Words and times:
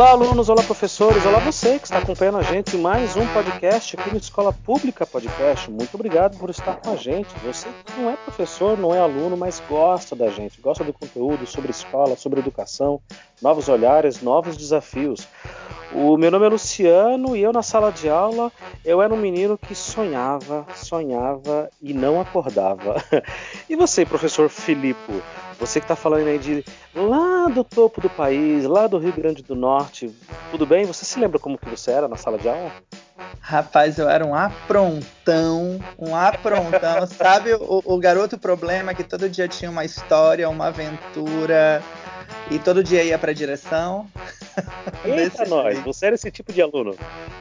Olá, 0.00 0.12
alunos, 0.12 0.48
olá, 0.48 0.62
professores, 0.62 1.26
olá, 1.26 1.40
você 1.40 1.78
que 1.78 1.84
está 1.84 1.98
acompanhando 1.98 2.38
a 2.38 2.42
gente 2.42 2.74
em 2.74 2.80
mais 2.80 3.18
um 3.18 3.26
podcast 3.34 4.00
aqui 4.00 4.10
no 4.10 4.16
Escola 4.16 4.50
Pública 4.50 5.04
Podcast. 5.04 5.70
Muito 5.70 5.94
obrigado 5.94 6.38
por 6.38 6.48
estar 6.48 6.76
com 6.76 6.92
a 6.92 6.96
gente. 6.96 7.28
Você 7.44 7.68
que 7.84 8.00
não 8.00 8.08
é 8.08 8.16
professor, 8.16 8.78
não 8.78 8.94
é 8.94 8.98
aluno, 8.98 9.36
mas 9.36 9.62
gosta 9.68 10.16
da 10.16 10.30
gente, 10.30 10.58
gosta 10.58 10.82
do 10.82 10.94
conteúdo 10.94 11.46
sobre 11.46 11.70
escola, 11.70 12.16
sobre 12.16 12.40
educação, 12.40 12.98
novos 13.42 13.68
olhares, 13.68 14.22
novos 14.22 14.56
desafios. 14.56 15.28
O 15.92 16.16
meu 16.16 16.30
nome 16.30 16.46
é 16.46 16.48
Luciano 16.48 17.36
e 17.36 17.42
eu 17.42 17.52
na 17.52 17.62
sala 17.62 17.90
de 17.90 18.08
aula 18.08 18.52
eu 18.84 19.02
era 19.02 19.12
um 19.12 19.16
menino 19.16 19.58
que 19.58 19.74
sonhava, 19.74 20.64
sonhava 20.74 21.68
e 21.82 21.92
não 21.92 22.20
acordava. 22.20 22.96
E 23.68 23.76
você, 23.76 24.04
professor 24.04 24.48
Filipe, 24.48 25.22
você 25.58 25.78
que 25.78 25.84
está 25.84 25.94
falando 25.94 26.26
aí 26.26 26.38
de 26.38 26.64
lá 26.92 27.46
do 27.48 27.62
topo 27.62 28.00
do 28.00 28.10
país, 28.10 28.64
lá 28.64 28.88
do 28.88 28.98
Rio 28.98 29.12
Grande 29.12 29.42
do 29.42 29.54
Norte, 29.54 30.10
tudo 30.50 30.66
bem? 30.66 30.84
Você 30.84 31.04
se 31.04 31.20
lembra 31.20 31.38
como 31.38 31.56
que 31.56 31.68
você 31.68 31.92
era 31.92 32.08
na 32.08 32.16
sala 32.16 32.36
de 32.36 32.48
aula? 32.48 32.72
Rapaz, 33.40 33.98
eu 33.98 34.08
era 34.08 34.24
um 34.24 34.34
aprontão, 34.34 35.78
um 35.98 36.16
aprontão. 36.16 37.06
Sabe 37.16 37.54
o, 37.54 37.82
o 37.84 37.98
garoto 37.98 38.38
problema 38.38 38.94
que 38.94 39.04
todo 39.04 39.28
dia 39.28 39.46
tinha 39.46 39.70
uma 39.70 39.84
história, 39.84 40.48
uma 40.48 40.66
aventura 40.68 41.82
e 42.50 42.58
todo 42.58 42.82
dia 42.82 43.02
ia 43.02 43.18
para 43.18 43.32
direção? 43.32 44.06
Eita, 45.04 45.44
nós, 45.46 45.76
tipo. 45.76 45.92
você 45.92 46.06
era 46.06 46.14
esse 46.14 46.30
tipo 46.30 46.52
de 46.52 46.60
aluno? 46.60 46.96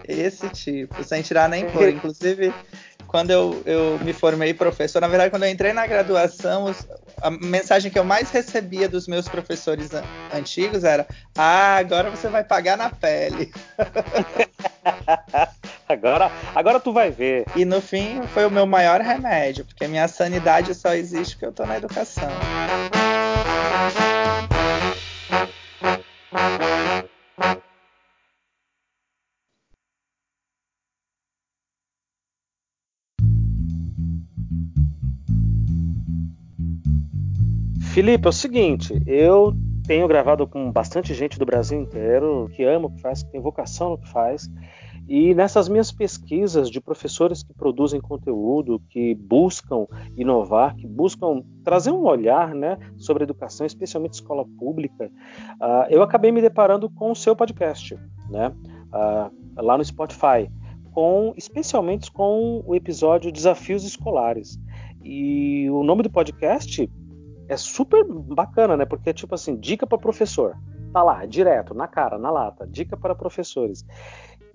Esse 0.08 0.48
tipo, 0.50 1.04
sem 1.04 1.22
tirar 1.22 1.50
nem 1.50 1.66
pôr. 1.72 1.90
Inclusive, 1.90 2.54
quando 3.08 3.32
eu, 3.32 3.62
eu 3.66 4.00
me 4.04 4.14
formei 4.14 4.54
professor, 4.54 5.02
na 5.02 5.08
verdade, 5.08 5.32
quando 5.32 5.44
eu 5.44 5.50
entrei 5.50 5.74
na 5.74 5.88
graduação, 5.88 6.74
a 7.22 7.32
mensagem 7.32 7.92
que 7.92 7.98
eu 7.98 8.04
mais 8.04 8.30
recebia 8.30 8.88
dos 8.88 9.08
meus 9.08 9.28
professores 9.28 9.90
antigos 10.32 10.84
era: 10.84 11.08
Ah, 11.36 11.78
agora 11.78 12.12
você 12.12 12.30
vai 12.30 12.44
pagar 12.44 12.78
na 12.78 12.92
pele. 12.92 13.52
agora, 15.90 16.32
agora 16.54 16.80
tu 16.80 16.94
vai 16.94 17.10
ver. 17.10 17.46
E 17.56 17.66
no 17.66 17.82
fim 17.82 18.22
foi 18.34 18.46
o 18.46 18.52
meu 18.52 18.68
maior 18.68 19.02
remédio, 19.02 19.66
porque 19.66 19.88
minha 19.88 20.08
sanidade 20.08 20.76
só 20.76 20.94
existe 20.94 21.36
porque 21.36 21.48
eu 21.48 21.52
tô 21.52 21.66
na 21.66 21.78
educação. 21.78 22.30
Felipe, 37.94 38.28
é 38.28 38.30
o 38.30 38.32
seguinte, 38.32 38.94
eu 39.08 39.56
tenho 39.88 40.08
gravado 40.08 40.46
com 40.48 40.72
bastante 40.72 41.16
gente 41.16 41.40
do 41.40 41.46
Brasil 41.46 41.82
inteiro 41.82 42.48
que 42.56 42.64
ama 42.64 42.86
o 42.86 42.92
que 42.92 43.02
faz, 43.02 43.24
que 43.24 43.32
tem 43.32 43.42
vocação 43.42 43.90
no 43.90 43.98
que 43.98 44.08
faz. 44.12 44.48
E 45.10 45.34
nessas 45.34 45.68
minhas 45.68 45.92
pesquisas 45.92 46.70
de 46.70 46.80
professores 46.80 47.42
que 47.42 47.52
produzem 47.52 48.00
conteúdo, 48.00 48.80
que 48.92 49.16
buscam 49.16 49.88
inovar, 50.16 50.76
que 50.76 50.86
buscam 50.86 51.42
trazer 51.64 51.90
um 51.90 52.04
olhar 52.04 52.54
né, 52.54 52.78
sobre 52.96 53.24
educação, 53.24 53.66
especialmente 53.66 54.14
escola 54.14 54.46
pública, 54.60 55.12
uh, 55.60 55.90
eu 55.90 56.04
acabei 56.04 56.32
me 56.32 56.42
deparando 56.42 56.88
com 56.92 57.10
o 57.12 57.16
seu 57.16 57.36
podcast, 57.36 57.96
né, 58.30 58.54
uh, 58.94 59.62
lá 59.64 59.76
no 59.76 59.84
Spotify, 59.84 60.48
com, 60.92 61.34
especialmente 61.36 62.12
com 62.12 62.64
o 62.64 62.76
episódio 62.76 63.32
Desafios 63.32 63.84
Escolares. 63.84 64.60
E 65.04 65.68
o 65.72 65.82
nome 65.82 66.04
do 66.04 66.12
podcast 66.12 66.88
é 67.48 67.58
super 67.58 68.06
bacana, 68.06 68.78
né? 68.78 68.86
Porque 68.86 69.10
é 69.10 69.14
tipo 69.14 69.34
assim, 69.34 69.56
dica 69.56 69.88
para 69.88 69.98
professor. 69.98 70.56
Tá 70.94 71.04
lá, 71.04 71.26
direto, 71.26 71.74
na 71.74 71.88
cara, 71.88 72.18
na 72.18 72.32
lata, 72.32 72.66
dica 72.66 72.98
para 72.98 73.14
professores. 73.14 73.86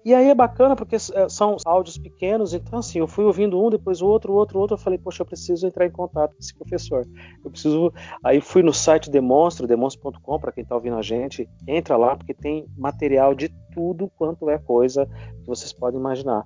E 0.05 0.13
aí 0.13 0.29
é 0.29 0.35
bacana 0.35 0.77
porque 0.77 0.97
é, 0.97 1.29
são 1.31 1.57
áudios 1.65 1.97
pequenos, 1.97 2.53
então 2.53 2.79
assim, 2.81 2.99
eu 2.99 3.09
fui 3.09 3.25
ouvindo 3.25 3.59
um, 3.59 3.71
depois 3.71 4.03
o 4.03 4.07
outro, 4.07 4.35
o 4.35 4.37
outro, 4.37 4.59
o 4.59 4.61
outro, 4.61 4.75
eu 4.75 4.79
falei, 4.79 4.99
poxa, 4.99 5.23
eu 5.23 5.27
preciso 5.27 5.67
entrar 5.67 5.87
em 5.87 5.91
contato 5.91 6.33
com 6.33 6.39
esse 6.39 6.55
professor. 6.55 7.07
Eu 7.43 7.51
preciso. 7.51 7.91
Aí 8.23 8.39
fui 8.41 8.63
no 8.63 8.73
site 8.73 9.11
Demonstra, 9.11 9.67
demonstra.com, 9.67 10.39
para 10.39 10.53
quem 10.53 10.63
está 10.63 10.75
ouvindo 10.75 10.97
a 10.97 11.03
gente, 11.03 11.49
entra 11.67 11.97
lá, 11.97 12.17
porque 12.17 12.35
tem 12.35 12.67
material 12.77 13.35
de 13.35 13.49
tudo 13.73 14.11
quanto 14.19 14.51
é 14.51 14.59
coisa 14.59 15.07
que 15.41 15.47
vocês 15.47 15.73
podem 15.73 15.99
imaginar. 15.99 16.45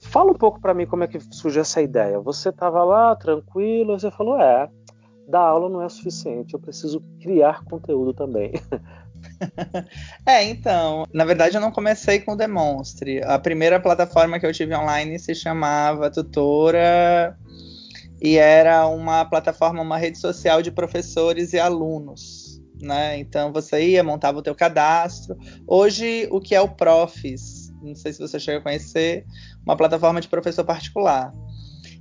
Fala 0.00 0.32
um 0.32 0.34
pouco 0.34 0.60
para 0.60 0.74
mim 0.74 0.86
como 0.86 1.04
é 1.04 1.06
que 1.06 1.20
surgiu 1.20 1.62
essa 1.62 1.80
ideia. 1.80 2.18
Você 2.18 2.48
estava 2.48 2.82
lá, 2.82 3.14
tranquilo, 3.14 3.98
você 3.98 4.10
falou, 4.10 4.40
é, 4.40 4.68
dar 5.28 5.40
aula 5.40 5.68
não 5.68 5.82
é 5.82 5.88
suficiente, 5.88 6.54
eu 6.54 6.60
preciso 6.60 7.00
criar 7.20 7.62
conteúdo 7.64 8.12
também. 8.12 8.52
é, 10.26 10.44
então, 10.44 11.06
na 11.12 11.24
verdade 11.24 11.56
eu 11.56 11.60
não 11.60 11.70
comecei 11.70 12.20
com 12.20 12.32
o 12.32 12.36
Demonstre. 12.36 13.22
A 13.22 13.38
primeira 13.38 13.80
plataforma 13.80 14.38
que 14.38 14.46
eu 14.46 14.52
tive 14.52 14.74
online 14.74 15.18
se 15.18 15.34
chamava 15.34 16.10
Tutora 16.10 17.36
e 18.20 18.36
era 18.36 18.86
uma 18.86 19.24
plataforma, 19.24 19.82
uma 19.82 19.96
rede 19.96 20.18
social 20.18 20.60
de 20.60 20.70
professores 20.70 21.52
e 21.52 21.58
alunos, 21.58 22.60
né? 22.80 23.18
Então 23.18 23.52
você 23.52 23.90
ia, 23.90 24.02
montava 24.02 24.38
o 24.38 24.42
teu 24.42 24.54
cadastro. 24.54 25.36
Hoje 25.66 26.28
o 26.30 26.40
que 26.40 26.54
é 26.54 26.60
o 26.60 26.68
Profis, 26.68 27.72
não 27.82 27.94
sei 27.94 28.12
se 28.12 28.18
você 28.18 28.40
chega 28.40 28.58
a 28.58 28.62
conhecer, 28.62 29.24
uma 29.64 29.76
plataforma 29.76 30.20
de 30.20 30.28
professor 30.28 30.64
particular. 30.64 31.32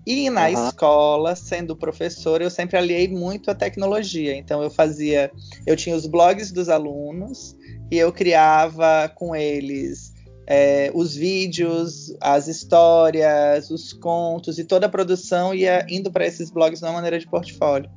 E 0.07 0.29
na 0.29 0.47
uhum. 0.47 0.67
escola, 0.67 1.35
sendo 1.35 1.75
professor, 1.75 2.41
eu 2.41 2.49
sempre 2.49 2.77
aliei 2.77 3.09
muito 3.09 3.51
a 3.51 3.55
tecnologia. 3.55 4.33
Então 4.37 4.63
eu 4.63 4.69
fazia, 4.69 5.29
eu 5.65 5.75
tinha 5.75 5.93
os 5.93 6.05
blogs 6.05 6.49
dos 6.49 6.69
alunos 6.69 7.57
e 7.91 7.97
eu 7.97 8.09
criava 8.13 9.11
com 9.13 9.35
eles 9.35 10.13
é, 10.47 10.89
os 10.93 11.13
vídeos, 11.13 12.15
as 12.21 12.47
histórias, 12.47 13.69
os 13.69 13.91
contos 13.91 14.57
e 14.57 14.63
toda 14.63 14.85
a 14.85 14.89
produção 14.89 15.53
ia 15.53 15.85
indo 15.89 16.09
para 16.09 16.25
esses 16.25 16.49
blogs 16.49 16.79
de 16.79 16.85
uma 16.85 16.93
maneira 16.93 17.19
de 17.19 17.27
portfólio. 17.27 17.91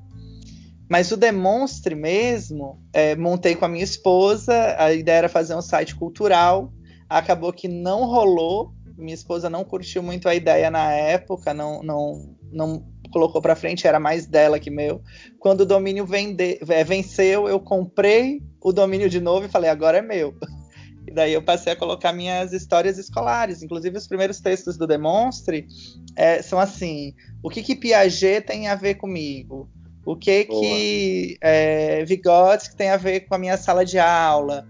Mas 0.88 1.12
o 1.12 1.16
Demonstre 1.16 1.94
mesmo, 1.94 2.82
é, 2.92 3.15
montei 3.15 3.54
com 3.54 3.66
a 3.66 3.69
minha 3.69 3.84
esposa, 3.84 4.75
a 4.77 4.92
ideia 4.92 5.19
era 5.19 5.28
fazer 5.28 5.54
um 5.54 5.62
site 5.62 5.94
cultural, 5.94 6.72
acabou 7.09 7.53
que 7.53 7.69
não 7.69 8.04
rolou, 8.06 8.75
minha 9.00 9.14
esposa 9.14 9.50
não 9.50 9.64
curtiu 9.64 10.02
muito 10.02 10.28
a 10.28 10.34
ideia 10.34 10.70
na 10.70 10.92
época, 10.92 11.52
não, 11.54 11.82
não, 11.82 12.36
não 12.52 12.84
colocou 13.12 13.40
para 13.40 13.56
frente, 13.56 13.86
era 13.86 13.98
mais 13.98 14.26
dela 14.26 14.58
que 14.58 14.70
meu. 14.70 15.02
Quando 15.38 15.62
o 15.62 15.66
domínio 15.66 16.06
vende, 16.06 16.58
é, 16.68 16.84
venceu, 16.84 17.48
eu 17.48 17.60
comprei 17.60 18.42
o 18.60 18.72
domínio 18.72 19.08
de 19.08 19.20
novo 19.20 19.46
e 19.46 19.50
falei, 19.50 19.70
agora 19.70 19.98
é 19.98 20.02
meu. 20.02 20.34
E 21.06 21.12
daí 21.12 21.32
eu 21.32 21.42
passei 21.42 21.72
a 21.72 21.76
colocar 21.76 22.12
minhas 22.12 22.52
histórias 22.52 22.98
escolares. 22.98 23.62
Inclusive, 23.62 23.96
os 23.96 24.06
primeiros 24.06 24.38
textos 24.38 24.76
do 24.76 24.86
Demonstre 24.86 25.66
é, 26.14 26.42
são 26.42 26.60
assim: 26.60 27.14
o 27.42 27.48
que, 27.48 27.62
que 27.62 27.74
Piaget 27.74 28.46
tem 28.46 28.68
a 28.68 28.76
ver 28.76 28.94
comigo? 28.94 29.68
O 30.04 30.14
que 30.14 30.44
Boa. 30.44 30.60
que 30.60 31.36
é, 31.40 32.04
Vygotsky 32.04 32.76
tem 32.76 32.90
a 32.90 32.96
ver 32.96 33.20
com 33.20 33.34
a 33.34 33.38
minha 33.38 33.56
sala 33.56 33.84
de 33.84 33.98
aula? 33.98 34.66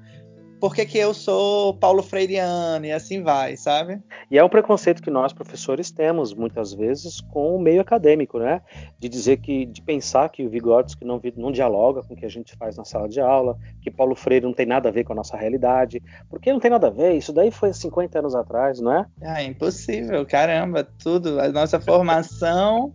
Por 0.60 0.74
que, 0.74 0.84
que 0.84 0.98
eu 0.98 1.14
sou 1.14 1.74
Paulo 1.74 2.02
Freireano 2.02 2.84
e 2.84 2.92
assim 2.92 3.22
vai, 3.22 3.56
sabe? 3.56 3.98
E 4.30 4.36
é 4.36 4.44
um 4.44 4.48
preconceito 4.48 5.02
que 5.02 5.10
nós, 5.10 5.32
professores, 5.32 5.90
temos 5.90 6.34
muitas 6.34 6.74
vezes 6.74 7.20
com 7.20 7.56
o 7.56 7.60
meio 7.60 7.80
acadêmico, 7.80 8.38
né? 8.38 8.60
De 8.98 9.08
dizer 9.08 9.38
que, 9.38 9.64
de 9.64 9.80
pensar 9.80 10.28
que 10.28 10.44
o 10.44 10.50
Vygotsky 10.50 11.04
não, 11.04 11.20
não 11.36 11.50
dialoga 11.50 12.02
com 12.02 12.12
o 12.12 12.16
que 12.16 12.26
a 12.26 12.30
gente 12.30 12.54
faz 12.56 12.76
na 12.76 12.84
sala 12.84 13.08
de 13.08 13.20
aula, 13.20 13.58
que 13.80 13.90
Paulo 13.90 14.14
Freire 14.14 14.44
não 14.44 14.52
tem 14.52 14.66
nada 14.66 14.90
a 14.90 14.92
ver 14.92 15.04
com 15.04 15.14
a 15.14 15.16
nossa 15.16 15.34
realidade. 15.34 16.02
Porque 16.28 16.52
não 16.52 16.60
tem 16.60 16.70
nada 16.70 16.88
a 16.88 16.90
ver, 16.90 17.14
isso 17.14 17.32
daí 17.32 17.50
foi 17.50 17.72
50 17.72 18.18
anos 18.18 18.34
atrás, 18.34 18.80
não 18.80 18.92
é? 18.92 19.06
Ah, 19.22 19.42
impossível, 19.42 20.26
caramba, 20.26 20.84
tudo. 20.84 21.40
A 21.40 21.48
nossa 21.48 21.80
formação 21.80 22.94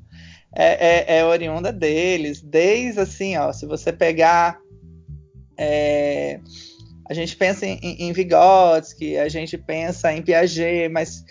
é, 0.56 1.16
é, 1.16 1.20
é 1.20 1.26
oriunda 1.26 1.74
deles, 1.74 2.44
desde 2.44 3.00
assim, 3.00 3.36
ó, 3.38 3.52
se 3.52 3.66
você 3.66 3.92
pegar. 3.92 4.60
É 5.58 6.42
a 7.08 7.14
gente 7.14 7.36
pensa 7.36 7.66
em, 7.66 7.80
em 7.82 8.12
Vygotsky, 8.12 9.18
a 9.18 9.30
gente 9.30 9.58
pensa 9.58 10.12
em 10.12 10.22
Piaget, 10.22 10.90
mas 10.90 11.24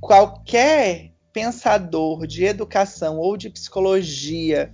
qualquer 0.00 1.12
pensador 1.32 2.26
de 2.26 2.44
educação 2.44 3.18
ou 3.18 3.36
de 3.36 3.50
psicologia, 3.50 4.72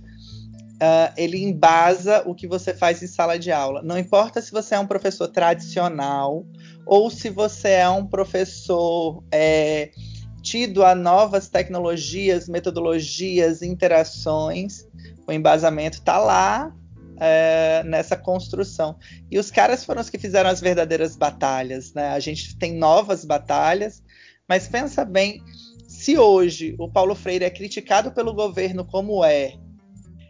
uh, 0.75 1.13
ele 1.17 1.43
embasa 1.43 2.23
o 2.25 2.33
que 2.33 2.47
você 2.47 2.73
faz 2.73 3.03
em 3.03 3.07
sala 3.07 3.37
de 3.37 3.51
aula. 3.51 3.81
Não 3.83 3.99
importa 3.99 4.41
se 4.41 4.51
você 4.51 4.75
é 4.75 4.79
um 4.79 4.87
professor 4.87 5.27
tradicional 5.27 6.45
ou 6.85 7.09
se 7.09 7.29
você 7.29 7.69
é 7.69 7.89
um 7.89 8.05
professor 8.05 9.23
é, 9.31 9.91
tido 10.41 10.85
a 10.85 10.95
novas 10.95 11.49
tecnologias, 11.49 12.47
metodologias, 12.47 13.61
interações, 13.61 14.87
o 15.27 15.31
embasamento 15.31 15.97
está 15.97 16.17
lá 16.17 16.73
é, 17.19 17.83
nessa 17.85 18.15
construção. 18.15 18.97
E 19.29 19.39
os 19.39 19.51
caras 19.51 19.83
foram 19.83 20.01
os 20.01 20.09
que 20.09 20.17
fizeram 20.17 20.49
as 20.49 20.61
verdadeiras 20.61 21.15
batalhas, 21.15 21.93
né? 21.93 22.09
A 22.09 22.19
gente 22.19 22.57
tem 22.57 22.75
novas 22.75 23.23
batalhas, 23.25 24.03
mas 24.47 24.67
pensa 24.67 25.05
bem, 25.05 25.41
se 25.87 26.17
hoje 26.17 26.75
o 26.77 26.89
Paulo 26.89 27.15
Freire 27.15 27.45
é 27.45 27.49
criticado 27.49 28.11
pelo 28.11 28.33
governo 28.33 28.85
como 28.85 29.23
é, 29.23 29.53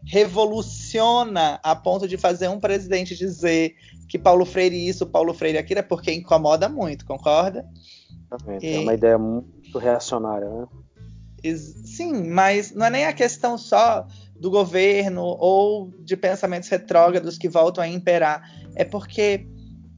revoluciona 0.06 1.60
a 1.64 1.76
ponto 1.76 2.08
de 2.08 2.18
fazer 2.18 2.48
um 2.48 2.60
presidente 2.60 3.16
dizer 3.16 3.76
que 4.08 4.20
Paulo 4.20 4.46
Freire 4.46 4.88
isso, 4.88 5.06
Paulo 5.06 5.34
Freire 5.34 5.58
aquilo, 5.58 5.80
é 5.80 5.84
porque 5.84 6.14
incomoda 6.14 6.70
muito, 6.70 7.06
concorda? 7.06 7.66
Exatamente. 8.28 8.66
E... 8.66 8.76
É 8.76 8.80
uma 8.80 8.94
ideia 8.94 9.18
muito 9.18 9.80
reacionária, 9.80 10.48
né? 10.48 10.68
Sim, 11.54 12.30
mas 12.30 12.74
não 12.74 12.88
é 12.88 12.90
nem 12.90 13.06
a 13.06 13.14
questão 13.14 13.58
só 13.58 14.08
do 14.46 14.52
governo 14.52 15.24
ou 15.24 15.92
de 16.04 16.16
pensamentos 16.16 16.70
retrógrados 16.70 17.36
que 17.36 17.50
voltam 17.50 17.84
a 17.84 17.88
imperar. 17.88 18.48
É 18.76 18.86
porque 18.86 19.48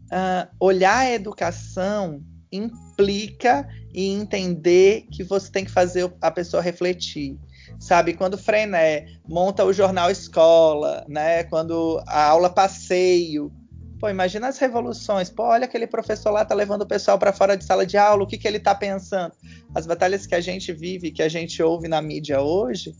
uh, 0.05 0.47
olhar 0.57 0.99
a 0.99 1.11
educação 1.11 2.23
implica 2.49 3.67
em 3.93 4.21
entender 4.21 5.05
que 5.11 5.21
você 5.21 5.51
tem 5.51 5.65
que 5.65 5.71
fazer 5.71 6.09
a 6.21 6.31
pessoa 6.31 6.63
refletir. 6.63 7.37
Sabe, 7.77 8.13
quando 8.13 8.37
Frené 8.37 9.07
monta 9.27 9.65
o 9.65 9.73
jornal 9.73 10.09
escola, 10.09 11.05
né? 11.09 11.43
Quando 11.43 12.01
a 12.07 12.27
aula 12.27 12.49
passeio, 12.49 13.51
Pô, 13.99 14.07
imagina 14.07 14.47
as 14.47 14.59
revoluções. 14.59 15.29
Pô, 15.29 15.43
olha 15.43 15.65
aquele 15.65 15.87
professor 15.87 16.31
lá 16.31 16.45
tá 16.45 16.55
levando 16.55 16.83
o 16.83 16.87
pessoal 16.87 17.17
para 17.19 17.33
fora 17.33 17.57
de 17.57 17.65
sala 17.65 17.85
de 17.85 17.97
aula, 17.97 18.23
o 18.23 18.27
que, 18.27 18.37
que 18.37 18.47
ele 18.47 18.59
tá 18.59 18.73
pensando? 18.73 19.33
As 19.75 19.85
batalhas 19.87 20.25
que 20.25 20.35
a 20.35 20.39
gente 20.39 20.71
vive, 20.71 21.11
que 21.11 21.23
a 21.23 21.27
gente 21.27 21.61
ouve 21.61 21.87
na 21.87 22.01
mídia 22.01 22.39
hoje, 22.39 22.93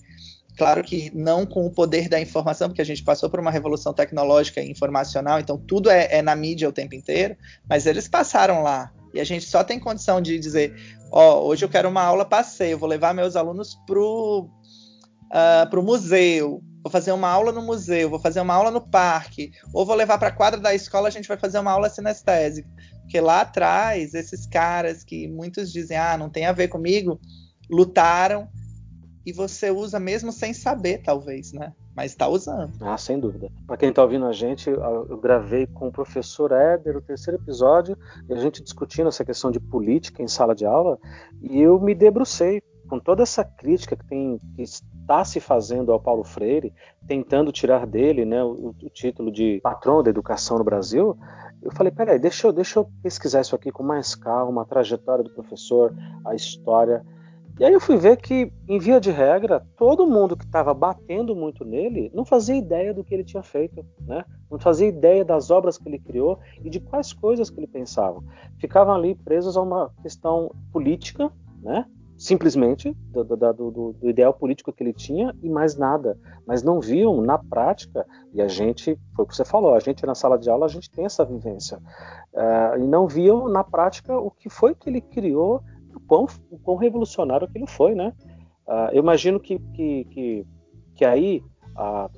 claro 0.57 0.83
que 0.83 1.11
não 1.15 1.45
com 1.45 1.65
o 1.65 1.71
poder 1.71 2.09
da 2.09 2.19
informação, 2.19 2.67
porque 2.67 2.81
a 2.81 2.85
gente 2.85 3.03
passou 3.03 3.29
por 3.29 3.39
uma 3.39 3.51
revolução 3.51 3.93
tecnológica 3.93 4.61
e 4.61 4.69
informacional, 4.69 5.39
então 5.39 5.57
tudo 5.57 5.89
é, 5.89 6.07
é 6.17 6.21
na 6.21 6.35
mídia 6.35 6.67
o 6.67 6.73
tempo 6.73 6.95
inteiro, 6.95 7.37
mas 7.69 7.85
eles 7.85 8.07
passaram 8.07 8.63
lá. 8.63 8.91
E 9.13 9.19
a 9.19 9.23
gente 9.23 9.45
só 9.45 9.63
tem 9.63 9.79
condição 9.79 10.19
de 10.19 10.37
dizer, 10.37 10.75
ó, 11.11 11.39
oh, 11.39 11.47
hoje 11.47 11.63
eu 11.63 11.69
quero 11.69 11.87
uma 11.87 12.01
aula 12.01 12.25
passeio, 12.25 12.77
vou 12.77 12.89
levar 12.89 13.13
meus 13.13 13.35
alunos 13.35 13.75
pro, 13.85 14.49
uh, 15.31 15.83
museu, 15.83 16.61
vou 16.83 16.91
fazer 16.91 17.11
uma 17.11 17.29
aula 17.29 17.51
no 17.51 17.61
museu, 17.61 18.09
vou 18.09 18.19
fazer 18.19 18.41
uma 18.41 18.53
aula 18.53 18.71
no 18.71 18.81
parque, 18.81 19.51
ou 19.73 19.85
vou 19.85 19.95
levar 19.95 20.17
para 20.17 20.29
a 20.29 20.35
quadra 20.35 20.59
da 20.59 20.73
escola, 20.73 21.07
a 21.07 21.11
gente 21.11 21.27
vai 21.27 21.37
fazer 21.37 21.59
uma 21.59 21.71
aula 21.71 21.89
sinestésica. 21.89 22.69
Porque 23.01 23.21
lá 23.21 23.41
atrás, 23.41 24.13
esses 24.13 24.45
caras 24.45 25.03
que 25.03 25.27
muitos 25.27 25.71
dizem, 25.71 25.97
ah, 25.97 26.17
não 26.17 26.29
tem 26.29 26.45
a 26.45 26.51
ver 26.51 26.67
comigo, 26.67 27.19
lutaram 27.69 28.49
e 29.27 29.33
você 29.33 29.69
usa 29.69 29.99
mesmo 29.99 30.31
sem 30.31 30.53
saber, 30.53 30.99
talvez, 30.99 31.51
né? 31.51 31.73
Mas 31.93 32.11
está 32.11 32.29
usando. 32.29 32.71
Ah, 32.79 32.97
sem 32.97 33.19
dúvida. 33.19 33.51
Para 33.67 33.75
quem 33.75 33.89
está 33.89 34.01
ouvindo 34.01 34.25
a 34.25 34.31
gente, 34.31 34.69
eu 34.69 35.17
gravei 35.17 35.67
com 35.67 35.89
o 35.89 35.91
professor 35.91 36.53
Éder 36.53 36.95
o 36.95 37.01
terceiro 37.01 37.37
episódio, 37.37 37.97
e 38.29 38.33
a 38.33 38.37
gente 38.37 38.63
discutindo 38.63 39.09
essa 39.09 39.25
questão 39.25 39.51
de 39.51 39.59
política 39.59 40.23
em 40.23 40.29
sala 40.29 40.55
de 40.55 40.65
aula, 40.65 40.97
e 41.41 41.59
eu 41.59 41.77
me 41.77 41.93
debrucei 41.93 42.63
com 42.87 43.01
toda 43.01 43.21
essa 43.21 43.43
crítica 43.43 43.97
que 43.97 44.05
tem 44.05 44.39
que 44.55 44.61
está 44.61 45.25
se 45.25 45.41
fazendo 45.41 45.91
ao 45.91 45.99
Paulo 45.99 46.23
Freire, 46.23 46.73
tentando 47.05 47.51
tirar 47.51 47.85
dele 47.85 48.23
né, 48.23 48.41
o, 48.41 48.73
o, 48.81 48.89
título 48.89 49.29
de 49.29 49.59
patrão 49.61 50.01
da 50.01 50.09
educação 50.09 50.57
no 50.57 50.63
Brasil, 50.63 51.17
eu 51.61 51.71
falei, 51.73 51.91
peraí, 51.91 52.17
deixa 52.17 52.47
eu, 52.47 52.53
deixa 52.53 52.79
eu 52.79 52.89
pesquisar 53.03 53.41
isso 53.41 53.53
aqui 53.53 53.73
com 53.73 53.83
mais 53.83 54.15
calma, 54.15 54.61
a 54.61 54.65
trajetória 54.65 55.21
do 55.21 55.31
professor, 55.31 55.93
a 56.25 56.33
história. 56.33 57.05
E 57.59 57.65
aí 57.65 57.73
eu 57.73 57.79
fui 57.79 57.97
ver 57.97 58.17
que, 58.17 58.53
em 58.67 58.77
via 58.77 58.99
de 58.99 59.09
regra, 59.09 59.65
todo 59.75 60.05
mundo 60.05 60.37
que 60.37 60.45
estava 60.45 60.75
batendo 60.75 61.35
muito 61.35 61.65
nele 61.65 62.11
não 62.13 62.23
fazia 62.23 62.55
ideia 62.55 62.93
do 62.93 63.03
que 63.03 63.15
ele 63.15 63.23
tinha 63.23 63.41
feito, 63.41 63.83
né? 64.01 64.23
não 64.49 64.59
fazia 64.59 64.87
ideia 64.87 65.25
das 65.25 65.49
obras 65.49 65.75
que 65.75 65.89
ele 65.89 65.97
criou 65.97 66.37
e 66.63 66.69
de 66.69 66.79
quais 66.79 67.11
coisas 67.13 67.49
que 67.49 67.59
ele 67.59 67.65
pensava. 67.65 68.23
Ficavam 68.59 68.93
ali 68.93 69.15
presos 69.15 69.57
a 69.57 69.61
uma 69.63 69.91
questão 70.03 70.51
política, 70.71 71.31
né? 71.63 71.85
simplesmente 72.15 72.95
do, 73.11 73.23
do, 73.23 73.35
do, 73.35 73.71
do, 73.71 74.09
ideal 74.09 74.33
político 74.33 74.73
que 74.73 74.83
ele 74.83 74.93
tinha 74.93 75.35
e 75.41 75.49
mais 75.49 75.75
nada, 75.75 76.17
mas 76.45 76.63
não 76.63 76.79
viam 76.79 77.21
na 77.21 77.37
prática, 77.37 78.05
e 78.33 78.41
a 78.41 78.47
gente, 78.47 78.99
foi 79.15 79.23
o 79.23 79.27
que 79.27 79.35
você 79.35 79.45
falou, 79.45 79.75
a 79.75 79.79
gente 79.79 80.05
na 80.05 80.15
sala 80.15 80.37
de 80.37 80.49
aula, 80.49 80.65
a 80.65 80.69
gente 80.69 80.89
tem 80.89 81.05
essa 81.05 81.23
vivência, 81.23 81.77
uh, 81.77 82.79
e 82.79 82.87
não 82.87 83.07
viam 83.07 83.47
na 83.47 83.63
prática 83.63 84.17
o 84.17 84.31
que 84.31 84.49
foi 84.49 84.73
que 84.73 84.89
ele 84.89 84.99
criou, 84.99 85.61
quão, 86.07 86.25
o 86.49 86.57
quão 86.57 86.77
revolucionário 86.77 87.49
ele 87.53 87.67
foi, 87.67 87.93
né? 87.93 88.13
Uh, 88.67 88.91
eu 88.91 88.99
imagino 88.99 89.39
que, 89.39 89.59
que, 89.59 90.05
que, 90.05 90.47
que 90.95 91.05
aí, 91.05 91.41
uh, 91.71 92.09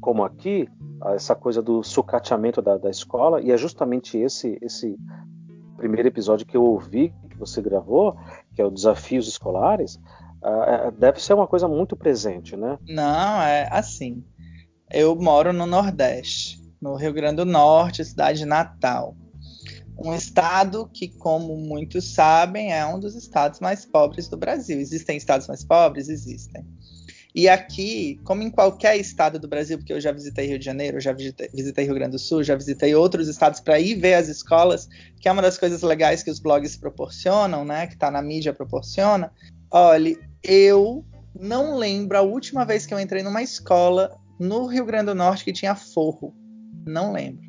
como 0.00 0.24
aqui, 0.24 0.68
essa 1.14 1.34
coisa 1.34 1.60
do 1.60 1.82
sucateamento 1.82 2.62
da, 2.62 2.76
da 2.76 2.90
escola, 2.90 3.40
e 3.40 3.50
é 3.50 3.56
justamente 3.56 4.16
esse, 4.18 4.58
esse 4.62 4.96
primeiro 5.76 6.08
episódio 6.08 6.46
que 6.46 6.56
eu 6.56 6.64
ouvi, 6.64 7.12
que 7.28 7.36
você 7.36 7.60
gravou, 7.60 8.16
que 8.54 8.62
é 8.62 8.64
o 8.64 8.70
Desafios 8.70 9.28
Escolares, 9.28 9.96
uh, 10.42 10.90
deve 10.98 11.22
ser 11.22 11.34
uma 11.34 11.46
coisa 11.46 11.68
muito 11.68 11.96
presente, 11.96 12.56
né? 12.56 12.78
Não, 12.88 13.42
é 13.42 13.68
assim. 13.70 14.24
Eu 14.90 15.16
moro 15.16 15.52
no 15.52 15.66
Nordeste, 15.66 16.60
no 16.80 16.94
Rio 16.94 17.12
Grande 17.12 17.36
do 17.36 17.44
Norte, 17.44 18.04
cidade 18.04 18.44
natal. 18.44 19.16
Um 19.98 20.14
estado 20.14 20.88
que, 20.92 21.08
como 21.08 21.56
muitos 21.56 22.14
sabem, 22.14 22.72
é 22.72 22.84
um 22.84 22.98
dos 22.98 23.14
estados 23.14 23.60
mais 23.60 23.84
pobres 23.84 24.28
do 24.28 24.36
Brasil. 24.36 24.80
Existem 24.80 25.16
estados 25.16 25.46
mais 25.46 25.64
pobres? 25.64 26.08
Existem. 26.08 26.66
E 27.34 27.48
aqui, 27.48 28.20
como 28.24 28.42
em 28.42 28.50
qualquer 28.50 28.98
estado 28.98 29.38
do 29.38 29.48
Brasil, 29.48 29.78
porque 29.78 29.92
eu 29.92 30.00
já 30.00 30.12
visitei 30.12 30.46
Rio 30.48 30.58
de 30.58 30.64
Janeiro, 30.64 31.00
já 31.00 31.12
visitei, 31.12 31.48
visitei 31.54 31.86
Rio 31.86 31.94
Grande 31.94 32.12
do 32.12 32.18
Sul, 32.18 32.42
já 32.42 32.54
visitei 32.54 32.94
outros 32.94 33.26
estados 33.26 33.58
para 33.58 33.80
ir 33.80 33.94
ver 33.94 34.14
as 34.14 34.28
escolas, 34.28 34.86
que 35.18 35.28
é 35.28 35.32
uma 35.32 35.40
das 35.40 35.56
coisas 35.56 35.80
legais 35.80 36.22
que 36.22 36.30
os 36.30 36.38
blogs 36.38 36.76
proporcionam, 36.76 37.64
né? 37.64 37.86
Que 37.86 37.94
está 37.94 38.10
na 38.10 38.20
mídia 38.20 38.52
proporciona. 38.52 39.32
Olha, 39.70 40.14
eu 40.42 41.06
não 41.34 41.78
lembro 41.78 42.18
a 42.18 42.22
última 42.22 42.66
vez 42.66 42.84
que 42.84 42.92
eu 42.92 43.00
entrei 43.00 43.22
numa 43.22 43.42
escola 43.42 44.14
no 44.38 44.66
Rio 44.66 44.84
Grande 44.84 45.06
do 45.06 45.14
Norte 45.14 45.44
que 45.44 45.52
tinha 45.54 45.74
forro. 45.74 46.34
Não 46.86 47.12
lembro. 47.12 47.44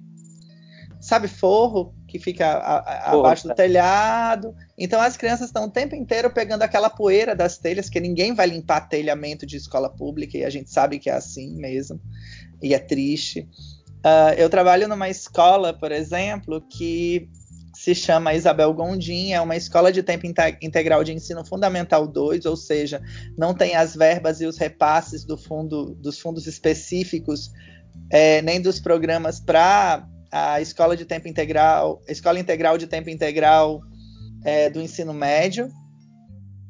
Sabe 1.02 1.28
forro? 1.28 1.94
Que 2.14 2.20
fica 2.20 2.46
a, 2.46 2.78
a, 2.78 3.12
abaixo 3.14 3.48
do 3.48 3.56
telhado. 3.56 4.56
Então 4.78 5.02
as 5.02 5.18
crianças 5.18 5.48
estão 5.48 5.66
o 5.66 5.72
tempo 5.72 5.96
inteiro 5.96 6.30
pegando 6.30 6.62
aquela 6.62 6.88
poeira 6.88 7.36
das 7.36 7.58
telhas, 7.58 7.90
que 7.90 8.00
ninguém 8.00 8.36
vai 8.36 8.46
limpar 8.46 8.88
telhamento 8.88 9.48
de 9.48 9.58
escola 9.58 9.90
pública, 9.90 10.38
e 10.38 10.46
a 10.46 10.50
gente 10.52 10.70
sabe 10.70 11.00
que 11.00 11.10
é 11.10 11.14
assim 11.14 11.56
mesmo, 11.56 12.00
e 12.62 12.76
é 12.76 12.78
triste. 12.78 13.50
Uh, 14.06 14.38
eu 14.38 14.48
trabalho 14.48 14.88
numa 14.88 15.10
escola, 15.10 15.74
por 15.74 15.92
exemplo, 15.92 16.62
que 16.62 17.28
se 17.74 17.96
chama 17.96 18.36
Isabel 18.36 18.72
Gondim, 18.76 19.32
é 19.32 19.42
uma 19.42 19.56
escola 19.56 19.92
de 19.92 20.04
tempo 20.04 20.28
integral 20.62 21.04
de 21.04 21.14
ensino 21.14 21.44
fundamental 21.44 22.08
2, 22.08 22.46
ou 22.46 22.56
seja, 22.56 23.02
não 23.36 23.56
tem 23.56 23.76
as 23.76 23.96
verbas 23.96 24.40
e 24.40 24.46
os 24.46 24.60
repasses 24.60 25.24
do 25.24 25.36
fundo, 25.36 25.96
dos 25.96 26.20
fundos 26.20 26.46
específicos, 26.46 27.52
é, 28.12 28.40
nem 28.44 28.62
dos 28.62 28.80
programas 28.80 29.40
para 29.40 30.08
a 30.34 30.60
escola 30.60 30.98
de 30.98 31.06
tempo 31.06 31.28
integral, 31.28 32.02
escola 32.08 32.40
integral 32.40 32.76
de 32.76 32.88
tempo 32.88 33.08
integral 33.08 33.82
é, 34.44 34.68
do 34.68 34.82
ensino 34.82 35.14
médio. 35.14 35.70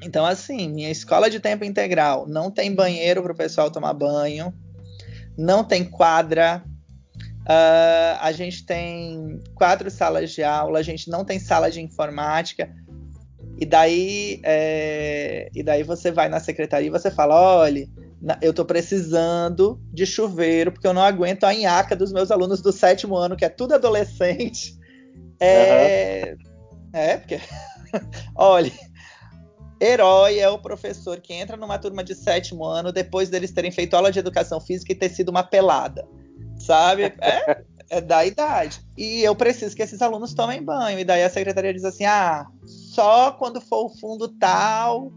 Então, 0.03 0.25
assim, 0.25 0.67
minha 0.67 0.91
escola 0.91 1.29
de 1.29 1.39
tempo 1.39 1.63
integral 1.63 2.27
não 2.27 2.51
tem 2.51 2.75
banheiro 2.75 3.23
para 3.23 3.31
o 3.31 3.35
pessoal 3.35 3.71
tomar 3.71 3.93
banho, 3.93 4.53
não 5.37 5.63
tem 5.63 5.85
quadra, 5.85 6.61
uh, 7.43 8.19
a 8.19 8.33
gente 8.33 8.65
tem 8.65 9.41
quatro 9.55 9.89
salas 9.89 10.31
de 10.31 10.43
aula, 10.43 10.79
a 10.79 10.83
gente 10.83 11.09
não 11.09 11.23
tem 11.23 11.39
sala 11.39 11.71
de 11.71 11.81
informática. 11.81 12.69
E 13.57 13.65
daí, 13.65 14.41
é, 14.43 15.49
e 15.55 15.63
daí 15.63 15.83
você 15.83 16.11
vai 16.11 16.27
na 16.27 16.41
secretaria 16.41 16.87
e 16.87 16.91
você 16.91 17.09
fala: 17.09 17.59
olha, 17.59 17.87
eu 18.41 18.51
estou 18.51 18.63
precisando 18.63 19.81
de 19.91 20.05
chuveiro, 20.05 20.71
porque 20.71 20.87
eu 20.87 20.93
não 20.93 21.01
aguento 21.01 21.43
a 21.43 21.53
nhaca 21.53 21.95
dos 21.95 22.13
meus 22.13 22.31
alunos 22.31 22.61
do 22.61 22.71
sétimo 22.71 23.17
ano, 23.17 23.35
que 23.35 23.43
é 23.43 23.49
tudo 23.49 23.75
adolescente. 23.75 24.77
É, 25.39 26.35
uhum. 26.39 26.89
é 26.93 27.17
porque, 27.17 27.41
olha, 28.33 28.71
herói 29.79 30.39
é 30.39 30.47
o 30.47 30.57
professor 30.57 31.19
que 31.19 31.33
entra 31.33 31.57
numa 31.57 31.77
turma 31.77 32.01
de 32.01 32.15
sétimo 32.15 32.63
ano 32.63 32.93
depois 32.93 33.29
deles 33.29 33.51
terem 33.51 33.71
feito 33.71 33.93
aula 33.93 34.11
de 34.11 34.19
educação 34.19 34.61
física 34.61 34.93
e 34.93 34.95
ter 34.95 35.09
sido 35.09 35.29
uma 35.29 35.43
pelada, 35.43 36.07
sabe? 36.57 37.13
É, 37.89 37.97
é 37.97 38.01
da 38.01 38.25
idade. 38.25 38.79
E 38.97 39.21
eu 39.23 39.35
preciso 39.35 39.75
que 39.75 39.83
esses 39.83 40.01
alunos 40.01 40.33
tomem 40.33 40.63
banho. 40.63 40.97
E 40.97 41.03
daí 41.03 41.21
a 41.21 41.29
secretaria 41.29 41.73
diz 41.73 41.83
assim: 41.83 42.05
ah, 42.05 42.47
só 42.65 43.33
quando 43.33 43.59
for 43.59 43.85
o 43.85 43.89
fundo 43.89 44.29
tal 44.39 45.11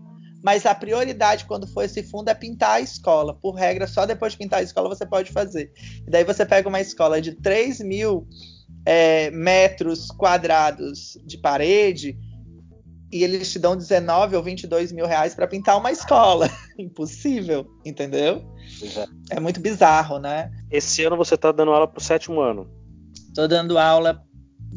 mas 0.47 0.65
a 0.65 0.73
prioridade 0.73 1.45
quando 1.45 1.67
for 1.67 1.83
esse 1.83 2.05
fundo 2.05 2.29
é 2.29 2.35
pintar 2.35 2.77
a 2.77 2.81
escola. 2.81 3.35
Por 3.35 3.57
regra, 3.57 3.85
só 3.89 4.07
depois 4.07 4.35
de 4.35 4.39
pintar 4.39 4.61
a 4.61 4.63
escola 4.63 4.89
você 4.89 5.05
pode 5.05 5.33
fazer. 5.33 5.73
E 6.07 6.09
daí 6.09 6.23
você 6.23 6.47
pega 6.47 6.69
uma 6.69 6.81
escola 6.81 7.21
de 7.21 7.33
3 7.33 7.81
mil 7.81 8.29
é, 8.85 9.29
metros 9.33 10.07
quadrados 10.07 11.19
de 11.27 11.37
parede 11.37 12.17
e 13.11 13.25
eles 13.25 13.51
te 13.51 13.59
dão 13.59 13.77
19 13.77 14.37
ou 14.37 14.43
22 14.45 14.93
mil 14.93 15.05
reais 15.05 15.35
para 15.35 15.49
pintar 15.49 15.77
uma 15.79 15.91
escola. 15.91 16.49
Impossível, 16.79 17.67
entendeu? 17.85 18.45
É. 19.31 19.37
é. 19.39 19.41
muito 19.41 19.59
bizarro, 19.59 20.21
né? 20.21 20.53
Esse 20.71 21.03
ano 21.03 21.17
você 21.17 21.35
está 21.35 21.51
dando 21.51 21.73
aula 21.73 21.89
para 21.89 21.99
o 21.99 22.05
sétimo 22.05 22.41
ano? 22.41 22.71
Estou 23.31 23.49
dando 23.49 23.77
aula 23.79 24.25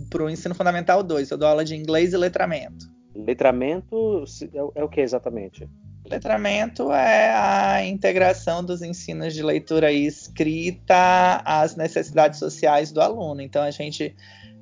para 0.10 0.24
o 0.24 0.30
ensino 0.32 0.56
fundamental 0.56 1.04
2. 1.04 1.30
Eu 1.30 1.38
dou 1.38 1.48
aula 1.48 1.64
de 1.64 1.76
inglês 1.76 2.12
e 2.12 2.18
letramento. 2.18 2.98
Letramento 3.16 4.24
é, 4.54 4.80
é 4.80 4.84
o 4.84 4.90
que 4.90 5.02
exatamente? 5.02 5.68
Letramento 6.06 6.92
é 6.92 7.32
a 7.34 7.86
integração 7.86 8.64
dos 8.64 8.82
ensinos 8.82 9.34
de 9.34 9.44
leitura 9.44 9.92
e 9.92 10.06
escrita 10.06 11.42
às 11.46 11.76
necessidades 11.76 12.40
sociais 12.40 12.92
do 12.92 13.02
aluno. 13.02 13.42
Então, 13.42 13.62
a 13.62 13.70
gente 13.70 14.16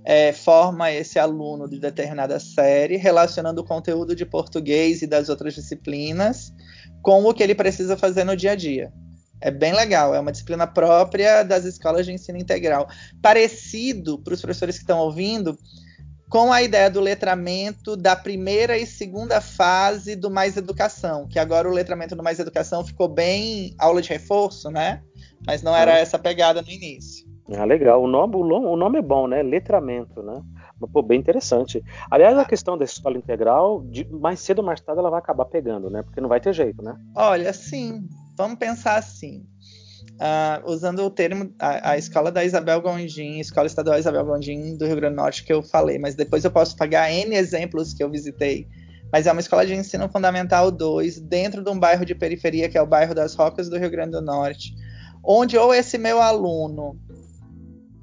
é, 0.03 0.33
forma 0.33 0.91
esse 0.91 1.19
aluno 1.19 1.69
de 1.69 1.79
determinada 1.79 2.39
série, 2.39 2.97
relacionando 2.97 3.61
o 3.61 3.65
conteúdo 3.65 4.15
de 4.15 4.25
português 4.25 5.01
e 5.01 5.07
das 5.07 5.29
outras 5.29 5.53
disciplinas 5.53 6.53
com 7.01 7.23
o 7.23 7.33
que 7.33 7.43
ele 7.43 7.55
precisa 7.55 7.95
fazer 7.95 8.23
no 8.23 8.35
dia 8.35 8.51
a 8.51 8.55
dia. 8.55 8.91
É 9.39 9.51
bem 9.51 9.73
legal, 9.73 10.15
é 10.15 10.19
uma 10.19 10.31
disciplina 10.31 10.65
própria 10.65 11.43
das 11.43 11.63
escolas 11.63 12.05
de 12.05 12.11
ensino 12.11 12.37
integral. 12.37 12.87
Parecido, 13.21 14.17
para 14.17 14.33
os 14.33 14.41
professores 14.41 14.75
que 14.75 14.83
estão 14.83 14.99
ouvindo, 14.99 15.57
com 16.29 16.51
a 16.51 16.61
ideia 16.61 16.89
do 16.89 16.99
letramento 16.99 17.95
da 17.95 18.15
primeira 18.15 18.77
e 18.77 18.85
segunda 18.85 19.39
fase 19.39 20.15
do 20.15 20.29
Mais 20.29 20.57
Educação, 20.57 21.27
que 21.27 21.39
agora 21.39 21.69
o 21.69 21.73
letramento 21.73 22.15
do 22.15 22.23
Mais 22.23 22.39
Educação 22.39 22.85
ficou 22.85 23.07
bem 23.07 23.73
aula 23.79 24.01
de 24.01 24.09
reforço, 24.09 24.69
né? 24.69 25.01
Mas 25.45 25.61
não 25.61 25.75
era 25.75 25.97
essa 25.97 26.19
pegada 26.19 26.61
no 26.61 26.69
início. 26.69 27.25
Ah, 27.55 27.63
legal. 27.63 28.03
O 28.03 28.07
nome, 28.07 28.35
o 28.35 28.75
nome 28.75 28.99
é 28.99 29.01
bom, 29.01 29.25
né? 29.25 29.41
Letramento, 29.41 30.21
né? 30.21 30.41
Pô, 30.91 31.01
bem 31.01 31.19
interessante. 31.19 31.81
Aliás, 32.11 32.37
a 32.37 32.43
questão 32.43 32.77
da 32.77 32.83
escola 32.83 33.17
integral, 33.17 33.81
de, 33.83 34.05
mais 34.11 34.41
cedo 34.41 34.59
ou 34.59 34.65
mais 34.65 34.81
tarde, 34.81 34.99
ela 34.99 35.09
vai 35.09 35.19
acabar 35.19 35.45
pegando, 35.45 35.89
né? 35.89 36.03
Porque 36.03 36.19
não 36.19 36.27
vai 36.27 36.41
ter 36.41 36.53
jeito, 36.53 36.83
né? 36.83 36.95
Olha, 37.15 37.53
sim. 37.53 38.05
Vamos 38.35 38.59
pensar 38.59 38.97
assim 38.97 39.47
uh, 40.17 40.69
usando 40.69 40.99
o 41.03 41.09
termo, 41.09 41.53
a, 41.59 41.91
a, 41.91 41.97
escola 41.97 42.31
da 42.31 42.43
Isabel 42.43 42.81
Gondim, 42.81 43.39
Escola 43.39 43.67
Estadual 43.67 43.99
Isabel 43.99 44.25
Gondim 44.25 44.75
do 44.75 44.85
Rio 44.85 44.95
Grande 44.95 45.15
do 45.15 45.21
Norte 45.21 45.43
que 45.43 45.53
eu 45.53 45.61
falei, 45.63 45.97
mas 45.97 46.15
depois 46.15 46.43
eu 46.43 46.51
posso 46.51 46.75
pagar 46.75 47.11
N 47.11 47.35
exemplos 47.35 47.93
que 47.93 48.03
eu 48.03 48.09
visitei. 48.09 48.67
Mas 49.11 49.25
é 49.25 49.31
uma 49.31 49.39
escola 49.39 49.65
de 49.65 49.73
ensino 49.73 50.09
fundamental 50.09 50.69
2, 50.69 51.21
dentro 51.21 51.63
de 51.63 51.69
um 51.69 51.79
bairro 51.79 52.05
de 52.05 52.13
periferia, 52.13 52.67
que 52.67 52.77
é 52.77 52.81
o 52.81 52.87
bairro 52.87 53.15
das 53.15 53.35
Rocas 53.35 53.69
do 53.69 53.77
Rio 53.77 53.89
Grande 53.89 54.11
do 54.11 54.21
Norte, 54.21 54.73
onde 55.23 55.57
ou 55.57 55.73
esse 55.73 55.97
meu 55.97 56.21
aluno 56.21 56.99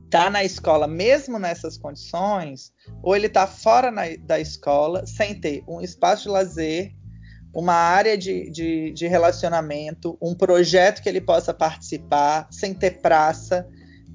está 0.04 0.30
na 0.30 0.44
escola 0.44 0.86
mesmo 0.86 1.38
nessas 1.38 1.76
condições, 1.76 2.72
ou 3.02 3.14
ele 3.14 3.26
está 3.26 3.46
fora 3.46 3.90
na, 3.90 4.02
da 4.20 4.40
escola 4.40 5.04
sem 5.06 5.38
ter 5.38 5.62
um 5.68 5.80
espaço 5.80 6.24
de 6.24 6.28
lazer 6.30 6.92
uma 7.54 7.74
área 7.74 8.18
de, 8.18 8.50
de, 8.50 8.90
de, 8.92 9.06
relacionamento, 9.06 10.18
um 10.20 10.34
projeto 10.34 11.00
que 11.00 11.08
ele 11.08 11.20
possa 11.20 11.54
participar, 11.54 12.48
sem 12.50 12.74
ter 12.74 13.00
praça. 13.00 13.66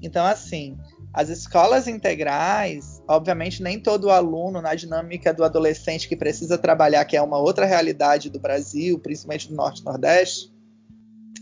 Então, 0.02 0.26
assim, 0.26 0.76
as 1.12 1.30
escolas 1.30 1.88
integrais, 1.88 3.02
obviamente, 3.08 3.62
nem 3.62 3.80
todo 3.80 4.10
aluno 4.10 4.60
na 4.60 4.74
dinâmica 4.74 5.32
do 5.32 5.42
adolescente 5.42 6.06
que 6.06 6.14
precisa 6.14 6.58
trabalhar, 6.58 7.04
que 7.06 7.16
é 7.16 7.22
uma 7.22 7.38
outra 7.38 7.64
realidade 7.64 8.28
do 8.28 8.38
Brasil, 8.38 8.98
principalmente 8.98 9.48
do 9.48 9.56
Norte 9.56 9.80
e 9.80 9.84
Nordeste, 9.84 10.52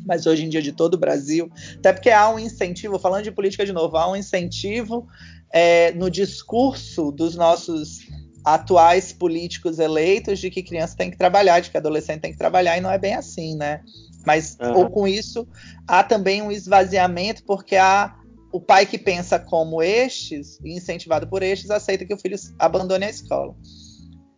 mas 0.07 0.25
hoje 0.25 0.45
em 0.45 0.49
dia 0.49 0.63
de 0.63 0.73
todo 0.73 0.95
o 0.95 0.99
Brasil, 0.99 1.51
até 1.77 1.93
porque 1.93 2.11
há 2.11 2.31
um 2.31 2.39
incentivo, 2.39 2.99
falando 2.99 3.25
de 3.25 3.33
política 3.33 3.67
de 3.67 3.73
novo, 3.73 3.97
há 3.97 4.09
um 4.09 4.17
incentivo 4.17 5.07
é, 5.53 5.93
no 5.93 6.09
discurso 6.09 7.11
dos 7.11 7.35
nossos 7.35 8.07
atuais 8.55 9.13
políticos 9.13 9.79
eleitos 9.79 10.39
de 10.39 10.51
que 10.51 10.63
criança 10.63 10.97
tem 10.97 11.11
que 11.11 11.17
trabalhar, 11.17 11.61
de 11.61 11.71
que 11.71 11.77
adolescente 11.77 12.21
tem 12.23 12.33
que 12.33 12.39
trabalhar, 12.39 12.77
e 12.77 12.81
não 12.81 12.91
é 12.91 12.99
bem 12.99 13.15
assim, 13.15 13.57
né? 13.57 13.81
Mas 14.27 14.57
uhum. 14.61 14.79
ou 14.79 14.91
com 14.91 15.09
isso 15.09 15.47
há 15.87 16.03
também 16.03 16.43
um 16.43 16.51
esvaziamento, 16.51 17.43
porque 17.45 17.77
há 17.77 18.15
o 18.51 18.61
pai 18.61 18.87
que 18.87 18.99
pensa 18.99 19.39
como 19.39 19.83
estes, 19.83 20.59
incentivado 20.65 21.27
por 21.27 21.43
estes, 21.43 21.71
aceita 21.71 22.05
que 22.05 22.15
o 22.15 22.19
filho 22.19 22.37
abandone 22.59 23.05
a 23.05 23.11
escola. 23.11 23.55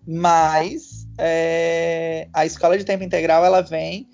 Mas 0.06 1.06
é, 1.16 2.28
a 2.32 2.44
escola 2.44 2.76
de 2.76 2.84
tempo 2.84 3.04
integral 3.04 3.44
ela 3.44 3.60
vem 3.60 4.08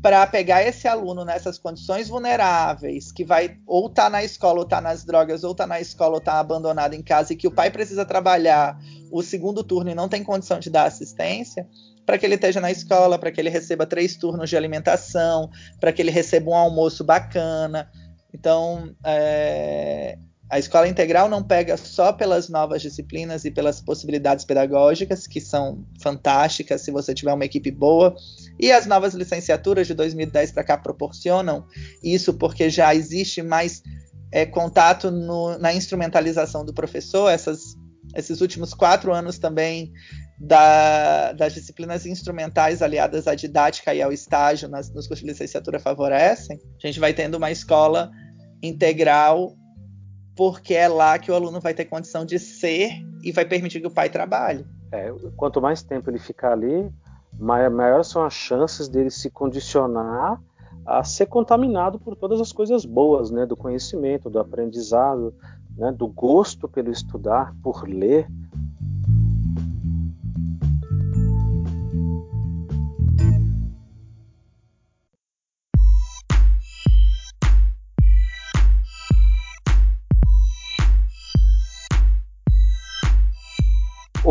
para 0.00 0.26
pegar 0.26 0.62
esse 0.62 0.86
aluno 0.86 1.24
nessas 1.24 1.58
condições 1.58 2.08
vulneráveis, 2.08 3.10
que 3.10 3.24
vai 3.24 3.58
ou 3.66 3.90
tá 3.90 4.08
na 4.08 4.22
escola, 4.22 4.60
ou 4.60 4.64
tá 4.64 4.80
nas 4.80 5.04
drogas, 5.04 5.42
ou 5.42 5.54
tá 5.54 5.66
na 5.66 5.80
escola, 5.80 6.14
ou 6.14 6.20
tá 6.20 6.38
abandonado 6.38 6.94
em 6.94 7.02
casa, 7.02 7.32
e 7.32 7.36
que 7.36 7.48
o 7.48 7.50
pai 7.50 7.70
precisa 7.70 8.04
trabalhar 8.04 8.78
o 9.10 9.22
segundo 9.22 9.64
turno 9.64 9.90
e 9.90 9.94
não 9.94 10.08
tem 10.08 10.22
condição 10.22 10.60
de 10.60 10.70
dar 10.70 10.84
assistência, 10.84 11.66
para 12.06 12.16
que 12.16 12.24
ele 12.24 12.36
esteja 12.36 12.60
na 12.60 12.70
escola, 12.70 13.18
para 13.18 13.32
que 13.32 13.40
ele 13.40 13.50
receba 13.50 13.84
três 13.86 14.16
turnos 14.16 14.48
de 14.48 14.56
alimentação, 14.56 15.50
para 15.80 15.92
que 15.92 16.00
ele 16.00 16.10
receba 16.10 16.50
um 16.50 16.54
almoço 16.54 17.02
bacana. 17.04 17.90
Então, 18.32 18.94
é, 19.04 20.16
a 20.50 20.58
escola 20.58 20.88
integral 20.88 21.28
não 21.28 21.42
pega 21.42 21.76
só 21.76 22.10
pelas 22.10 22.48
novas 22.48 22.80
disciplinas 22.80 23.44
e 23.44 23.50
pelas 23.50 23.82
possibilidades 23.82 24.46
pedagógicas, 24.46 25.26
que 25.26 25.40
são 25.40 25.84
fantásticas 26.00 26.80
se 26.80 26.90
você 26.90 27.12
tiver 27.12 27.34
uma 27.34 27.44
equipe 27.44 27.70
boa, 27.70 28.16
e 28.58 28.72
as 28.72 28.86
novas 28.86 29.12
licenciaturas 29.12 29.86
de 29.86 29.92
2010 29.92 30.52
para 30.52 30.64
cá 30.64 30.78
proporcionam 30.78 31.66
isso 32.02 32.32
porque 32.32 32.70
já 32.70 32.94
existe 32.94 33.42
mais 33.42 33.82
é, 34.32 34.46
contato 34.46 35.10
no, 35.10 35.58
na 35.58 35.74
instrumentalização 35.74 36.64
do 36.64 36.72
professor. 36.72 37.28
Essas, 37.28 37.60
esses 38.16 38.40
últimos 38.40 38.72
quatro 38.72 39.12
anos 39.12 39.38
também 39.38 39.92
da, 40.40 41.32
das 41.32 41.52
disciplinas 41.52 42.06
instrumentais 42.06 42.80
aliadas 42.80 43.26
à 43.26 43.34
didática 43.34 43.94
e 43.94 44.00
ao 44.00 44.12
estágio 44.12 44.66
nas, 44.66 44.88
nos 44.94 45.06
cursos 45.06 45.24
de 45.26 45.30
licenciatura 45.30 45.78
favorecem. 45.78 46.58
A 46.82 46.86
gente 46.86 46.98
vai 46.98 47.12
tendo 47.12 47.34
uma 47.34 47.50
escola 47.50 48.10
integral 48.62 49.54
porque 50.38 50.72
é 50.72 50.86
lá 50.86 51.18
que 51.18 51.32
o 51.32 51.34
aluno 51.34 51.58
vai 51.60 51.74
ter 51.74 51.86
condição 51.86 52.24
de 52.24 52.38
ser 52.38 53.04
e 53.24 53.32
vai 53.32 53.44
permitir 53.44 53.80
que 53.80 53.88
o 53.88 53.90
pai 53.90 54.08
trabalhe. 54.08 54.64
É, 54.92 55.12
quanto 55.36 55.60
mais 55.60 55.82
tempo 55.82 56.08
ele 56.08 56.20
ficar 56.20 56.52
ali, 56.52 56.88
maiores 57.36 58.06
são 58.06 58.24
as 58.24 58.34
chances 58.34 58.88
dele 58.88 59.10
se 59.10 59.30
condicionar 59.30 60.40
a 60.86 61.02
ser 61.02 61.26
contaminado 61.26 61.98
por 61.98 62.14
todas 62.14 62.40
as 62.40 62.52
coisas 62.52 62.84
boas, 62.84 63.32
né, 63.32 63.44
do 63.46 63.56
conhecimento, 63.56 64.30
do 64.30 64.38
aprendizado, 64.38 65.34
né, 65.76 65.90
do 65.90 66.06
gosto 66.06 66.68
pelo 66.68 66.92
estudar, 66.92 67.52
por 67.60 67.88
ler, 67.88 68.28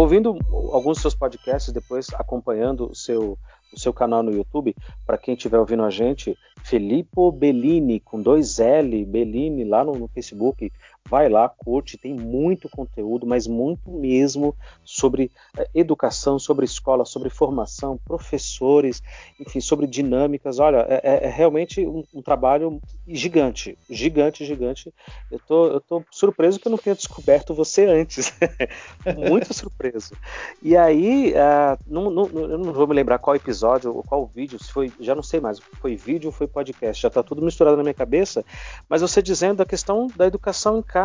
ouvindo 0.08 0.40
alguns 0.72 0.96
dos 0.96 1.02
seus 1.02 1.16
podcasts, 1.16 1.74
depois 1.74 2.08
acompanhando 2.14 2.90
o 2.90 2.96
seu, 2.96 3.38
o 3.74 3.80
seu 3.80 3.92
canal 3.92 4.24
no 4.24 4.32
YouTube, 4.32 4.74
para 5.06 5.18
quem 5.18 5.34
estiver 5.34 5.60
ouvindo 5.60 5.84
a 5.84 5.90
gente, 5.90 6.38
Filippo 6.64 7.30
Bellini, 7.30 8.00
com 8.00 8.22
dois 8.22 8.58
L, 8.58 9.06
Bellini, 9.06 9.66
lá 9.66 9.84
no, 9.84 9.94
no 9.94 10.08
Facebook, 10.08 10.72
vai 11.08 11.30
lá, 11.30 11.48
curte, 11.48 11.98
tem 11.98 12.14
muito 12.14 12.70
conteúdo, 12.70 13.26
mas 13.26 13.48
muito 13.48 13.90
mesmo 13.90 14.56
sobre 14.84 15.32
é, 15.58 15.68
educação, 15.74 16.38
sobre 16.38 16.66
escola, 16.66 17.06
sobre 17.06 17.30
formação, 17.30 17.98
professores, 18.06 19.02
enfim, 19.40 19.62
sobre 19.62 19.88
dinâmicas. 19.88 20.60
Olha, 20.60 20.86
é, 20.90 21.02
é, 21.04 21.24
é 21.26 21.30
realmente 21.30 21.86
um, 21.86 22.04
um, 22.14 22.22
trabalho 22.22 22.82
gigante, 23.08 23.78
gigante, 23.90 24.46
gigante. 24.46 24.94
Eu 25.32 25.40
tô, 25.40 25.68
eu 25.68 25.82
tô 25.82 26.04
surpreso 26.12 26.60
que 26.60 26.68
eu 26.68 26.72
não 26.72 26.78
tenha 26.78 26.96
descoberto 26.96 27.54
você 27.54 27.86
antes, 27.86 28.34
muito 29.18 29.54
surpreso. 29.54 30.14
E 30.62 30.76
aí, 30.76 31.34
uh, 31.34 31.80
não, 31.88 32.10
não, 32.10 32.26
eu 32.28 32.58
não 32.58 32.74
vou 32.74 32.88
me 32.88 32.94
lembrar 32.94 33.20
qual 33.20 33.36
episódio 33.36 33.96
ou 33.96 34.04
qual 34.04 34.26
vídeo, 34.28 34.62
se 34.62 34.72
foi, 34.72 34.92
já 35.00 35.16
não 35.16 35.24
sei 35.24 35.40
mais, 35.40 35.60
foi 35.60 35.96
vídeo 35.96 36.28
ou 36.28 36.34
foi 36.34 36.48
podcast, 36.48 37.02
já 37.02 37.08
está 37.08 37.24
tudo 37.24 37.42
misturado 37.42 37.78
na 37.78 37.84
minha 37.84 37.94
cabeça, 37.94 38.44
mas 38.90 39.02
você 39.02 39.22
dizendo 39.22 39.62
a 39.62 39.66
questão 39.66 40.08
da 40.16 40.26
educação 40.26 40.82
em. 40.82 40.97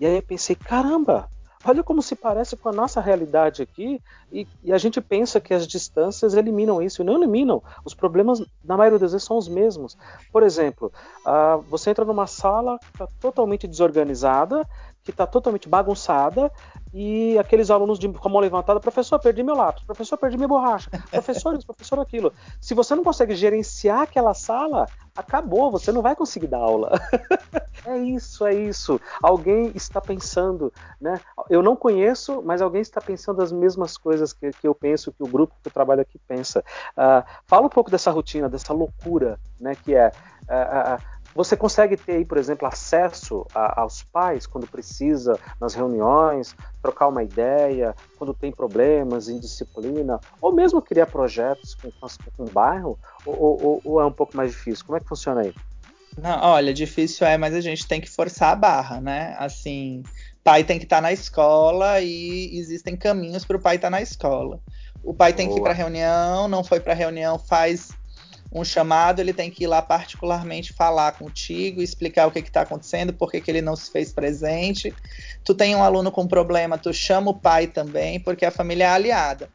E 0.00 0.06
aí 0.06 0.16
eu 0.16 0.22
pensei, 0.22 0.56
caramba, 0.56 1.28
olha 1.64 1.82
como 1.82 2.02
se 2.02 2.16
parece 2.16 2.56
com 2.56 2.68
a 2.68 2.72
nossa 2.72 3.00
realidade 3.00 3.62
aqui, 3.62 4.00
e, 4.32 4.46
e, 4.64 4.72
a 4.72 4.78
gente 4.78 5.00
pensa 5.00 5.40
que 5.40 5.54
as 5.54 5.66
distâncias 5.66 6.34
eliminam 6.34 6.82
isso, 6.82 7.02
e 7.02 7.04
não 7.04 7.14
eliminam. 7.14 7.62
Os 7.84 7.94
problemas, 7.94 8.42
na 8.64 8.76
maioria 8.76 8.98
das 8.98 9.12
vezes, 9.12 9.26
são 9.26 9.36
os 9.36 9.48
mesmos. 9.48 9.96
Por 10.32 10.42
exemplo, 10.42 10.92
uh, 11.26 11.60
você 11.68 11.90
entra 11.90 12.04
numa 12.04 12.26
sala 12.26 12.78
que 12.78 12.86
está 12.86 13.06
totalmente 13.20 13.68
desorganizada, 13.68 14.66
que 15.02 15.10
está 15.10 15.26
totalmente 15.26 15.68
bagunçada, 15.68 16.50
e 16.92 17.38
aqueles 17.38 17.70
alunos 17.70 17.98
de, 17.98 18.08
com 18.08 18.28
a 18.28 18.30
mão 18.30 18.40
levantada, 18.40 18.78
professor, 18.78 19.18
perdi 19.18 19.42
meu 19.42 19.56
lápis, 19.56 19.82
professor, 19.84 20.16
perdi 20.16 20.36
minha 20.36 20.48
borracha, 20.48 20.90
professor 21.10 21.54
isso, 21.54 21.66
professor 21.66 21.98
aquilo. 21.98 22.32
Se 22.60 22.74
você 22.74 22.94
não 22.94 23.02
consegue 23.02 23.34
gerenciar 23.34 24.02
aquela 24.02 24.34
sala, 24.34 24.86
acabou, 25.16 25.70
você 25.70 25.90
não 25.90 26.02
vai 26.02 26.14
conseguir 26.14 26.46
dar 26.46 26.58
aula. 26.58 26.92
é 27.86 27.98
isso, 27.98 28.46
é 28.46 28.54
isso. 28.54 29.00
Alguém 29.22 29.72
está 29.74 30.00
pensando, 30.00 30.72
né? 31.00 31.20
Eu 31.48 31.62
não 31.62 31.74
conheço, 31.74 32.42
mas 32.44 32.60
alguém 32.62 32.82
está 32.82 33.00
pensando 33.00 33.42
as 33.42 33.52
mesmas 33.52 33.96
coisas 33.96 34.32
que, 34.32 34.50
que 34.50 34.68
eu 34.68 34.74
penso, 34.74 35.12
que 35.12 35.22
o 35.22 35.28
grupo 35.28 35.54
que 35.62 35.68
eu 35.68 35.72
trabalho 35.72 36.02
aqui 36.02 36.18
pensa. 36.28 36.64
Uh, 36.92 37.24
fala 37.46 37.66
um 37.66 37.70
pouco 37.70 37.90
dessa 37.90 38.10
rotina, 38.10 38.48
dessa 38.48 38.72
loucura, 38.72 39.38
né? 39.58 39.74
Que 39.74 39.94
é 39.94 40.08
uh, 40.08 40.96
uh, 40.96 41.12
Você 41.34 41.56
consegue 41.56 41.96
ter 41.96 42.12
aí, 42.12 42.24
por 42.24 42.36
exemplo, 42.36 42.68
acesso 42.68 43.46
a, 43.54 43.80
aos 43.80 44.02
pais 44.02 44.46
quando 44.46 44.66
precisa 44.66 45.38
nas 45.60 45.74
reuniões, 45.74 46.54
trocar 46.82 47.08
uma 47.08 47.22
ideia, 47.22 47.94
quando 48.16 48.34
tem 48.34 48.52
problemas 48.52 49.28
em 49.28 49.38
disciplina, 49.38 50.20
ou 50.40 50.52
mesmo 50.52 50.82
criar 50.82 51.06
projetos 51.06 51.74
com, 51.74 51.90
com, 51.90 52.44
o 52.44 52.50
bairro, 52.50 52.98
ou, 53.24 53.62
ou, 53.62 53.80
ou, 53.84 54.00
é 54.00 54.04
um 54.04 54.12
pouco 54.12 54.36
mais 54.36 54.50
difícil? 54.50 54.84
Como 54.84 54.96
é 54.96 55.00
que 55.00 55.08
funciona 55.08 55.40
aí? 55.40 55.52
Não, 56.20 56.38
olha, 56.42 56.74
difícil 56.74 57.26
é, 57.26 57.38
mas 57.38 57.54
a 57.54 57.60
gente 57.60 57.88
tem 57.88 58.00
que 58.00 58.10
forçar 58.10 58.52
a 58.52 58.56
barra, 58.56 59.00
né? 59.00 59.34
Assim, 59.38 60.02
pai 60.44 60.62
tem 60.62 60.78
que 60.78 60.84
estar 60.84 60.96
tá 60.96 61.02
na 61.02 61.12
escola 61.12 62.00
e 62.00 62.58
existem 62.58 62.96
caminhos 62.96 63.44
para 63.44 63.56
o 63.56 63.60
pai 63.60 63.76
estar 63.76 63.86
tá 63.86 63.90
na 63.90 64.02
escola. 64.02 64.60
O 65.02 65.14
pai 65.14 65.32
tem 65.32 65.46
Boa. 65.46 65.56
que 65.56 65.60
ir 65.60 65.64
para 65.64 65.72
reunião, 65.72 66.46
não 66.48 66.62
foi 66.62 66.80
para 66.80 66.94
reunião, 66.94 67.38
faz 67.38 67.90
um 68.54 68.64
chamado, 68.64 69.20
ele 69.20 69.32
tem 69.32 69.50
que 69.50 69.64
ir 69.64 69.66
lá 69.66 69.80
particularmente 69.80 70.74
falar 70.74 71.12
contigo, 71.12 71.80
explicar 71.80 72.26
o 72.26 72.30
que 72.30 72.40
está 72.40 72.60
acontecendo, 72.60 73.12
por 73.12 73.30
que 73.30 73.42
ele 73.50 73.62
não 73.62 73.74
se 73.74 73.90
fez 73.90 74.12
presente. 74.12 74.94
Tu 75.42 75.54
tem 75.54 75.74
um 75.74 75.82
aluno 75.82 76.12
com 76.12 76.26
problema, 76.26 76.76
tu 76.76 76.92
chama 76.92 77.30
o 77.30 77.38
pai 77.38 77.66
também, 77.66 78.20
porque 78.20 78.44
a 78.44 78.50
família 78.50 78.84
é 78.84 78.88
aliada. 78.88 79.48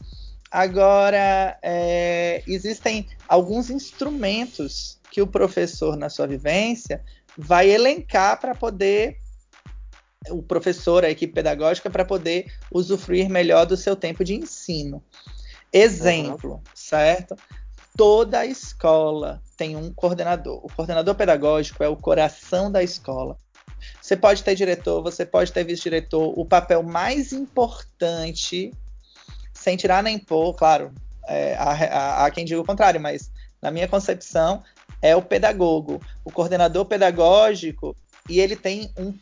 Agora, 0.49 1.57
é, 1.61 2.41
existem 2.47 3.07
alguns 3.27 3.69
instrumentos 3.69 4.97
que 5.11 5.21
o 5.21 5.27
professor, 5.27 5.95
na 5.95 6.09
sua 6.09 6.25
vivência, 6.25 7.03
vai 7.37 7.69
elencar 7.69 8.39
para 8.39 8.55
poder 8.55 9.17
o 10.29 10.41
professor, 10.41 11.05
a 11.05 11.09
equipe 11.09 11.33
pedagógica, 11.33 11.89
para 11.89 12.03
poder 12.03 12.51
usufruir 12.71 13.29
melhor 13.29 13.65
do 13.65 13.77
seu 13.77 13.95
tempo 13.95 14.23
de 14.23 14.33
ensino. 14.33 15.03
Exemplo, 15.71 16.53
uhum. 16.53 16.61
certo? 16.73 17.35
Toda 17.97 18.45
escola 18.45 19.41
tem 19.57 19.75
um 19.75 19.91
coordenador. 19.91 20.63
O 20.63 20.71
coordenador 20.71 21.15
pedagógico 21.15 21.83
é 21.83 21.89
o 21.89 21.95
coração 21.95 22.71
da 22.71 22.83
escola. 22.83 23.35
Você 23.99 24.15
pode 24.15 24.43
ter 24.43 24.55
diretor, 24.55 25.01
você 25.01 25.25
pode 25.25 25.51
ter 25.51 25.63
vice-diretor. 25.63 26.37
O 26.37 26.45
papel 26.45 26.83
mais 26.83 27.33
importante, 27.33 28.71
sem 29.51 29.75
tirar 29.75 30.03
nem 30.03 30.19
pôr, 30.19 30.53
claro, 30.53 30.93
é, 31.27 31.55
há, 31.55 32.25
há 32.25 32.31
quem 32.31 32.45
diga 32.45 32.61
o 32.61 32.65
contrário, 32.65 33.01
mas 33.01 33.31
na 33.61 33.71
minha 33.71 33.87
concepção, 33.87 34.63
é 35.01 35.15
o 35.15 35.21
pedagogo. 35.21 35.99
O 36.23 36.31
coordenador 36.31 36.85
pedagógico, 36.85 37.95
e 38.29 38.39
ele 38.39 38.55
tem 38.55 38.91
um 38.95 39.13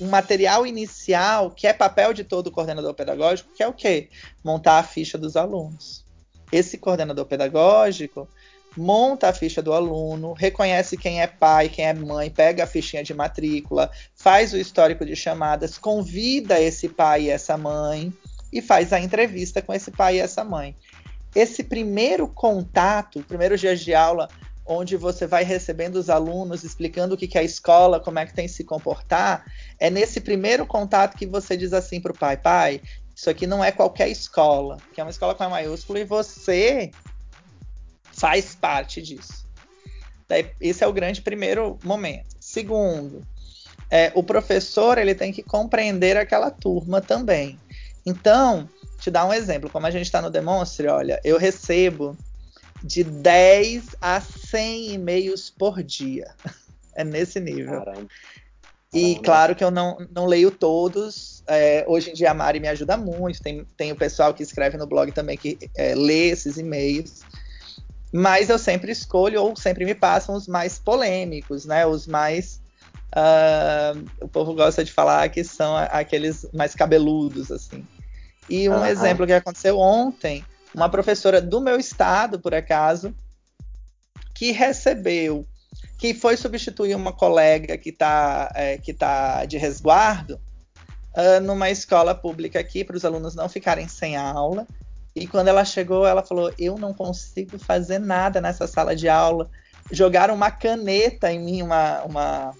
um 0.00 0.08
material 0.08 0.66
inicial 0.66 1.50
que 1.50 1.66
é 1.66 1.72
papel 1.72 2.12
de 2.12 2.24
todo 2.24 2.50
coordenador 2.50 2.94
pedagógico, 2.94 3.52
que 3.54 3.62
é 3.62 3.68
o 3.68 3.72
quê? 3.72 4.08
Montar 4.42 4.78
a 4.78 4.82
ficha 4.82 5.16
dos 5.16 5.36
alunos. 5.36 6.03
Esse 6.54 6.78
coordenador 6.78 7.26
pedagógico 7.26 8.28
monta 8.76 9.28
a 9.28 9.32
ficha 9.32 9.60
do 9.60 9.72
aluno, 9.72 10.34
reconhece 10.34 10.96
quem 10.96 11.20
é 11.20 11.26
pai, 11.26 11.68
quem 11.68 11.84
é 11.84 11.92
mãe, 11.92 12.30
pega 12.30 12.62
a 12.62 12.66
fichinha 12.66 13.02
de 13.02 13.12
matrícula, 13.12 13.90
faz 14.14 14.52
o 14.52 14.56
histórico 14.56 15.04
de 15.04 15.16
chamadas, 15.16 15.78
convida 15.78 16.60
esse 16.60 16.88
pai 16.88 17.22
e 17.22 17.30
essa 17.30 17.58
mãe 17.58 18.12
e 18.52 18.62
faz 18.62 18.92
a 18.92 19.00
entrevista 19.00 19.60
com 19.60 19.74
esse 19.74 19.90
pai 19.90 20.16
e 20.16 20.20
essa 20.20 20.44
mãe. 20.44 20.76
Esse 21.34 21.64
primeiro 21.64 22.28
contato, 22.28 23.24
primeiro 23.24 23.58
dia 23.58 23.74
de 23.74 23.92
aula, 23.92 24.28
onde 24.64 24.96
você 24.96 25.26
vai 25.26 25.42
recebendo 25.42 25.96
os 25.96 26.08
alunos, 26.08 26.62
explicando 26.62 27.16
o 27.16 27.18
que 27.18 27.36
é 27.36 27.40
a 27.40 27.44
escola, 27.44 27.98
como 27.98 28.20
é 28.20 28.26
que 28.26 28.32
tem 28.32 28.46
que 28.46 28.52
se 28.52 28.62
comportar, 28.62 29.44
é 29.76 29.90
nesse 29.90 30.20
primeiro 30.20 30.64
contato 30.64 31.16
que 31.16 31.26
você 31.26 31.56
diz 31.56 31.72
assim 31.72 32.00
para 32.00 32.12
o 32.12 32.16
pai, 32.16 32.36
pai, 32.36 32.80
isso 33.14 33.30
aqui 33.30 33.46
não 33.46 33.62
é 33.62 33.70
qualquer 33.70 34.08
escola, 34.08 34.76
que 34.92 35.00
é 35.00 35.04
uma 35.04 35.10
escola 35.10 35.34
com 35.34 35.44
a 35.44 35.48
maiúscula 35.48 36.00
e 36.00 36.04
você 36.04 36.90
faz 38.12 38.54
parte 38.54 39.00
disso. 39.00 39.46
Daí, 40.28 40.50
esse 40.60 40.82
é 40.82 40.86
o 40.86 40.92
grande 40.92 41.22
primeiro 41.22 41.78
momento. 41.84 42.34
Segundo, 42.40 43.26
é, 43.90 44.10
o 44.14 44.22
professor 44.22 44.98
ele 44.98 45.14
tem 45.14 45.32
que 45.32 45.42
compreender 45.42 46.16
aquela 46.16 46.50
turma 46.50 47.00
também. 47.00 47.58
Então, 48.04 48.68
te 48.98 49.10
dar 49.10 49.26
um 49.26 49.32
exemplo, 49.32 49.70
como 49.70 49.86
a 49.86 49.90
gente 49.90 50.06
está 50.06 50.20
no 50.20 50.30
Demonstre, 50.30 50.88
olha, 50.88 51.20
eu 51.22 51.38
recebo 51.38 52.16
de 52.82 53.04
10 53.04 53.96
a 54.00 54.20
100 54.20 54.94
e-mails 54.94 55.50
por 55.50 55.82
dia. 55.82 56.34
É 56.96 57.02
nesse 57.02 57.40
nível. 57.40 57.80
Caramba. 57.80 58.06
E 58.94 59.16
claro 59.16 59.56
que 59.56 59.64
eu 59.64 59.70
não, 59.70 59.98
não 60.14 60.24
leio 60.24 60.50
todos. 60.50 61.42
É, 61.46 61.84
hoje 61.88 62.10
em 62.10 62.14
dia 62.14 62.30
a 62.30 62.34
Mari 62.34 62.60
me 62.60 62.68
ajuda 62.68 62.96
muito. 62.96 63.42
Tem, 63.42 63.66
tem 63.76 63.90
o 63.90 63.96
pessoal 63.96 64.32
que 64.32 64.42
escreve 64.42 64.76
no 64.76 64.86
blog 64.86 65.10
também 65.10 65.36
que 65.36 65.58
é, 65.76 65.94
lê 65.94 66.28
esses 66.28 66.56
e-mails. 66.56 67.22
Mas 68.12 68.48
eu 68.48 68.58
sempre 68.58 68.92
escolho 68.92 69.42
ou 69.42 69.56
sempre 69.56 69.84
me 69.84 69.94
passam 69.94 70.36
os 70.36 70.46
mais 70.46 70.78
polêmicos, 70.78 71.64
né? 71.66 71.84
Os 71.84 72.06
mais. 72.06 72.62
Uh, 73.16 74.04
o 74.20 74.28
povo 74.28 74.54
gosta 74.54 74.84
de 74.84 74.92
falar 74.92 75.28
que 75.28 75.42
são 75.42 75.76
aqueles 75.76 76.46
mais 76.52 76.74
cabeludos, 76.74 77.50
assim. 77.50 77.84
E 78.48 78.68
um 78.68 78.74
uhum. 78.74 78.86
exemplo 78.86 79.26
que 79.26 79.32
aconteceu 79.32 79.78
ontem 79.78 80.44
uma 80.74 80.88
professora 80.88 81.40
do 81.40 81.60
meu 81.60 81.78
estado, 81.78 82.38
por 82.38 82.54
acaso, 82.54 83.14
que 84.34 84.50
recebeu, 84.50 85.46
que 86.04 86.12
foi 86.12 86.36
substituir 86.36 86.94
uma 86.94 87.14
colega 87.14 87.78
que 87.78 87.88
está 87.88 88.52
é, 88.54 88.76
que 88.76 88.92
tá 88.92 89.46
de 89.46 89.56
resguardo 89.56 90.38
uh, 91.16 91.40
numa 91.42 91.70
escola 91.70 92.14
pública 92.14 92.60
aqui, 92.60 92.84
para 92.84 92.94
os 92.94 93.06
alunos 93.06 93.34
não 93.34 93.48
ficarem 93.48 93.88
sem 93.88 94.14
aula. 94.14 94.66
E 95.16 95.26
quando 95.26 95.48
ela 95.48 95.64
chegou, 95.64 96.06
ela 96.06 96.22
falou: 96.22 96.52
Eu 96.58 96.76
não 96.76 96.92
consigo 96.92 97.58
fazer 97.58 97.98
nada 97.98 98.38
nessa 98.38 98.66
sala 98.66 98.94
de 98.94 99.08
aula. 99.08 99.48
Jogaram 99.90 100.34
uma 100.34 100.50
caneta 100.50 101.32
em 101.32 101.42
mim, 101.42 101.62
uma, 101.62 102.02
uma 102.02 102.54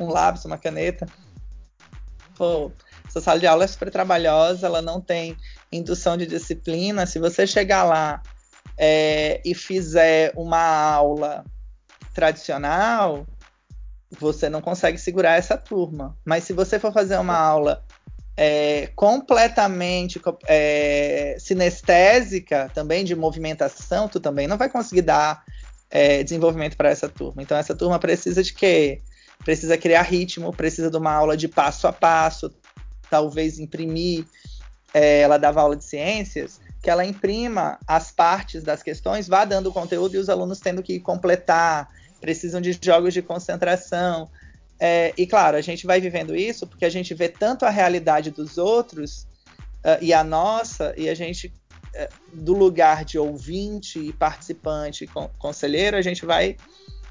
um 0.00 0.08
lápis, 0.08 0.44
uma 0.44 0.58
caneta. 0.58 1.06
Pô, 2.34 2.72
essa 3.06 3.20
sala 3.20 3.38
de 3.38 3.46
aula 3.46 3.62
é 3.62 3.68
super 3.68 3.92
trabalhosa, 3.92 4.66
ela 4.66 4.82
não 4.82 5.00
tem 5.00 5.36
indução 5.70 6.16
de 6.16 6.26
disciplina. 6.26 7.06
Se 7.06 7.20
você 7.20 7.46
chegar 7.46 7.84
lá 7.84 8.20
é, 8.76 9.40
e 9.44 9.54
fizer 9.54 10.32
uma 10.34 10.58
aula 10.58 11.44
tradicional, 12.14 13.26
você 14.18 14.48
não 14.48 14.60
consegue 14.60 14.98
segurar 14.98 15.36
essa 15.36 15.56
turma. 15.56 16.16
Mas 16.24 16.44
se 16.44 16.52
você 16.52 16.78
for 16.78 16.92
fazer 16.92 17.16
uma 17.16 17.36
aula 17.36 17.84
é, 18.36 18.88
completamente 18.96 20.20
é, 20.46 21.36
sinestésica, 21.38 22.70
também 22.74 23.04
de 23.04 23.14
movimentação, 23.14 24.08
tu 24.08 24.18
também 24.18 24.46
não 24.46 24.56
vai 24.56 24.68
conseguir 24.68 25.02
dar 25.02 25.44
é, 25.90 26.22
desenvolvimento 26.22 26.76
para 26.76 26.88
essa 26.88 27.08
turma. 27.08 27.42
Então 27.42 27.56
essa 27.56 27.74
turma 27.74 27.98
precisa 27.98 28.42
de 28.42 28.52
quê? 28.52 29.02
Precisa 29.44 29.76
criar 29.78 30.02
ritmo, 30.02 30.52
precisa 30.52 30.90
de 30.90 30.96
uma 30.96 31.12
aula 31.12 31.36
de 31.36 31.48
passo 31.48 31.86
a 31.86 31.92
passo, 31.92 32.52
talvez 33.10 33.58
imprimir, 33.58 34.24
é, 34.94 35.20
ela 35.20 35.38
dava 35.38 35.60
aula 35.60 35.76
de 35.76 35.84
ciências, 35.84 36.60
que 36.82 36.90
ela 36.90 37.04
imprima 37.04 37.78
as 37.86 38.10
partes 38.10 38.62
das 38.62 38.82
questões, 38.82 39.28
vá 39.28 39.44
dando 39.44 39.68
o 39.68 39.72
conteúdo 39.72 40.14
e 40.14 40.18
os 40.18 40.28
alunos 40.28 40.60
tendo 40.60 40.82
que 40.82 40.98
completar, 40.98 41.88
precisam 42.20 42.60
de 42.60 42.78
jogos 42.82 43.14
de 43.14 43.22
concentração. 43.22 44.30
É, 44.78 45.12
e 45.16 45.26
claro, 45.26 45.56
a 45.56 45.60
gente 45.60 45.86
vai 45.86 46.00
vivendo 46.00 46.34
isso 46.34 46.66
porque 46.66 46.84
a 46.84 46.90
gente 46.90 47.12
vê 47.14 47.28
tanto 47.28 47.64
a 47.64 47.70
realidade 47.70 48.30
dos 48.30 48.56
outros 48.56 49.26
uh, 49.84 49.98
e 50.00 50.12
a 50.12 50.24
nossa, 50.24 50.94
e 50.96 51.08
a 51.08 51.14
gente, 51.14 51.52
uh, 51.94 52.36
do 52.36 52.54
lugar 52.54 53.04
de 53.04 53.18
ouvinte 53.18 53.98
e 53.98 54.12
participante, 54.12 55.06
con 55.06 55.28
conselheiro, 55.38 55.96
a 55.96 56.02
gente 56.02 56.24
vai 56.24 56.56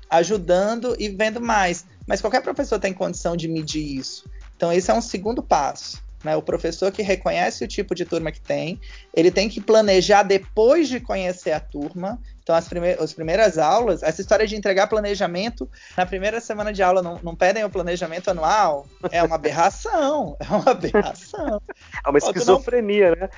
ajudando 0.09 0.95
e 0.99 1.09
vendo 1.09 1.39
mais. 1.39 1.85
Mas 2.07 2.21
qualquer 2.21 2.41
professor 2.41 2.79
tem 2.79 2.93
condição 2.93 3.37
de 3.37 3.47
medir 3.47 3.99
isso. 3.99 4.27
Então, 4.55 4.73
esse 4.73 4.89
é 4.89 4.93
um 4.93 5.01
segundo 5.01 5.43
passo. 5.43 6.01
Né? 6.23 6.35
O 6.35 6.41
professor 6.41 6.91
que 6.91 7.01
reconhece 7.01 7.63
o 7.63 7.67
tipo 7.67 7.95
de 7.95 8.03
turma 8.03 8.31
que 8.31 8.41
tem, 8.41 8.79
ele 9.13 9.31
tem 9.31 9.47
que 9.47 9.61
planejar 9.61 10.23
depois 10.23 10.89
de 10.89 10.99
conhecer 10.99 11.51
a 11.51 11.59
turma. 11.59 12.19
Então, 12.49 12.57
as, 12.57 12.67
prime 12.67 12.93
as 12.93 13.13
primeiras 13.13 13.59
aulas, 13.59 14.01
essa 14.01 14.21
história 14.21 14.47
de 14.47 14.55
entregar 14.55 14.87
planejamento 14.87 15.69
na 15.95 16.03
primeira 16.03 16.41
semana 16.41 16.73
de 16.73 16.81
aula, 16.81 16.99
não, 16.99 17.19
não 17.21 17.35
pedem 17.35 17.63
o 17.63 17.69
planejamento 17.69 18.31
anual, 18.31 18.87
é 19.11 19.21
uma 19.21 19.35
aberração. 19.35 20.35
É 20.39 20.47
uma 20.51 20.65
aberração. 20.71 21.61
É 22.03 22.09
uma 22.09 22.17
esquizofrenia, 22.17 23.11
não... 23.11 23.17
né? 23.17 23.29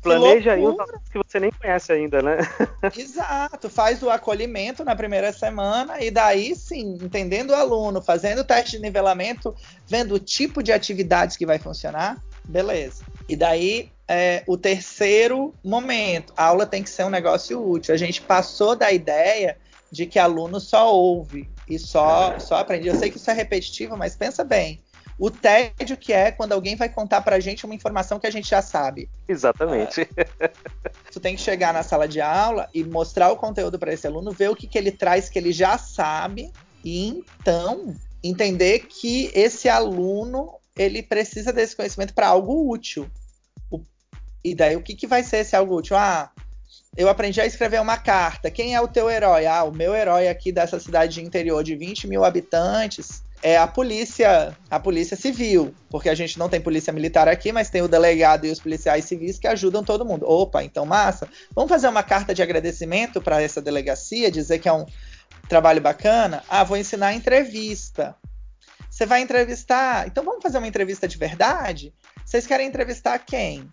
Planeja 0.00 0.52
aí 0.52 0.62
que 1.10 1.18
você 1.18 1.40
nem 1.40 1.50
conhece 1.50 1.92
ainda, 1.92 2.22
né? 2.22 2.36
Exato, 2.96 3.68
faz 3.68 4.04
o 4.04 4.08
acolhimento 4.08 4.84
na 4.84 4.94
primeira 4.94 5.32
semana 5.32 6.00
e 6.00 6.08
daí 6.08 6.54
sim, 6.54 6.96
entendendo 7.02 7.50
o 7.50 7.56
aluno, 7.56 8.00
fazendo 8.00 8.42
o 8.42 8.44
teste 8.44 8.76
de 8.76 8.82
nivelamento, 8.82 9.52
vendo 9.88 10.14
o 10.14 10.20
tipo 10.20 10.62
de 10.62 10.70
atividades 10.70 11.36
que 11.36 11.44
vai 11.44 11.58
funcionar, 11.58 12.22
beleza. 12.44 13.04
E 13.28 13.36
daí, 13.36 13.90
é, 14.08 14.42
o 14.46 14.56
terceiro 14.56 15.54
momento, 15.62 16.32
a 16.36 16.44
aula 16.44 16.66
tem 16.66 16.82
que 16.82 16.90
ser 16.90 17.04
um 17.04 17.10
negócio 17.10 17.64
útil. 17.64 17.94
A 17.94 17.98
gente 17.98 18.20
passou 18.20 18.74
da 18.74 18.90
ideia 18.90 19.56
de 19.90 20.06
que 20.06 20.18
aluno 20.18 20.60
só 20.60 20.92
ouve 20.94 21.48
e 21.68 21.78
só, 21.78 22.38
só 22.38 22.56
aprende. 22.56 22.88
Eu 22.88 22.96
sei 22.96 23.10
que 23.10 23.16
isso 23.16 23.30
é 23.30 23.34
repetitivo, 23.34 23.96
mas 23.96 24.16
pensa 24.16 24.44
bem. 24.44 24.80
O 25.18 25.30
tédio 25.30 25.98
que 25.98 26.14
é 26.14 26.32
quando 26.32 26.52
alguém 26.52 26.76
vai 26.76 26.88
contar 26.88 27.20
pra 27.20 27.38
gente 27.38 27.66
uma 27.66 27.74
informação 27.74 28.18
que 28.18 28.26
a 28.26 28.30
gente 28.30 28.48
já 28.48 28.62
sabe. 28.62 29.08
Exatamente. 29.28 30.08
É, 30.16 30.50
tu 31.12 31.20
tem 31.20 31.36
que 31.36 31.42
chegar 31.42 31.74
na 31.74 31.82
sala 31.82 32.08
de 32.08 32.22
aula 32.22 32.70
e 32.72 32.82
mostrar 32.82 33.30
o 33.30 33.36
conteúdo 33.36 33.78
para 33.78 33.92
esse 33.92 34.06
aluno, 34.06 34.32
ver 34.32 34.48
o 34.48 34.56
que, 34.56 34.66
que 34.66 34.78
ele 34.78 34.90
traz 34.90 35.28
que 35.28 35.38
ele 35.38 35.52
já 35.52 35.76
sabe 35.76 36.50
E 36.82 37.06
então 37.06 37.94
entender 38.24 38.80
que 38.80 39.30
esse 39.34 39.68
aluno 39.68 40.54
ele 40.76 41.02
precisa 41.02 41.52
desse 41.52 41.76
conhecimento 41.76 42.14
para 42.14 42.28
algo 42.28 42.70
útil. 42.70 43.10
O, 43.70 43.80
e 44.44 44.54
daí 44.54 44.76
o 44.76 44.82
que, 44.82 44.94
que 44.94 45.06
vai 45.06 45.22
ser 45.22 45.38
esse 45.38 45.54
algo 45.56 45.76
útil? 45.76 45.96
Ah, 45.96 46.30
eu 46.96 47.08
aprendi 47.08 47.40
a 47.40 47.46
escrever 47.46 47.80
uma 47.80 47.96
carta. 47.96 48.50
Quem 48.50 48.74
é 48.74 48.80
o 48.80 48.88
teu 48.88 49.10
herói? 49.10 49.46
Ah, 49.46 49.64
o 49.64 49.72
meu 49.72 49.94
herói 49.94 50.28
aqui 50.28 50.50
dessa 50.50 50.80
cidade 50.80 51.14
de 51.14 51.22
interior 51.22 51.62
de 51.62 51.76
20 51.76 52.08
mil 52.08 52.24
habitantes 52.24 53.22
é 53.42 53.56
a 53.56 53.66
polícia, 53.66 54.56
a 54.70 54.78
polícia 54.78 55.16
civil, 55.16 55.74
porque 55.88 56.10
a 56.10 56.14
gente 56.14 56.38
não 56.38 56.48
tem 56.48 56.60
polícia 56.60 56.92
militar 56.92 57.26
aqui, 57.26 57.52
mas 57.52 57.70
tem 57.70 57.80
o 57.80 57.88
delegado 57.88 58.46
e 58.46 58.50
os 58.50 58.60
policiais 58.60 59.06
civis 59.06 59.38
que 59.38 59.46
ajudam 59.46 59.82
todo 59.82 60.04
mundo. 60.04 60.28
Opa, 60.28 60.62
então 60.62 60.84
massa. 60.84 61.28
Vamos 61.54 61.70
fazer 61.70 61.88
uma 61.88 62.02
carta 62.02 62.34
de 62.34 62.42
agradecimento 62.42 63.20
para 63.20 63.40
essa 63.40 63.62
delegacia, 63.62 64.30
dizer 64.30 64.58
que 64.58 64.68
é 64.68 64.72
um 64.72 64.84
trabalho 65.48 65.80
bacana. 65.80 66.42
Ah, 66.48 66.64
vou 66.64 66.76
ensinar 66.76 67.14
entrevista. 67.14 68.14
Você 69.00 69.06
vai 69.06 69.22
entrevistar, 69.22 70.06
então 70.06 70.22
vamos 70.22 70.42
fazer 70.42 70.58
uma 70.58 70.68
entrevista 70.68 71.08
de 71.08 71.16
verdade? 71.16 71.94
Vocês 72.22 72.46
querem 72.46 72.68
entrevistar 72.68 73.18
quem? 73.18 73.66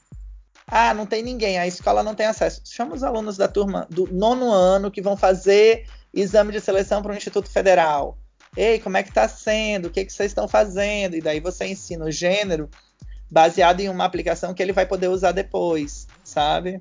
Ah, 0.65 0.93
não 0.93 1.05
tem 1.05 1.21
ninguém, 1.21 1.59
a 1.59 1.67
escola 1.67 2.01
não 2.01 2.15
tem 2.15 2.27
acesso. 2.27 2.61
Chama 2.63 2.95
os 2.95 3.03
alunos 3.03 3.35
da 3.35 3.45
turma 3.45 3.85
do 3.89 4.07
nono 4.09 4.49
ano 4.49 4.89
que 4.89 5.01
vão 5.01 5.17
fazer 5.17 5.85
exame 6.13 6.53
de 6.53 6.61
seleção 6.61 7.01
para 7.01 7.11
o 7.11 7.15
Instituto 7.15 7.49
Federal 7.49 8.17
Ei, 8.55 8.79
como 8.79 8.95
é 8.95 9.03
que 9.03 9.09
está 9.09 9.27
sendo? 9.27 9.87
O 9.87 9.91
que, 9.91 10.05
que 10.05 10.13
vocês 10.13 10.31
estão 10.31 10.47
fazendo? 10.47 11.17
E 11.17 11.21
daí 11.21 11.41
você 11.41 11.65
ensina 11.65 12.05
o 12.05 12.11
gênero 12.11 12.69
baseado 13.29 13.81
em 13.81 13.89
uma 13.89 14.05
aplicação 14.05 14.53
que 14.53 14.63
ele 14.63 14.71
vai 14.71 14.85
poder 14.85 15.09
usar 15.09 15.33
depois, 15.33 16.07
sabe? 16.23 16.79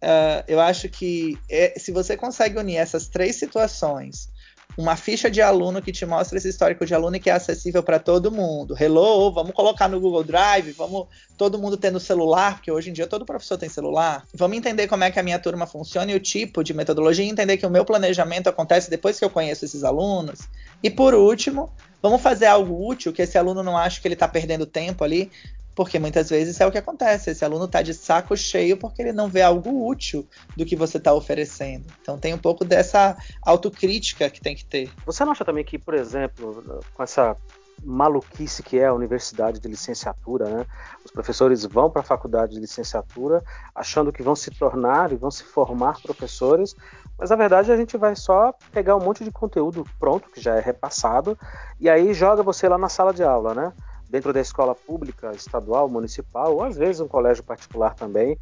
Uh, 0.00 0.46
eu 0.46 0.60
acho 0.60 0.88
que 0.88 1.36
é, 1.50 1.76
se 1.76 1.90
você 1.90 2.16
consegue 2.16 2.56
unir 2.56 2.76
essas 2.76 3.08
três 3.08 3.34
situações 3.34 4.31
uma 4.76 4.96
ficha 4.96 5.30
de 5.30 5.42
aluno 5.42 5.82
que 5.82 5.92
te 5.92 6.06
mostra 6.06 6.38
esse 6.38 6.48
histórico 6.48 6.86
de 6.86 6.94
aluno 6.94 7.16
e 7.16 7.20
que 7.20 7.28
é 7.28 7.32
acessível 7.32 7.82
para 7.82 7.98
todo 7.98 8.30
mundo. 8.30 8.74
Hello, 8.78 9.30
vamos 9.32 9.52
colocar 9.52 9.88
no 9.88 10.00
Google 10.00 10.24
Drive, 10.24 10.72
vamos 10.72 11.08
todo 11.36 11.58
mundo 11.58 11.76
tendo 11.76 12.00
celular, 12.00 12.54
porque 12.54 12.70
hoje 12.70 12.90
em 12.90 12.92
dia 12.92 13.06
todo 13.06 13.26
professor 13.26 13.58
tem 13.58 13.68
celular. 13.68 14.24
Vamos 14.34 14.56
entender 14.56 14.86
como 14.88 15.04
é 15.04 15.10
que 15.10 15.18
a 15.18 15.22
minha 15.22 15.38
turma 15.38 15.66
funciona 15.66 16.10
e 16.12 16.14
o 16.14 16.20
tipo 16.20 16.62
de 16.64 16.72
metodologia, 16.72 17.24
e 17.24 17.28
entender 17.28 17.56
que 17.56 17.66
o 17.66 17.70
meu 17.70 17.84
planejamento 17.84 18.48
acontece 18.48 18.88
depois 18.88 19.18
que 19.18 19.24
eu 19.24 19.30
conheço 19.30 19.64
esses 19.64 19.84
alunos. 19.84 20.40
E 20.82 20.90
por 20.90 21.14
último, 21.14 21.70
vamos 22.00 22.22
fazer 22.22 22.46
algo 22.46 22.88
útil 22.88 23.12
que 23.12 23.22
esse 23.22 23.36
aluno 23.36 23.62
não 23.62 23.76
acha 23.76 24.00
que 24.00 24.08
ele 24.08 24.14
está 24.14 24.26
perdendo 24.26 24.64
tempo 24.64 25.04
ali. 25.04 25.30
Porque 25.74 25.98
muitas 25.98 26.30
vezes 26.30 26.60
é 26.60 26.66
o 26.66 26.70
que 26.70 26.78
acontece. 26.78 27.30
Esse 27.30 27.44
aluno 27.44 27.64
está 27.64 27.82
de 27.82 27.94
saco 27.94 28.36
cheio 28.36 28.76
porque 28.76 29.02
ele 29.02 29.12
não 29.12 29.28
vê 29.28 29.42
algo 29.42 29.88
útil 29.88 30.26
do 30.56 30.66
que 30.66 30.76
você 30.76 30.98
está 30.98 31.12
oferecendo. 31.14 31.86
Então 32.00 32.18
tem 32.18 32.34
um 32.34 32.38
pouco 32.38 32.64
dessa 32.64 33.16
autocrítica 33.42 34.28
que 34.28 34.40
tem 34.40 34.54
que 34.54 34.64
ter. 34.64 34.90
Você 35.06 35.24
não 35.24 35.32
acha 35.32 35.44
também 35.44 35.64
que, 35.64 35.78
por 35.78 35.94
exemplo, 35.94 36.82
com 36.94 37.02
essa 37.02 37.36
maluquice 37.82 38.62
que 38.62 38.78
é 38.78 38.86
a 38.86 38.94
universidade 38.94 39.58
de 39.58 39.68
licenciatura, 39.68 40.48
né? 40.48 40.66
Os 41.04 41.10
professores 41.10 41.64
vão 41.64 41.90
para 41.90 42.00
a 42.00 42.04
faculdade 42.04 42.54
de 42.54 42.60
licenciatura 42.60 43.42
achando 43.74 44.12
que 44.12 44.22
vão 44.22 44.36
se 44.36 44.50
tornar 44.50 45.12
e 45.12 45.16
vão 45.16 45.30
se 45.30 45.42
formar 45.42 46.00
professores, 46.00 46.76
mas 47.18 47.30
na 47.30 47.36
verdade 47.36 47.72
a 47.72 47.76
gente 47.76 47.96
vai 47.96 48.14
só 48.14 48.54
pegar 48.70 48.96
um 48.96 49.00
monte 49.00 49.24
de 49.24 49.32
conteúdo 49.32 49.84
pronto 49.98 50.30
que 50.30 50.40
já 50.40 50.56
é 50.56 50.60
repassado 50.60 51.36
e 51.80 51.88
aí 51.88 52.14
joga 52.14 52.42
você 52.42 52.68
lá 52.68 52.78
na 52.78 52.88
sala 52.88 53.12
de 53.12 53.22
aula, 53.22 53.54
né? 53.54 53.72
Dentro 54.12 54.30
da 54.30 54.40
escola 54.42 54.74
pública, 54.74 55.32
estadual, 55.34 55.88
municipal, 55.88 56.52
ou 56.52 56.62
às 56.62 56.76
vezes 56.76 57.00
um 57.00 57.08
colégio 57.08 57.42
particular 57.42 57.94
também. 57.94 58.38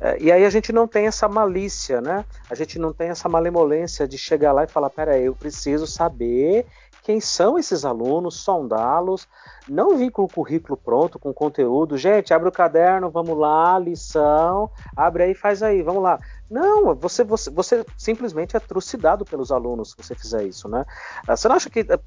É, 0.00 0.20
e 0.20 0.32
aí 0.32 0.44
a 0.44 0.50
gente 0.50 0.72
não 0.72 0.88
tem 0.88 1.06
essa 1.06 1.28
malícia, 1.28 2.00
né? 2.00 2.24
A 2.50 2.56
gente 2.56 2.76
não 2.76 2.92
tem 2.92 3.08
essa 3.08 3.28
malemolência 3.28 4.08
de 4.08 4.18
chegar 4.18 4.52
lá 4.52 4.64
e 4.64 4.66
falar: 4.66 4.90
peraí, 4.90 5.24
eu 5.26 5.36
preciso 5.36 5.86
saber 5.86 6.66
quem 7.02 7.20
são 7.20 7.58
esses 7.58 7.84
alunos, 7.84 8.36
sondá-los, 8.36 9.28
não 9.68 9.96
vir 9.96 10.10
com 10.10 10.22
o 10.22 10.28
currículo 10.28 10.76
pronto, 10.76 11.18
com 11.18 11.32
conteúdo. 11.32 11.96
Gente, 11.98 12.32
abre 12.32 12.48
o 12.48 12.52
caderno, 12.52 13.10
vamos 13.10 13.36
lá, 13.36 13.78
lição, 13.78 14.70
abre 14.96 15.24
aí, 15.24 15.34
faz 15.34 15.62
aí, 15.62 15.82
vamos 15.82 16.02
lá. 16.02 16.20
Não, 16.48 16.94
você, 16.94 17.24
você, 17.24 17.50
você 17.50 17.84
simplesmente 17.96 18.56
é 18.56 18.60
trucidado 18.60 19.24
pelos 19.24 19.50
alunos 19.50 19.90
se 19.90 19.96
você 19.96 20.14
fizer 20.14 20.44
isso, 20.44 20.68
né? 20.68 20.84
Ah, 21.26 21.36
você 21.36 21.48
não 21.48 21.56
acha 21.56 21.68
que 21.68 21.80
eh, 21.80 21.98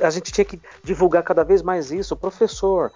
a 0.00 0.10
gente 0.10 0.32
tinha 0.32 0.44
que 0.44 0.60
divulgar 0.82 1.22
cada 1.22 1.44
vez 1.44 1.62
mais 1.62 1.90
isso? 1.90 2.16
Professor, 2.16 2.92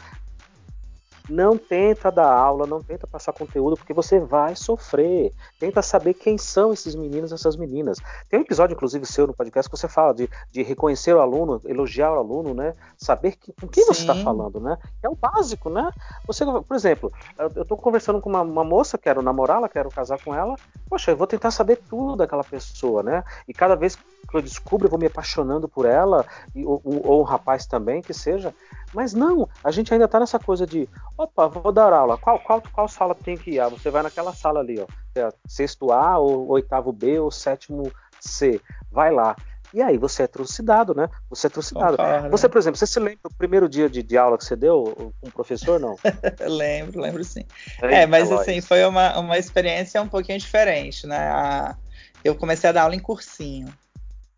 não 1.29 1.57
tenta 1.57 2.11
dar 2.11 2.33
aula, 2.33 2.67
não 2.67 2.83
tenta 2.83 3.07
passar 3.07 3.33
conteúdo, 3.33 3.77
porque 3.77 3.93
você 3.93 4.19
vai 4.19 4.57
sofrer. 4.57 5.33
Tenta 5.59 5.83
saber 5.83 6.15
quem 6.15 6.37
são 6.37 6.73
esses 6.73 6.95
meninos 6.95 7.31
e 7.31 7.35
essas 7.35 7.57
meninas. 7.57 7.99
Tem 8.29 8.39
um 8.39 8.43
episódio, 8.43 8.75
inclusive, 8.75 9.07
seu 9.07 9.27
no 9.27 9.35
podcast 9.35 9.71
que 9.71 9.77
você 9.77 9.89
fala 9.89 10.13
de, 10.15 10.29
de 10.51 10.63
reconhecer 10.63 11.15
o 11.15 11.21
aluno, 11.21 11.61
elogiar 11.65 12.13
o 12.13 12.19
aluno, 12.19 12.55
né? 12.55 12.75
Saber 12.97 13.37
que, 13.37 13.53
com 13.53 13.69
quem 13.69 13.85
Sim. 13.85 13.93
você 13.93 14.01
está 14.01 14.15
falando, 14.15 14.61
né? 14.61 14.77
É 15.03 15.09
o 15.09 15.15
básico, 15.15 15.71
né? 15.71 15.91
Você, 16.27 16.45
por 16.45 16.75
exemplo, 16.75 17.13
eu 17.39 17.63
estou 17.63 17.77
conversando 17.77 18.21
com 18.21 18.29
uma, 18.29 18.43
uma, 18.43 18.65
moça, 18.65 18.99
quero 18.99 19.23
namorá-la, 19.23 19.69
quero 19.69 19.91
casar 19.91 20.23
com 20.23 20.35
ela. 20.35 20.57
Poxa, 20.89 21.13
eu 21.13 21.17
vou 21.17 21.27
tentar 21.27 21.51
saber 21.51 21.77
tudo 21.89 22.17
daquela 22.17 22.45
pessoa, 22.45 23.03
né? 23.03 23.25
E 23.47 23.55
cada 23.55 23.75
vez 23.75 23.97
que 23.97 24.37
eu 24.37 24.43
descubro, 24.43 24.87
eu 24.87 24.91
vou 24.91 24.99
me 24.99 25.07
apaixonando 25.07 25.69
por 25.69 25.85
ela, 25.85 26.25
e, 26.55 26.65
ou, 26.65 26.81
ou 26.85 27.21
um 27.21 27.25
rapaz 27.25 27.67
também, 27.67 28.03
que 28.03 28.15
seja. 28.15 28.55
Mas 28.95 29.15
não, 29.15 29.49
a 29.65 29.71
gente 29.71 29.93
ainda 29.93 30.05
está 30.05 30.21
nessa 30.21 30.39
coisa 30.39 30.67
de, 30.67 30.89
opa, 31.17 31.49
vou 31.49 31.73
dar 31.73 31.93
aula. 31.93 32.19
Qual, 32.19 32.39
qual, 32.41 32.63
qual 32.73 32.89
sala 32.89 33.15
tem 33.15 33.37
que 33.37 33.53
ir? 33.53 33.61
Ah, 33.61 33.69
você 33.69 33.91
vai 33.91 34.03
naquela 34.03 34.35
sala 34.35 34.61
ali, 34.61 34.81
ó. 34.81 34.87
É 35.15 35.29
sexto 35.47 35.91
A, 35.93 36.19
ou 36.19 36.49
oitavo 36.49 36.93
B, 36.93 37.19
ou 37.19 37.31
sétimo 37.31 37.91
C. 38.21 38.61
Vai 38.91 39.11
lá. 39.11 39.35
E 39.75 39.81
aí 39.81 39.97
você 39.97 40.25
é 40.25 40.27
trucidado, 40.27 40.95
né? 40.95 41.09
Você 41.31 41.47
é 41.47 41.51
trucidado. 41.51 41.97
Você, 42.31 42.49
por 42.49 42.59
exemplo, 42.59 42.77
você 42.77 42.87
se 42.87 43.01
lembra 43.01 43.21
do 43.25 43.35
primeiro 43.35 43.69
dia 43.69 43.89
de, 43.89 44.03
de 44.03 44.19
aula 44.19 44.37
que 44.37 44.45
você 44.45 44.55
deu 44.55 45.13
com 45.21 45.29
o 45.29 45.33
professor, 45.33 45.81
não? 45.81 45.97
lembro, 46.47 47.01
lembro 47.01 47.25
sim. 47.25 47.45
é, 47.81 48.07
mas 48.07 48.31
assim, 48.31 48.61
foi 48.61 48.85
uma, 48.85 49.19
uma 49.19 49.39
experiência 49.39 50.01
um 50.03 50.09
pouquinho 50.09 50.39
diferente, 50.39 51.07
né? 51.07 51.31
A, 51.31 51.77
eu 52.23 52.35
comecei 52.35 52.69
a 52.69 52.73
dar 52.73 52.83
aula 52.83 52.95
em 52.95 53.01
cursinho. 53.01 53.73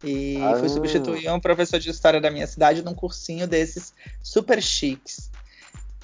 E 0.05 0.37
ah. 0.43 0.57
fui 0.57 0.69
substituir 0.69 1.31
um 1.31 1.41
professor 1.41 1.81
de 1.81 1.91
história 1.91 2.21
da 2.21 2.31
minha 2.31 2.47
cidade 2.47 2.83
num 2.83 2.95
cursinho 2.95 3.47
desses 3.47 3.95
super 4.23 4.63
chiques. 4.63 5.31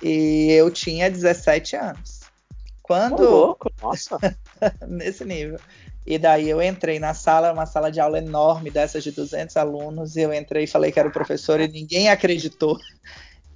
E 0.03 0.51
eu 0.53 0.71
tinha 0.71 1.11
17 1.11 1.77
anos. 1.77 2.21
Quando. 2.83 3.21
Oh, 3.21 3.47
louco, 3.47 3.71
nossa! 3.83 4.19
nesse 4.89 5.25
nível. 5.25 5.61
E 6.07 6.19
daí 6.19 6.49
eu 6.49 6.63
entrei 6.63 6.99
na 6.99 7.13
sala, 7.13 7.53
uma 7.53 7.67
sala 7.67 7.93
de 7.93 8.01
aula 8.01 8.19
enorme, 8.19 8.71
dessas 8.71 9.05
de 9.05 9.13
200 9.13 9.57
alunos, 9.57 10.17
e 10.17 10.23
eu 10.23 10.33
entrei 10.33 10.65
e 10.65 10.67
falei 10.67 10.91
que 10.91 10.99
era 10.99 11.09
o 11.09 11.13
professor 11.13 11.61
e 11.61 11.69
ninguém 11.69 12.09
acreditou. 12.09 12.79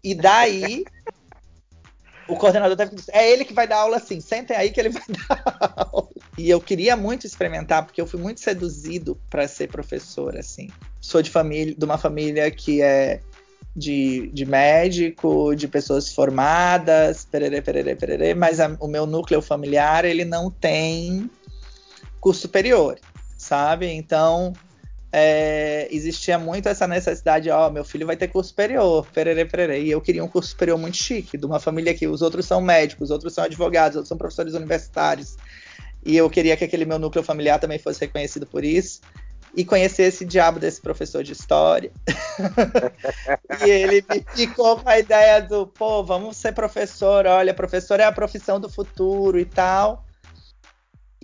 E 0.05 0.15
daí 0.15 0.85
o 2.29 2.37
coordenador 2.37 2.77
teve 2.77 2.91
que 2.91 2.97
dizer, 2.97 3.13
é 3.15 3.31
ele 3.31 3.45
que 3.45 3.53
vai 3.53 3.67
dar 3.67 3.79
aula 3.79 3.97
assim, 3.97 4.21
sentem 4.21 4.57
aí 4.57 4.71
que 4.71 4.81
ele 4.81 4.91
vai 4.91 5.03
dar 5.29 5.89
aula. 5.93 6.09
E 6.37 6.51
eu 6.51 6.61
queria 6.61 6.97
muito 6.97 7.27
experimentar, 7.27 7.85
porque 7.85 8.01
eu 8.01 8.07
fui 8.07 8.21
muito 8.21 8.41
seduzido 8.41 9.21
para 9.31 9.47
ser 9.47 9.69
professor, 9.69 10.37
assim. 10.37 10.69
Sou 11.01 11.23
de 11.23 11.31
família, 11.31 11.75
de 11.75 11.85
uma 11.85 11.99
família 11.99 12.51
que 12.51 12.83
é 12.83 13.21
de, 13.77 14.31
de 14.33 14.45
médico, 14.45 15.55
de 15.55 15.67
pessoas 15.67 16.13
formadas, 16.13 17.25
perere, 17.25 17.61
perere, 17.61 17.97
perere, 17.97 18.35
mas 18.35 18.61
a, 18.61 18.77
o 18.81 18.87
meu 18.87 19.07
núcleo 19.07 19.43
familiar, 19.43 20.05
ele 20.05 20.25
não 20.25 20.51
tem 20.51 21.31
curso 22.21 22.43
superior, 22.43 22.99
sabe? 23.37 23.87
Então, 23.87 24.53
é, 25.17 25.87
existia 25.93 26.37
muito 26.41 26.69
essa 26.69 26.89
necessidade, 26.89 27.49
ó, 27.49 27.71
meu 27.71 27.85
filho 27.85 28.05
vai 28.05 28.17
ter 28.17 28.27
curso 28.27 28.49
superior, 28.49 29.07
perere, 29.15 29.45
perere. 29.45 29.81
E 29.85 29.89
eu 29.89 30.01
queria 30.01 30.25
um 30.25 30.27
curso 30.27 30.51
superior 30.51 30.77
muito 30.77 30.97
chique, 30.97 31.39
de 31.39 31.47
uma 31.47 31.61
família 31.61 31.95
que 31.95 32.09
os 32.09 32.21
outros 32.21 32.45
são 32.47 32.61
médicos, 32.61 33.05
os 33.05 33.11
outros 33.13 33.33
são 33.33 33.45
advogados, 33.45 33.95
outros 33.95 34.09
são 34.09 34.19
professores 34.19 34.55
universitários. 34.55 35.37
E 36.05 36.17
eu 36.17 36.29
queria 36.29 36.57
que 36.57 36.65
aquele 36.65 36.85
meu 36.85 36.99
núcleo 36.99 37.23
familiar 37.23 37.61
também 37.61 37.79
fosse 37.79 38.01
reconhecido 38.01 38.45
por 38.45 38.65
isso. 38.65 39.03
E 39.57 39.65
conhecer 39.65 40.03
esse 40.03 40.25
diabo 40.25 40.59
desse 40.59 40.81
professor 40.81 41.23
de 41.23 41.31
história. 41.31 41.93
e 43.65 43.71
ele 43.71 44.05
me 44.11 44.27
ficou 44.35 44.81
com 44.81 44.89
a 44.89 44.99
ideia 44.99 45.41
do, 45.41 45.65
pô, 45.65 46.03
vamos 46.03 46.37
ser 46.37 46.51
professor, 46.51 47.25
olha, 47.25 47.55
professor 47.55 48.01
é 48.01 48.05
a 48.05 48.11
profissão 48.11 48.59
do 48.59 48.69
futuro 48.69 49.39
e 49.39 49.45
tal 49.45 50.05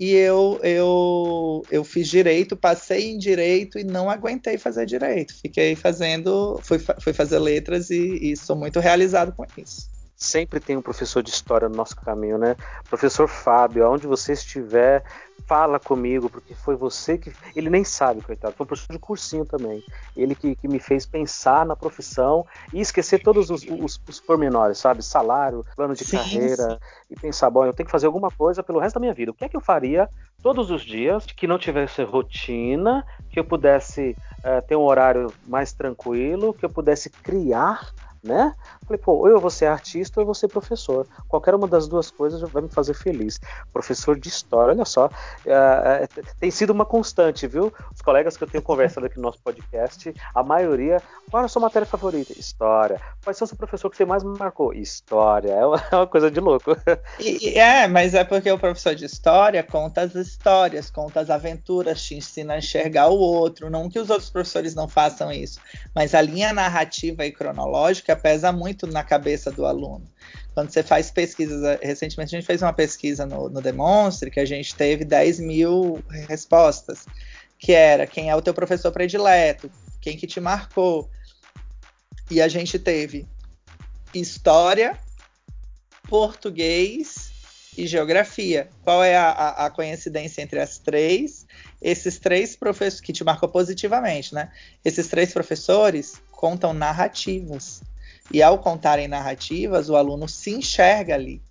e 0.01 0.15
eu, 0.15 0.59
eu, 0.63 1.63
eu 1.71 1.85
fiz 1.85 2.09
direito, 2.09 2.57
passei 2.57 3.11
em 3.11 3.19
direito 3.19 3.79
e 3.79 3.85
não 3.85 4.09
aguentei 4.09 4.57
fazer 4.57 4.87
direito. 4.87 5.35
Fiquei 5.35 5.77
fazendo, 5.77 6.59
fui, 6.63 6.79
fui 6.79 7.13
fazer 7.13 7.39
letras 7.39 7.91
e, 7.91 8.33
e 8.33 8.35
sou 8.35 8.57
muito 8.57 8.81
realizado 8.81 9.31
com 9.33 9.45
isso 9.59 10.00
sempre 10.21 10.61
tem 10.61 10.77
um 10.77 10.83
professor 10.83 11.23
de 11.23 11.31
história 11.31 11.67
no 11.67 11.75
nosso 11.75 11.97
caminho, 11.97 12.37
né? 12.37 12.55
Professor 12.91 13.27
Fábio, 13.27 13.87
aonde 13.87 14.07
você 14.07 14.35
estiver, 14.35 15.03
fala 15.47 15.81
comigo, 15.81 16.29
porque 16.29 16.55
foi 16.55 16.77
você 16.77 17.17
que. 17.17 17.33
Ele 17.57 17.71
nem 17.71 17.83
sabe, 17.83 18.21
coitado, 18.21 18.55
foi 18.55 18.65
um 18.65 18.67
professor 18.67 18.93
de 18.93 18.99
cursinho 18.99 19.47
também. 19.47 19.83
Ele 20.15 20.35
que, 20.35 20.55
que 20.55 20.69
me 20.69 20.79
fez 20.79 21.07
pensar 21.07 21.65
na 21.65 21.75
profissão 21.75 22.47
e 22.71 22.81
esquecer 22.83 23.23
todos 23.23 23.49
os, 23.49 23.63
os, 23.63 23.99
os 24.07 24.21
pormenores, 24.21 24.77
sabe? 24.77 25.03
Salário, 25.03 25.65
plano 25.75 25.95
de 25.95 26.05
sim, 26.05 26.19
carreira, 26.19 26.75
sim. 26.75 26.79
e 27.11 27.17
pensar, 27.17 27.49
bom, 27.49 27.65
eu 27.65 27.73
tenho 27.73 27.87
que 27.87 27.93
fazer 27.93 28.07
alguma 28.07 28.31
coisa 28.31 28.63
pelo 28.63 28.79
resto 28.79 28.97
da 28.97 29.01
minha 29.01 29.15
vida. 29.15 29.31
O 29.31 29.35
que 29.35 29.47
é 29.47 29.49
que 29.49 29.57
eu 29.57 29.61
faria 29.61 30.07
todos 30.43 30.71
os 30.71 30.83
dias, 30.83 31.25
que 31.25 31.47
não 31.47 31.59
tivesse 31.59 32.03
rotina, 32.03 33.07
que 33.31 33.41
eu 33.41 33.45
pudesse 33.45 34.15
uh, 34.41 34.67
ter 34.67 34.77
um 34.77 34.83
horário 34.83 35.33
mais 35.47 35.73
tranquilo, 35.73 36.53
que 36.53 36.65
eu 36.65 36.71
pudesse 36.71 37.09
criar 37.09 37.91
né? 38.23 38.55
Falei, 38.87 38.99
pô, 38.99 39.13
ou 39.13 39.29
eu 39.29 39.41
vou 39.41 39.51
ser 39.51 39.67
artista 39.67 40.19
ou 40.19 40.23
eu 40.23 40.27
vou 40.27 40.35
ser 40.35 40.49
professor. 40.49 41.07
Qualquer 41.29 41.55
uma 41.55 41.67
das 41.67 41.89
duas 41.89 42.11
coisas 42.11 42.41
vai 42.41 42.63
me 42.63 42.69
fazer 42.69 42.95
feliz. 42.95 43.41
Professor 43.73 44.19
de 44.19 44.29
história, 44.29 44.75
olha 44.75 44.85
só, 44.85 45.11
é, 45.47 45.53
é, 46.05 46.09
tem 46.39 46.51
sido 46.51 46.71
uma 46.71 46.85
constante, 46.85 47.47
viu? 47.47 47.73
Os 47.95 48.03
colegas 48.03 48.37
que 48.37 48.45
eu 48.45 48.49
tenho 48.49 48.63
conversado 48.63 49.07
aqui 49.07 49.17
no 49.17 49.23
nosso 49.23 49.39
podcast, 49.43 50.15
a 50.35 50.43
maioria, 50.43 51.03
qual 51.31 51.43
é 51.43 51.47
a 51.47 51.49
sua 51.49 51.63
matéria 51.63 51.87
favorita? 51.87 52.33
História. 52.39 53.01
Qual 53.23 53.33
é 53.33 53.45
o 53.45 53.47
seu 53.47 53.57
professor 53.57 53.89
que 53.91 53.97
você 53.97 54.05
mais 54.05 54.23
marcou? 54.23 54.73
História. 54.75 55.53
É 55.53 55.65
uma, 55.65 55.83
é 55.91 55.97
uma 55.97 56.07
coisa 56.07 56.31
de 56.31 56.41
louco. 56.41 56.77
E, 57.19 57.59
é, 57.59 57.87
mas 57.87 58.15
é 58.15 58.25
porque 58.25 58.51
o 58.51 58.59
professor 58.59 58.95
de 58.95 59.05
história 59.05 59.63
conta 59.63 60.03
as 60.03 60.15
histórias, 60.15 60.91
conta 60.91 61.21
as 61.21 61.31
aventuras, 61.31 62.03
te 62.03 62.17
ensina 62.17 62.55
a 62.55 62.59
enxergar 62.59 63.09
o 63.09 63.19
outro. 63.19 63.71
Não 63.71 63.89
que 63.89 63.99
os 63.99 64.11
outros 64.11 64.31
professores 64.31 64.75
não 64.75 64.89
façam 64.89 65.31
isso, 65.31 65.61
mas 65.95 66.15
a 66.15 66.21
linha 66.21 66.53
narrativa 66.53 67.25
e 67.25 67.33
cronológica 67.33 68.10
pesa 68.17 68.53
muito 68.53 68.87
na 68.87 69.03
cabeça 69.03 69.51
do 69.51 69.67
aluno. 69.67 70.07
Quando 70.55 70.71
você 70.71 70.83
faz 70.83 71.11
pesquisas, 71.11 71.63
eh, 71.63 71.79
recentemente 71.83 72.35
a 72.35 72.39
gente 72.39 72.47
fez 72.47 72.63
uma 72.63 72.73
pesquisa 72.73 73.25
no, 73.25 73.49
no 73.49 73.61
Demonstre 73.61 74.31
que 74.31 74.41
a 74.41 74.45
gente 74.45 74.75
teve 74.75 75.05
10 75.05 75.41
mil 75.41 76.03
respostas, 76.29 77.07
que 77.59 77.73
era 77.73 78.07
quem 78.07 78.31
é 78.31 78.37
o 78.37 78.43
teu 78.43 78.55
professor 78.55 78.91
predileto, 78.91 79.71
quem 80.01 80.17
que 80.17 80.27
te 80.27 80.41
marcou. 80.41 81.09
E 82.31 82.41
a 82.41 82.49
gente 82.49 82.79
teve 82.79 83.27
história, 84.15 84.99
português 86.09 87.31
e 87.77 87.87
geografia. 87.87 88.69
Qual 88.83 89.03
é 89.03 89.17
a, 89.17 89.31
a, 89.31 89.67
a, 89.67 89.71
coincidência 89.71 90.43
entre 90.43 90.59
as 90.61 90.79
três? 90.79 91.47
Esses 91.81 92.19
três 92.19 92.57
professores 92.57 93.01
que 93.01 93.13
te 93.13 93.25
marcou 93.25 93.49
positivamente, 93.49 94.35
né? 94.35 94.51
Esses 94.85 95.09
três 95.09 95.33
professores 95.33 96.21
contam 96.31 96.73
narrativas. 96.73 97.83
E 98.33 98.43
ao 98.43 98.59
contarem 98.59 99.09
narrativas, 99.09 99.89
o 99.89 99.97
aluno 99.97 100.29
se 100.29 100.51
enxerga 100.51 101.15
ali. 101.15 101.43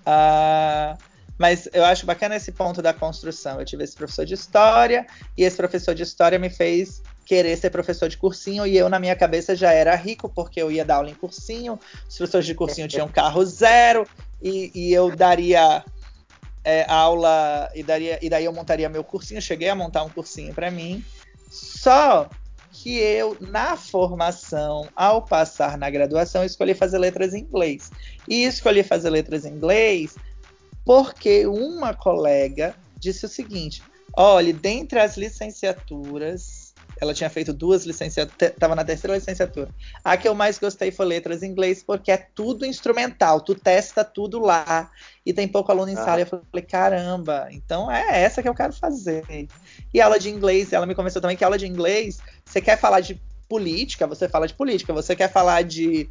Uh, 0.00 0.96
mas 1.38 1.68
eu 1.72 1.84
acho 1.84 2.06
bacana 2.06 2.36
esse 2.36 2.50
ponto 2.52 2.80
da 2.80 2.94
construção. 2.94 3.58
Eu 3.60 3.66
tive 3.66 3.84
esse 3.84 3.94
professor 3.94 4.24
de 4.24 4.34
história, 4.34 5.06
e 5.36 5.42
esse 5.42 5.56
professor 5.56 5.94
de 5.94 6.02
história 6.02 6.38
me 6.38 6.48
fez 6.48 7.02
querer 7.24 7.56
ser 7.56 7.70
professor 7.70 8.08
de 8.08 8.16
cursinho, 8.16 8.66
e 8.66 8.76
eu, 8.76 8.88
na 8.88 8.98
minha 8.98 9.16
cabeça, 9.16 9.54
já 9.54 9.72
era 9.72 9.94
rico, 9.96 10.28
porque 10.28 10.62
eu 10.62 10.70
ia 10.70 10.84
dar 10.84 10.96
aula 10.96 11.10
em 11.10 11.14
cursinho, 11.14 11.78
os 12.08 12.16
professores 12.16 12.46
de 12.46 12.54
cursinho 12.54 12.86
tinham 12.86 13.08
carro 13.08 13.44
zero, 13.44 14.06
e, 14.40 14.70
e 14.72 14.92
eu 14.92 15.14
daria 15.14 15.84
é, 16.66 16.84
aula, 16.88 17.70
e, 17.74 17.82
daria, 17.82 18.18
e 18.20 18.28
daí 18.28 18.44
eu 18.44 18.52
montaria 18.52 18.88
meu 18.88 19.04
cursinho. 19.04 19.40
Cheguei 19.40 19.68
a 19.68 19.74
montar 19.74 20.02
um 20.02 20.08
cursinho 20.08 20.52
para 20.52 20.70
mim. 20.70 21.04
Só 21.48 22.28
que 22.70 22.98
eu, 22.98 23.36
na 23.40 23.76
formação, 23.76 24.88
ao 24.94 25.22
passar 25.22 25.76
na 25.78 25.90
graduação, 25.90 26.44
escolhi 26.44 26.74
fazer 26.74 26.98
letras 26.98 27.34
em 27.34 27.40
inglês. 27.40 27.90
E 28.28 28.44
escolhi 28.44 28.82
fazer 28.82 29.10
letras 29.10 29.44
em 29.44 29.52
inglês 29.52 30.16
porque 30.86 31.44
uma 31.46 31.92
colega 31.92 32.76
disse 32.96 33.26
o 33.26 33.28
seguinte: 33.28 33.82
olhe, 34.16 34.52
dentre 34.52 35.00
as 35.00 35.16
licenciaturas 35.16 36.66
ela 36.98 37.12
tinha 37.12 37.28
feito 37.28 37.52
duas 37.52 37.84
licenciaturas, 37.84 38.52
estava 38.52 38.74
na 38.74 38.84
terceira 38.84 39.14
licenciatura. 39.14 39.68
A 40.02 40.16
que 40.16 40.26
eu 40.26 40.34
mais 40.34 40.58
gostei 40.58 40.90
foi 40.90 41.04
letras 41.04 41.42
em 41.42 41.50
inglês, 41.50 41.82
porque 41.82 42.10
é 42.10 42.16
tudo 42.16 42.64
instrumental, 42.64 43.40
tu 43.40 43.54
testa 43.54 44.02
tudo 44.02 44.38
lá, 44.40 44.90
e 45.24 45.32
tem 45.32 45.46
pouco 45.46 45.70
aluno 45.70 45.90
em 45.90 45.96
ah. 45.96 46.04
sala. 46.04 46.20
E 46.20 46.22
eu 46.22 46.26
falei, 46.26 46.64
caramba, 46.66 47.48
então 47.50 47.90
é 47.90 48.22
essa 48.22 48.42
que 48.42 48.48
eu 48.48 48.54
quero 48.54 48.72
fazer. 48.72 49.24
E 49.92 50.00
aula 50.00 50.18
de 50.18 50.30
inglês, 50.30 50.72
ela 50.72 50.86
me 50.86 50.94
convenceu 50.94 51.20
também 51.20 51.36
que 51.36 51.44
aula 51.44 51.58
de 51.58 51.66
inglês, 51.66 52.18
você 52.46 52.60
quer 52.60 52.78
falar 52.78 53.00
de 53.00 53.20
política, 53.48 54.06
você 54.06 54.28
fala 54.28 54.46
de 54.46 54.54
política, 54.54 54.92
você 54.92 55.14
quer 55.14 55.30
falar 55.30 55.62
de 55.62 56.08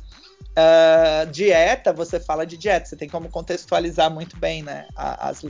uh, 0.52 1.30
dieta, 1.32 1.92
você 1.94 2.20
fala 2.20 2.46
de 2.46 2.58
dieta, 2.58 2.86
você 2.86 2.96
tem 2.96 3.10
como 3.10 3.30
contextualizar 3.30 4.12
muito 4.12 4.38
bem, 4.38 4.62
né? 4.62 4.88
As, 4.96 5.46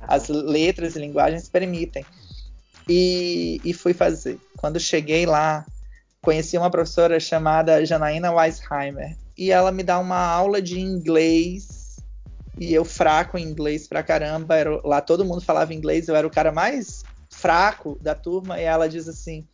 as 0.00 0.28
letras 0.28 0.96
e 0.96 0.98
linguagens 0.98 1.48
permitem 1.48 2.04
e, 2.88 3.60
e 3.64 3.72
fui 3.72 3.94
fazer. 3.94 4.38
Quando 4.56 4.80
cheguei 4.80 5.26
lá, 5.26 5.64
conheci 6.20 6.56
uma 6.58 6.70
professora 6.70 7.20
chamada 7.20 7.84
Janaína 7.84 8.32
Weisheimer 8.32 9.16
e 9.36 9.50
ela 9.50 9.70
me 9.70 9.82
dá 9.82 9.98
uma 9.98 10.18
aula 10.18 10.60
de 10.60 10.78
inglês 10.78 11.98
e 12.58 12.74
eu 12.74 12.84
fraco 12.84 13.38
em 13.38 13.44
inglês 13.44 13.86
pra 13.86 14.02
caramba. 14.02 14.56
Era, 14.56 14.80
lá 14.84 15.00
todo 15.00 15.24
mundo 15.24 15.40
falava 15.40 15.72
inglês, 15.72 16.08
eu 16.08 16.16
era 16.16 16.26
o 16.26 16.30
cara 16.30 16.52
mais 16.52 17.04
fraco 17.30 17.98
da 18.02 18.14
turma 18.14 18.60
e 18.60 18.64
ela 18.64 18.88
diz 18.88 19.08
assim. 19.08 19.46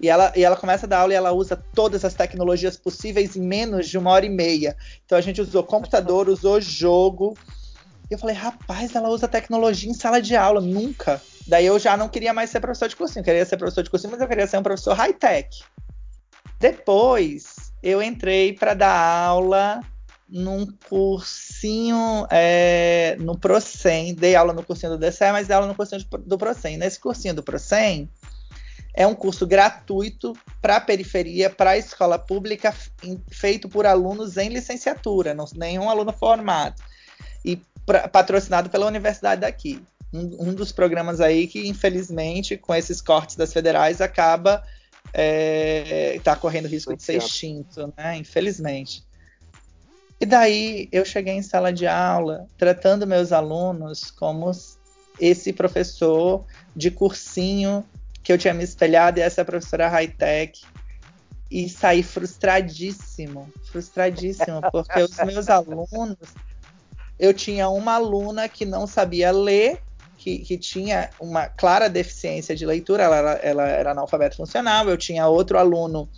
E 0.00 0.08
ela, 0.08 0.32
e 0.34 0.44
ela 0.44 0.56
começa 0.56 0.86
a 0.86 0.88
dar 0.88 1.00
aula 1.00 1.12
e 1.12 1.16
ela 1.16 1.32
usa 1.32 1.56
todas 1.74 2.04
as 2.04 2.14
tecnologias 2.14 2.76
possíveis 2.76 3.36
em 3.36 3.40
menos 3.40 3.88
de 3.88 3.96
uma 3.96 4.10
hora 4.10 4.26
e 4.26 4.30
meia. 4.30 4.76
Então 5.04 5.16
a 5.16 5.20
gente 5.20 5.40
usou 5.40 5.62
computador, 5.62 6.28
usou 6.28 6.60
jogo. 6.60 7.36
Eu 8.10 8.18
falei, 8.18 8.34
rapaz, 8.34 8.94
ela 8.94 9.08
usa 9.08 9.28
tecnologia 9.28 9.90
em 9.90 9.94
sala 9.94 10.20
de 10.20 10.36
aula. 10.36 10.60
Nunca. 10.60 11.22
Daí 11.46 11.66
eu 11.66 11.78
já 11.78 11.96
não 11.96 12.08
queria 12.08 12.32
mais 12.32 12.50
ser 12.50 12.60
professor 12.60 12.88
de 12.88 12.96
cursinho, 12.96 13.20
eu 13.20 13.24
queria 13.24 13.44
ser 13.44 13.56
professor 13.56 13.82
de 13.82 13.90
cursinho, 13.90 14.10
mas 14.10 14.20
eu 14.20 14.28
queria 14.28 14.46
ser 14.46 14.58
um 14.58 14.62
professor 14.62 14.94
high-tech. 14.94 15.62
Depois 16.58 17.72
eu 17.82 18.02
entrei 18.02 18.54
para 18.54 18.72
dar 18.72 18.96
aula 18.96 19.80
num 20.28 20.66
cursinho 20.88 22.26
é, 22.30 23.16
no 23.20 23.38
Procem, 23.38 24.14
dei 24.14 24.34
aula 24.34 24.52
no 24.52 24.64
cursinho 24.64 24.92
do 24.92 24.98
DCE, 24.98 25.30
mas 25.32 25.46
dei 25.46 25.54
aula 25.54 25.68
no 25.68 25.74
cursinho 25.74 26.02
do 26.26 26.38
Procem. 26.38 26.78
Nesse 26.78 26.98
cursinho 26.98 27.34
do 27.34 27.42
Procem, 27.42 28.08
é 28.94 29.06
um 29.06 29.14
curso 29.14 29.46
gratuito 29.46 30.32
para 30.62 30.76
a 30.76 30.80
periferia, 30.80 31.50
para 31.50 31.70
a 31.70 31.78
escola 31.78 32.18
pública, 32.18 32.74
feito 33.30 33.68
por 33.68 33.86
alunos 33.86 34.36
em 34.36 34.48
licenciatura, 34.48 35.34
não, 35.34 35.44
nenhum 35.56 35.90
aluno 35.90 36.12
formado, 36.12 36.80
e 37.44 37.60
pra, 37.84 38.06
patrocinado 38.06 38.70
pela 38.70 38.86
universidade 38.86 39.40
daqui 39.40 39.82
um, 40.12 40.48
um 40.48 40.54
dos 40.54 40.70
programas 40.70 41.20
aí 41.20 41.48
que, 41.48 41.66
infelizmente, 41.66 42.56
com 42.56 42.72
esses 42.72 43.00
cortes 43.00 43.34
das 43.34 43.52
federais, 43.52 44.00
acaba 44.00 44.64
está 45.06 45.12
é, 45.12 46.20
tá 46.22 46.36
correndo 46.36 46.66
risco 46.66 46.96
de 46.96 47.02
ser 47.02 47.16
extinto, 47.16 47.92
né? 47.96 48.16
Infelizmente. 48.16 49.04
E 50.20 50.24
daí 50.24 50.88
eu 50.90 51.04
cheguei 51.04 51.34
em 51.34 51.42
sala 51.42 51.72
de 51.72 51.86
aula 51.86 52.46
tratando 52.56 53.06
meus 53.06 53.32
alunos 53.32 54.10
como 54.10 54.50
esse 55.20 55.52
professor 55.52 56.44
de 56.74 56.90
cursinho 56.90 57.84
que 58.24 58.32
eu 58.32 58.38
tinha 58.38 58.54
me 58.54 58.64
espelhado 58.64 59.20
e 59.20 59.22
essa 59.22 59.44
professora 59.44 59.86
high-tech 59.88 60.62
e 61.50 61.68
saí 61.68 62.02
frustradíssimo, 62.02 63.48
frustradíssimo, 63.70 64.62
porque 64.72 65.00
os 65.02 65.16
meus 65.18 65.48
alunos, 65.50 66.16
eu 67.18 67.34
tinha 67.34 67.68
uma 67.68 67.94
aluna 67.94 68.48
que 68.48 68.64
não 68.64 68.86
sabia 68.86 69.30
ler 69.30 69.78
que, 70.16 70.38
que, 70.38 70.56
tinha 70.56 71.10
uma 71.20 71.48
clara 71.48 71.88
deficiência 71.88 72.56
de 72.56 72.64
leitura, 72.64 73.02
ela, 73.02 73.32
ela, 73.32 73.68
era 73.68 73.90
analfabeto 73.90 74.36
funcional, 74.36 74.88
eu 74.88 74.96
tinha 74.96 75.28
outro 75.28 75.58
aluno 75.58 76.08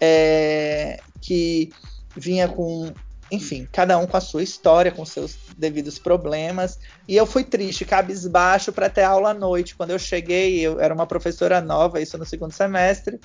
é, 0.00 0.98
que 1.20 1.70
vinha 2.16 2.48
com, 2.48 2.92
enfim, 3.30 3.68
cada 3.70 3.98
um 3.98 4.06
com 4.06 4.16
a 4.16 4.20
sua 4.20 4.42
história, 4.42 4.90
com 4.90 5.04
seus 5.04 5.36
devidos 5.56 5.98
problemas, 5.98 6.78
e 7.06 7.16
eu 7.16 7.26
fui 7.26 7.44
triste, 7.44 7.84
cabisbaixo 7.84 8.72
para 8.72 8.88
ter 8.88 9.02
aula 9.02 9.30
à 9.30 9.34
noite. 9.34 9.76
Quando 9.76 9.90
eu 9.90 9.98
cheguei, 9.98 10.60
eu 10.60 10.80
era 10.80 10.94
uma 10.94 11.06
professora 11.06 11.60
nova, 11.60 12.00
isso 12.00 12.16
no 12.16 12.24
segundo 12.24 12.52
semestre, 12.52 13.20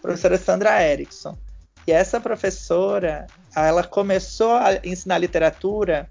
professora 0.00 0.38
Sandra 0.38 0.82
Erickson. 0.84 1.36
E 1.86 1.92
essa 1.92 2.20
professora, 2.20 3.26
ela 3.56 3.82
começou 3.82 4.52
a 4.52 4.78
ensinar 4.84 5.18
literatura 5.18 6.08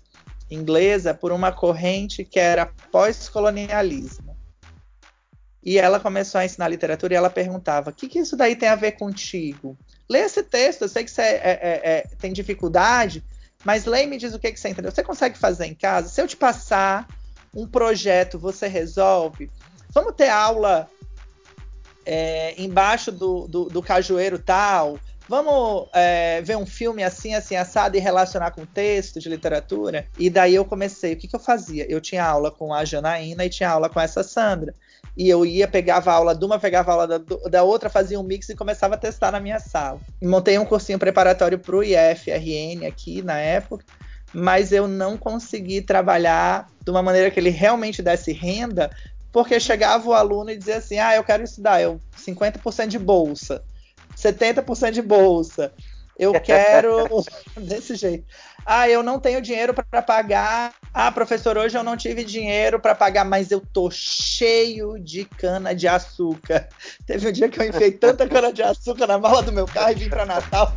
inglesa 0.50 1.14
por 1.14 1.32
uma 1.32 1.52
corrente 1.52 2.26
que 2.26 2.40
era 2.40 2.66
pós-colonialismo. 2.92 4.36
E 5.64 5.78
ela 5.78 6.00
começou 6.00 6.40
a 6.40 6.46
ensinar 6.46 6.70
literatura 6.70 7.14
e 7.14 7.18
ela 7.18 7.30
perguntava: 7.30 7.90
o 7.90 7.94
que, 7.94 8.08
que 8.08 8.20
isso 8.20 8.38
daí 8.38 8.56
tem 8.56 8.70
a 8.70 8.76
ver 8.76 8.94
contigo? 8.94 9.78
Lê 10.10 10.20
esse 10.20 10.42
texto, 10.42 10.84
eu 10.84 10.90
sei 10.90 11.04
que 11.04 11.12
você 11.12 11.22
é, 11.22 11.42
é, 11.44 11.82
é, 11.84 12.02
tem 12.18 12.32
dificuldade, 12.32 13.24
mas 13.64 13.86
e 13.86 14.06
me 14.06 14.18
diz 14.18 14.34
o 14.34 14.40
que, 14.40 14.52
que 14.52 14.60
você 14.60 14.70
entendeu. 14.70 14.92
Você 14.92 15.04
consegue 15.04 15.38
fazer 15.38 15.66
em 15.66 15.76
casa? 15.76 16.10
Se 16.10 16.22
eu 16.22 16.28
te 16.28 16.38
passar 16.38 17.08
um 17.54 17.68
projeto, 17.68 18.38
você 18.38 18.68
resolve? 18.68 19.52
Vamos 19.94 20.14
ter 20.16 20.30
aula 20.30 20.90
é, 22.06 22.54
embaixo 22.62 23.12
do, 23.12 23.48
do, 23.48 23.66
do 23.66 23.82
cajueiro 23.82 24.40
tal? 24.40 25.00
vamos 25.28 25.90
é, 25.94 26.42
ver 26.42 26.56
um 26.56 26.66
filme 26.66 27.04
assim, 27.04 27.36
assim, 27.36 27.56
assado 27.56 27.98
e 27.98 28.00
relacionar 28.00 28.52
com 28.52 28.66
texto 28.66 29.20
de 29.20 29.30
literatura? 29.30 30.08
E 30.18 30.30
daí 30.30 30.56
eu 30.56 30.66
comecei, 30.66 31.14
o 31.14 31.18
que, 31.18 31.28
que 31.28 31.36
eu 31.36 31.40
fazia? 31.40 31.86
Eu 31.90 32.00
tinha 32.00 32.24
aula 32.24 32.50
com 32.50 32.74
a 32.74 32.86
Janaína 32.86 33.46
e 33.46 33.50
tinha 33.50 33.70
aula 33.70 33.90
com 33.90 34.00
essa 34.00 34.24
Sandra. 34.24 34.74
E 35.16 35.30
eu 35.30 35.46
ia, 35.46 35.68
pegava 35.68 36.12
a 36.12 36.16
aula 36.16 36.36
de 36.36 36.46
uma, 36.46 36.60
pegava 36.60 36.92
a 36.92 36.94
aula 36.94 37.08
da, 37.08 37.18
da 37.50 37.64
outra, 37.64 37.90
fazia 37.90 38.20
um 38.20 38.24
mix 38.24 38.50
e 38.50 38.56
começava 38.56 38.96
a 38.96 38.98
testar 38.98 39.32
na 39.32 39.40
minha 39.40 39.60
sala. 39.60 40.00
Montei 40.22 40.58
um 40.60 40.66
cursinho 40.66 41.00
preparatório 41.00 41.58
para 41.58 41.76
o 41.76 41.84
IFRN 41.84 42.86
aqui 42.86 43.22
na 43.22 43.38
época, 43.38 43.86
mas 44.34 44.72
eu 44.72 44.88
não 44.88 45.18
consegui 45.18 45.82
trabalhar 45.82 46.68
de 46.84 46.92
uma 46.92 47.02
maneira 47.02 47.32
que 47.32 47.40
ele 47.40 47.50
realmente 47.50 48.02
desse 48.02 48.32
renda, 48.32 48.92
porque 49.32 49.60
chegava 49.60 50.08
o 50.08 50.14
aluno 50.14 50.52
e 50.52 50.58
dizia 50.58 50.78
assim: 50.78 51.00
ah, 51.00 51.16
eu 51.16 51.24
quero 51.24 51.44
estudar, 51.44 51.82
eu 51.82 52.00
50% 52.18 52.88
de 52.88 53.00
bolsa, 53.00 53.64
70% 54.16 54.92
de 54.92 55.02
bolsa. 55.02 55.72
Eu 56.18 56.34
quero 56.42 57.08
desse 57.56 57.96
jeito. 57.96 58.26
Ah, 58.66 58.90
eu 58.90 59.02
não 59.02 59.20
tenho 59.20 59.42
dinheiro 59.42 59.74
para 59.74 60.02
pagar. 60.02 60.74
Ah, 60.94 61.10
professor, 61.12 61.58
hoje 61.58 61.78
eu 61.78 61.84
não 61.84 61.96
tive 61.96 62.24
dinheiro 62.24 62.80
para 62.80 62.94
pagar, 62.94 63.24
mas 63.24 63.50
eu 63.50 63.62
tô 63.62 63.90
cheio 63.90 65.00
de 65.00 65.24
cana 65.24 65.74
de 65.74 65.88
açúcar. 65.88 66.68
Teve 67.08 67.30
um 67.30 67.32
dia 67.32 67.48
que 67.48 67.60
eu 67.60 67.66
enfiei 67.66 67.92
tanta 67.92 68.28
cana 68.28 68.52
de 68.52 68.62
açúcar 68.62 69.08
na 69.08 69.18
mala 69.18 69.42
do 69.42 69.54
meu 69.54 69.66
carro 69.66 69.92
e 69.92 69.96
vim 69.96 70.10
para 70.10 70.26
Natal. 70.26 70.74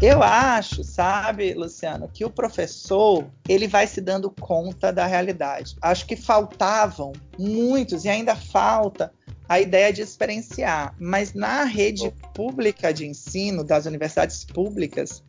Eu 0.00 0.22
acho, 0.22 0.84
sabe, 0.84 1.54
Luciano, 1.54 2.08
que 2.08 2.24
o 2.24 2.30
professor 2.30 3.26
ele 3.48 3.66
vai 3.66 3.84
se 3.84 4.00
dando 4.00 4.30
conta 4.30 4.92
da 4.92 5.06
realidade. 5.06 5.74
Acho 5.82 6.06
que 6.06 6.14
faltavam 6.14 7.12
muitos 7.36 8.04
e 8.04 8.08
ainda 8.08 8.36
falta 8.36 9.12
a 9.48 9.58
ideia 9.58 9.92
de 9.92 10.00
experienciar, 10.00 10.94
mas 11.00 11.34
na 11.34 11.64
rede 11.64 12.14
pública 12.32 12.92
de 12.92 13.06
ensino 13.06 13.64
das 13.64 13.86
universidades 13.86 14.44
públicas 14.44 15.24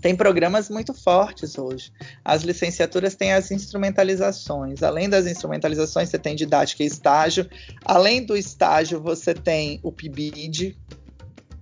tem 0.00 0.14
programas 0.14 0.68
muito 0.68 0.92
fortes 0.92 1.56
hoje. 1.56 1.90
As 2.22 2.42
licenciaturas 2.42 3.14
têm 3.14 3.32
as 3.32 3.50
instrumentalizações. 3.50 4.82
Além 4.82 5.08
das 5.08 5.26
instrumentalizações, 5.26 6.10
você 6.10 6.18
tem 6.18 6.36
didática 6.36 6.82
e 6.82 6.86
estágio. 6.86 7.48
Além 7.82 8.22
do 8.22 8.36
estágio, 8.36 9.00
você 9.00 9.32
tem 9.32 9.80
o 9.82 9.90
PIBID, 9.90 10.76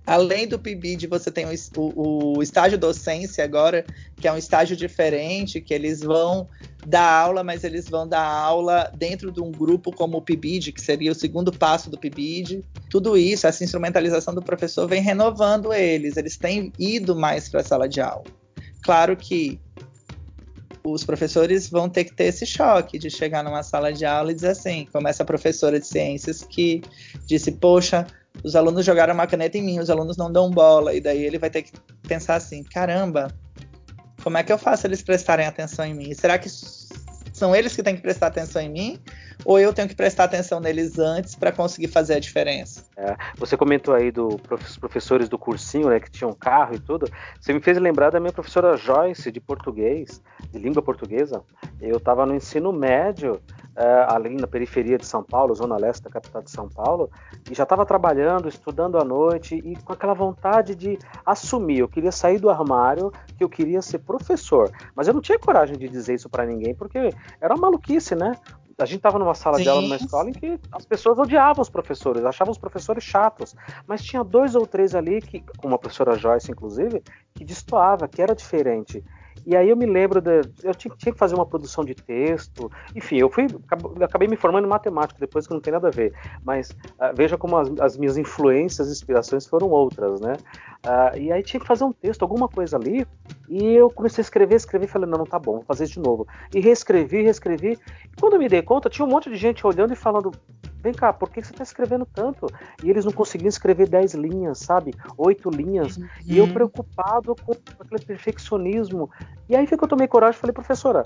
Além 0.05 0.47
do 0.47 0.59
PIBID, 0.59 1.07
você 1.07 1.31
tem 1.31 1.45
o, 1.77 2.35
o, 2.37 2.43
estágio 2.43 2.77
docência 2.77 3.43
agora, 3.43 3.85
que 4.17 4.27
é 4.27 4.33
um 4.33 4.37
estágio 4.37 4.75
diferente, 4.75 5.61
que 5.61 5.73
eles 5.73 6.01
vão 6.01 6.47
dar 6.85 7.09
aula, 7.09 7.41
mas 7.41 7.63
eles 7.63 7.87
vão 7.87 8.05
dar 8.05 8.25
aula 8.25 8.91
dentro 8.97 9.31
de 9.31 9.41
um 9.41 9.49
grupo 9.49 9.93
como 9.93 10.17
o 10.17 10.21
PIBID, 10.21 10.73
que 10.73 10.81
seria 10.81 11.11
o 11.11 11.15
segundo 11.15 11.53
passo 11.53 11.89
do 11.89 11.97
PIBID. 11.97 12.65
Tudo 12.89 13.17
isso, 13.17 13.47
essa 13.47 13.63
instrumentalização 13.63 14.35
do 14.35 14.41
professor 14.41 14.87
vem 14.87 15.01
renovando 15.01 15.71
eles, 15.71 16.17
eles 16.17 16.35
têm 16.35 16.73
ido 16.77 17.15
mais 17.15 17.47
para 17.47 17.61
a 17.61 17.63
sala 17.63 17.87
de 17.87 18.01
aula. 18.01 18.25
Claro 18.81 19.15
que 19.15 19.57
os 20.83 21.05
professores 21.05 21.69
vão 21.69 21.87
ter 21.87 22.03
que 22.03 22.13
ter 22.13 22.25
esse 22.25 22.45
choque 22.45 22.99
de 22.99 23.09
chegar 23.09 23.41
numa 23.41 23.63
sala 23.63 23.93
de 23.93 24.05
aula 24.05 24.31
e 24.31 24.35
dizer 24.35 24.49
assim, 24.49 24.85
como 24.91 25.07
essa 25.07 25.23
professora 25.23 25.79
de 25.79 25.87
ciências 25.87 26.43
que 26.43 26.81
disse, 27.25 27.53
poxa, 27.53 28.05
os 28.43 28.55
alunos 28.55 28.85
jogaram 28.85 29.13
uma 29.13 29.27
caneta 29.27 29.57
em 29.57 29.61
mim, 29.61 29.79
os 29.79 29.89
alunos 29.89 30.17
não 30.17 30.31
dão 30.31 30.49
bola, 30.49 30.93
e 30.93 31.01
daí 31.01 31.23
ele 31.23 31.37
vai 31.37 31.49
ter 31.49 31.63
que 31.63 31.71
pensar 32.07 32.35
assim: 32.35 32.63
caramba, 32.63 33.27
como 34.23 34.37
é 34.37 34.43
que 34.43 34.51
eu 34.51 34.57
faço 34.57 34.87
eles 34.87 35.01
prestarem 35.01 35.45
atenção 35.45 35.85
em 35.85 35.93
mim? 35.93 36.13
Será 36.13 36.37
que 36.37 36.49
são 37.33 37.55
eles 37.55 37.75
que 37.75 37.83
têm 37.83 37.95
que 37.95 38.01
prestar 38.01 38.27
atenção 38.27 38.61
em 38.61 38.69
mim? 38.69 38.99
Ou 39.43 39.59
eu 39.59 39.73
tenho 39.73 39.87
que 39.87 39.95
prestar 39.95 40.25
atenção 40.25 40.59
neles 40.59 40.97
antes 40.97 41.35
para 41.35 41.51
conseguir 41.51 41.87
fazer 41.87 42.13
a 42.13 42.19
diferença? 42.19 42.85
É, 42.95 43.15
você 43.35 43.57
comentou 43.57 43.93
aí 43.93 44.11
dos 44.11 44.39
professores 44.79 45.27
do 45.27 45.37
cursinho, 45.37 45.89
né, 45.89 45.99
que 45.99 46.09
tinham 46.09 46.31
carro 46.31 46.75
e 46.75 46.79
tudo. 46.79 47.11
Você 47.41 47.51
me 47.51 47.59
fez 47.59 47.77
lembrar 47.77 48.11
da 48.11 48.19
minha 48.19 48.31
professora 48.31 48.77
Joyce 48.77 49.31
de 49.31 49.41
português, 49.41 50.21
de 50.51 50.59
língua 50.59 50.81
portuguesa. 50.81 51.41
Eu 51.81 51.97
estava 51.97 52.25
no 52.25 52.35
ensino 52.35 52.71
médio 52.71 53.41
é, 53.75 54.05
ali 54.07 54.35
na 54.35 54.47
periferia 54.47 54.97
de 54.97 55.05
São 55.05 55.23
Paulo, 55.23 55.55
zona 55.55 55.77
leste 55.77 56.03
da 56.03 56.09
capital 56.09 56.41
de 56.41 56.51
São 56.51 56.69
Paulo, 56.69 57.09
e 57.49 57.55
já 57.55 57.63
estava 57.63 57.85
trabalhando, 57.85 58.47
estudando 58.47 58.97
à 58.97 59.03
noite 59.03 59.55
e 59.55 59.75
com 59.83 59.93
aquela 59.93 60.13
vontade 60.13 60.75
de 60.75 60.97
assumir. 61.25 61.79
Eu 61.79 61.87
queria 61.87 62.11
sair 62.11 62.39
do 62.39 62.49
armário, 62.49 63.11
que 63.37 63.43
eu 63.43 63.49
queria 63.49 63.81
ser 63.81 63.99
professor, 63.99 64.71
mas 64.95 65.07
eu 65.07 65.13
não 65.13 65.21
tinha 65.21 65.39
coragem 65.39 65.77
de 65.77 65.87
dizer 65.89 66.15
isso 66.15 66.29
para 66.29 66.45
ninguém 66.45 66.75
porque 66.75 67.13
era 67.41 67.53
uma 67.53 67.63
maluquice, 67.63 68.15
né? 68.15 68.33
a 68.77 68.85
gente 68.85 68.97
estava 68.97 69.19
numa 69.19 69.35
sala 69.35 69.57
Sim. 69.57 69.63
de 69.63 69.69
aula 69.69 69.81
numa 69.81 69.95
escola 69.95 70.29
em 70.29 70.33
que 70.33 70.59
as 70.71 70.85
pessoas 70.85 71.17
odiavam 71.19 71.61
os 71.61 71.69
professores, 71.69 72.25
achavam 72.25 72.51
os 72.51 72.57
professores 72.57 73.03
chatos, 73.03 73.55
mas 73.87 74.03
tinha 74.03 74.23
dois 74.23 74.55
ou 74.55 74.65
três 74.65 74.95
ali 74.95 75.21
que, 75.21 75.43
como 75.57 75.75
a 75.75 75.77
professora 75.77 76.17
Joyce 76.17 76.51
inclusive, 76.51 77.03
que 77.33 77.45
destoava, 77.45 78.07
que 78.07 78.21
era 78.21 78.35
diferente. 78.35 79.03
E 79.45 79.55
aí 79.55 79.69
eu 79.69 79.75
me 79.75 79.85
lembro, 79.85 80.21
de, 80.21 80.41
eu 80.63 80.73
tinha, 80.73 80.93
tinha, 80.95 81.11
que 81.11 81.19
fazer 81.19 81.35
uma 81.35 81.45
produção 81.45 81.83
de 81.83 81.93
texto, 81.93 82.71
enfim, 82.95 83.17
eu 83.17 83.29
fui, 83.29 83.47
acabei 84.01 84.27
me 84.27 84.35
formando 84.35 84.65
em 84.65 84.69
matemática 84.69 85.19
depois 85.19 85.45
que 85.45 85.53
não 85.53 85.59
tem 85.59 85.73
nada 85.73 85.89
a 85.89 85.91
ver, 85.91 86.13
mas 86.43 86.71
uh, 86.71 87.13
veja 87.15 87.37
como 87.37 87.57
as, 87.57 87.69
as, 87.79 87.97
minhas 87.97 88.17
influências, 88.17 88.89
inspirações 88.89 89.45
foram 89.45 89.69
outras, 89.69 90.21
né? 90.21 90.33
Uh, 90.85 91.17
e 91.17 91.31
aí 91.31 91.43
tinha 91.43 91.59
que 91.59 91.67
fazer 91.67 91.83
um 91.83 91.91
texto, 91.91 92.21
alguma 92.21 92.47
coisa 92.47 92.77
ali, 92.77 93.05
e 93.49 93.73
eu 93.73 93.89
comecei 93.89 94.21
a 94.21 94.23
escrever, 94.23 94.55
escrever, 94.55 94.87
falei, 94.87 95.09
não, 95.09 95.19
não 95.19 95.25
tá 95.25 95.39
bom, 95.39 95.53
vou 95.53 95.63
fazer 95.63 95.85
de 95.85 95.99
novo. 95.99 96.27
E 96.53 96.59
reescrevi, 96.59 97.23
reescrevi, 97.23 97.77
e 98.05 98.19
quando 98.19 98.33
eu 98.33 98.39
me 98.39 98.47
dei 98.47 98.61
conta, 98.61 98.89
tinha 98.89 99.05
um 99.05 99.09
monte 99.09 99.29
de 99.29 99.35
gente 99.35 99.65
olhando 99.65 99.93
e 99.93 99.95
falando, 99.95 100.31
vem 100.83 100.93
cá, 100.93 101.13
por 101.13 101.29
que 101.29 101.41
você 101.41 101.51
está 101.51 101.63
escrevendo 101.63 102.05
tanto? 102.05 102.47
E 102.83 102.89
eles 102.89 103.05
não 103.05 103.11
conseguiam 103.13 103.47
escrever 103.47 103.87
dez 103.87 104.13
linhas, 104.13 104.59
sabe? 104.59 104.93
Oito 105.17 105.49
linhas. 105.49 105.97
Uhum. 105.97 106.07
E 106.25 106.37
eu 106.37 106.47
preocupado 106.51 107.35
com 107.43 107.53
aquele 107.79 108.05
perfeccionismo. 108.05 109.09
E 109.47 109.55
aí 109.55 109.65
foi 109.65 109.77
que 109.77 109.83
eu 109.83 109.87
tomei 109.87 110.07
coragem 110.07 110.37
e 110.37 110.41
falei, 110.41 110.53
professora, 110.53 111.05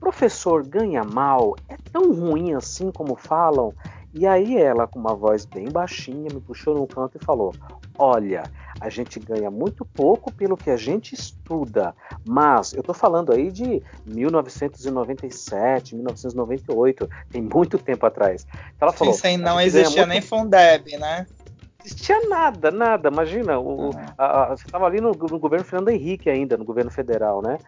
professor 0.00 0.66
ganha 0.66 1.04
mal? 1.04 1.54
É 1.68 1.76
tão 1.92 2.12
ruim 2.12 2.54
assim 2.54 2.90
como 2.90 3.14
falam? 3.14 3.74
E 4.14 4.26
aí 4.26 4.56
ela, 4.56 4.86
com 4.86 4.98
uma 4.98 5.14
voz 5.14 5.44
bem 5.44 5.68
baixinha, 5.68 6.28
me 6.32 6.40
puxou 6.40 6.74
num 6.74 6.86
canto 6.86 7.18
e 7.20 7.24
falou: 7.24 7.52
Olha, 7.96 8.42
a 8.80 8.88
gente 8.88 9.20
ganha 9.20 9.50
muito 9.50 9.84
pouco 9.84 10.32
pelo 10.32 10.56
que 10.56 10.70
a 10.70 10.76
gente 10.76 11.14
estuda, 11.14 11.94
mas 12.24 12.72
eu 12.72 12.80
estou 12.80 12.94
falando 12.94 13.32
aí 13.32 13.50
de 13.50 13.82
1997, 14.04 15.94
1998, 15.94 17.08
tem 17.30 17.42
muito 17.42 17.78
tempo 17.78 18.04
atrás. 18.04 18.46
Ela 18.80 18.92
falou, 18.92 19.14
sim, 19.14 19.36
não 19.36 19.60
existia 19.60 20.02
muito... 20.02 20.08
nem 20.08 20.20
Fundeb, 20.20 20.96
né? 20.98 21.26
existia 21.84 22.26
nada, 22.28 22.70
nada. 22.70 23.08
Imagina, 23.08 23.58
o, 23.58 23.86
uhum. 23.86 23.90
a, 24.16 24.52
a, 24.52 24.56
você 24.56 24.66
estava 24.66 24.86
ali 24.86 25.00
no, 25.00 25.12
no, 25.12 25.38
governo 25.38 25.64
Fernando 25.64 25.90
Henrique 25.90 26.30
ainda, 26.30 26.56
no 26.56 26.64
governo 26.64 26.90
federal, 26.90 27.42
né? 27.42 27.58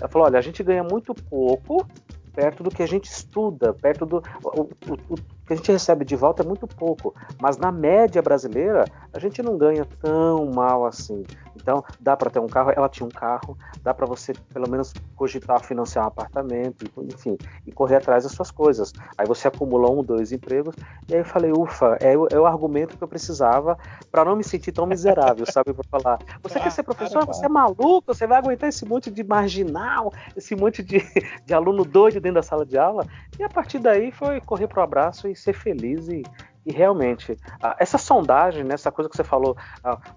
Ela 0.00 0.08
falou: 0.08 0.26
olha, 0.26 0.38
a 0.38 0.42
gente 0.42 0.62
ganha 0.62 0.82
muito 0.82 1.14
pouco 1.14 1.86
perto 2.34 2.62
do 2.62 2.70
que 2.70 2.82
a 2.82 2.86
gente 2.86 3.06
estuda, 3.06 3.72
perto 3.72 4.04
do. 4.04 4.22
O, 4.42 4.62
o, 4.62 5.16
que 5.46 5.52
a 5.52 5.56
gente 5.56 5.70
recebe 5.70 6.04
de 6.04 6.16
volta 6.16 6.42
é 6.42 6.46
muito 6.46 6.66
pouco, 6.66 7.14
mas 7.40 7.56
na 7.56 7.70
média 7.70 8.20
brasileira 8.20 8.84
a 9.12 9.18
gente 9.18 9.42
não 9.42 9.56
ganha 9.56 9.86
tão 10.00 10.46
mal 10.46 10.84
assim. 10.84 11.24
Então 11.54 11.84
dá 12.00 12.16
para 12.16 12.30
ter 12.30 12.40
um 12.40 12.46
carro, 12.46 12.72
ela 12.74 12.88
tinha 12.88 13.06
um 13.06 13.10
carro, 13.10 13.56
dá 13.82 13.94
para 13.94 14.06
você 14.06 14.32
pelo 14.52 14.68
menos 14.68 14.92
cogitar 15.14 15.62
financiar 15.62 16.04
um 16.04 16.08
apartamento, 16.08 16.84
enfim, 16.98 17.38
e 17.66 17.72
correr 17.72 17.96
atrás 17.96 18.24
das 18.24 18.32
suas 18.32 18.50
coisas. 18.50 18.92
Aí 19.16 19.26
você 19.26 19.48
acumulou 19.48 19.98
um, 19.98 20.02
dois 20.02 20.32
empregos, 20.32 20.74
e 21.08 21.14
aí 21.14 21.20
eu 21.20 21.24
falei, 21.24 21.52
ufa, 21.52 21.96
é, 22.00 22.16
o, 22.16 22.26
é 22.30 22.38
o 22.38 22.46
argumento 22.46 22.96
que 22.96 23.02
eu 23.02 23.08
precisava 23.08 23.78
para 24.10 24.24
não 24.24 24.36
me 24.36 24.44
sentir 24.44 24.72
tão 24.72 24.86
miserável, 24.86 25.46
sabe? 25.46 25.72
Para 25.72 26.00
falar, 26.00 26.18
você 26.42 26.58
ah, 26.58 26.62
quer 26.62 26.70
ser 26.70 26.82
professor? 26.82 27.20
Cara, 27.20 27.32
você 27.32 27.46
é 27.46 27.48
maluco? 27.48 28.14
Você 28.14 28.26
vai 28.26 28.38
aguentar 28.38 28.68
esse 28.68 28.84
monte 28.84 29.10
de 29.10 29.22
marginal, 29.22 30.12
esse 30.36 30.56
monte 30.56 30.82
de, 30.82 31.00
de 31.44 31.54
aluno 31.54 31.84
doido 31.84 32.20
dentro 32.20 32.36
da 32.36 32.42
sala 32.42 32.66
de 32.66 32.76
aula? 32.76 33.06
E 33.38 33.42
a 33.42 33.48
partir 33.48 33.78
daí 33.78 34.10
foi 34.10 34.40
correr 34.40 34.66
pro 34.66 34.82
abraço 34.82 35.28
e 35.28 35.35
ser 35.36 35.52
feliz 35.52 36.08
e, 36.08 36.22
e 36.64 36.72
realmente, 36.72 37.36
essa 37.78 37.96
sondagem, 37.96 38.64
né, 38.64 38.74
essa 38.74 38.90
coisa 38.90 39.08
que 39.08 39.16
você 39.16 39.22
falou, 39.22 39.56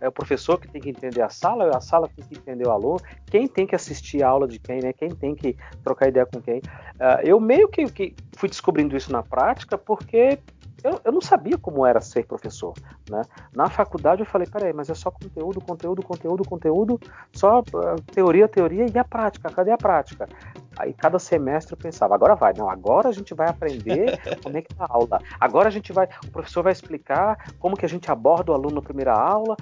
é 0.01 0.07
o 0.07 0.11
professor 0.11 0.59
que 0.59 0.67
tem 0.67 0.81
que 0.81 0.89
entender 0.89 1.21
a 1.21 1.29
sala, 1.29 1.65
é 1.65 1.75
a 1.75 1.79
sala 1.79 2.09
que 2.09 2.15
tem 2.15 2.25
que 2.25 2.37
entender 2.37 2.67
o 2.67 2.71
aluno, 2.71 2.99
quem 3.27 3.47
tem 3.47 3.67
que 3.67 3.75
assistir 3.75 4.23
a 4.23 4.29
aula 4.29 4.47
de 4.47 4.57
quem, 4.57 4.81
né, 4.81 4.91
quem 4.91 5.09
tem 5.09 5.35
que 5.35 5.55
trocar 5.83 6.07
ideia 6.07 6.25
com 6.25 6.41
quem. 6.41 6.61
Ah, 6.99 7.19
eu 7.23 7.39
meio 7.39 7.67
que 7.69 8.15
fui 8.35 8.49
descobrindo 8.49 8.97
isso 8.97 9.11
na 9.11 9.21
prática 9.21 9.77
porque 9.77 10.39
eu, 10.83 10.99
eu, 11.03 11.11
não 11.11 11.21
sabia 11.21 11.57
como 11.57 11.85
era 11.85 12.01
ser 12.01 12.25
professor. 12.25 12.73
Né? 13.09 13.21
Na 13.53 13.69
faculdade 13.69 14.21
eu 14.21 14.25
falei, 14.25 14.47
peraí, 14.47 14.73
mas 14.73 14.89
é 14.89 14.93
só 14.93 15.11
conteúdo, 15.11 15.61
conteúdo, 15.61 16.03
conteúdo, 16.03 16.47
conteúdo, 16.47 16.99
só 17.33 17.59
uh, 17.59 18.01
teoria, 18.13 18.47
teoria 18.47 18.85
e 18.93 18.97
a 18.97 19.03
prática, 19.03 19.49
cadê 19.49 19.71
a 19.71 19.77
prática? 19.77 20.27
Aí 20.77 20.93
cada 20.93 21.19
semestre 21.19 21.73
eu 21.73 21.77
pensava, 21.77 22.15
agora 22.15 22.35
vai, 22.35 22.53
não, 22.53 22.69
agora 22.69 23.09
a 23.09 23.11
gente 23.11 23.33
vai 23.33 23.49
aprender 23.49 24.17
como 24.41 24.57
é 24.57 24.61
que 24.61 24.73
tá 24.73 24.85
a 24.85 24.93
aula. 24.93 25.19
Agora 25.39 25.67
a 25.67 25.71
gente 25.71 25.91
vai, 25.91 26.07
o 26.25 26.31
professor 26.31 26.63
vai 26.63 26.71
explicar 26.71 27.51
como 27.59 27.75
que 27.75 27.85
a 27.85 27.89
gente 27.89 28.09
aborda 28.09 28.51
o 28.51 28.55
aluno 28.55 28.75
na 28.75 28.81
primeira 28.81 29.13
aula, 29.13 29.57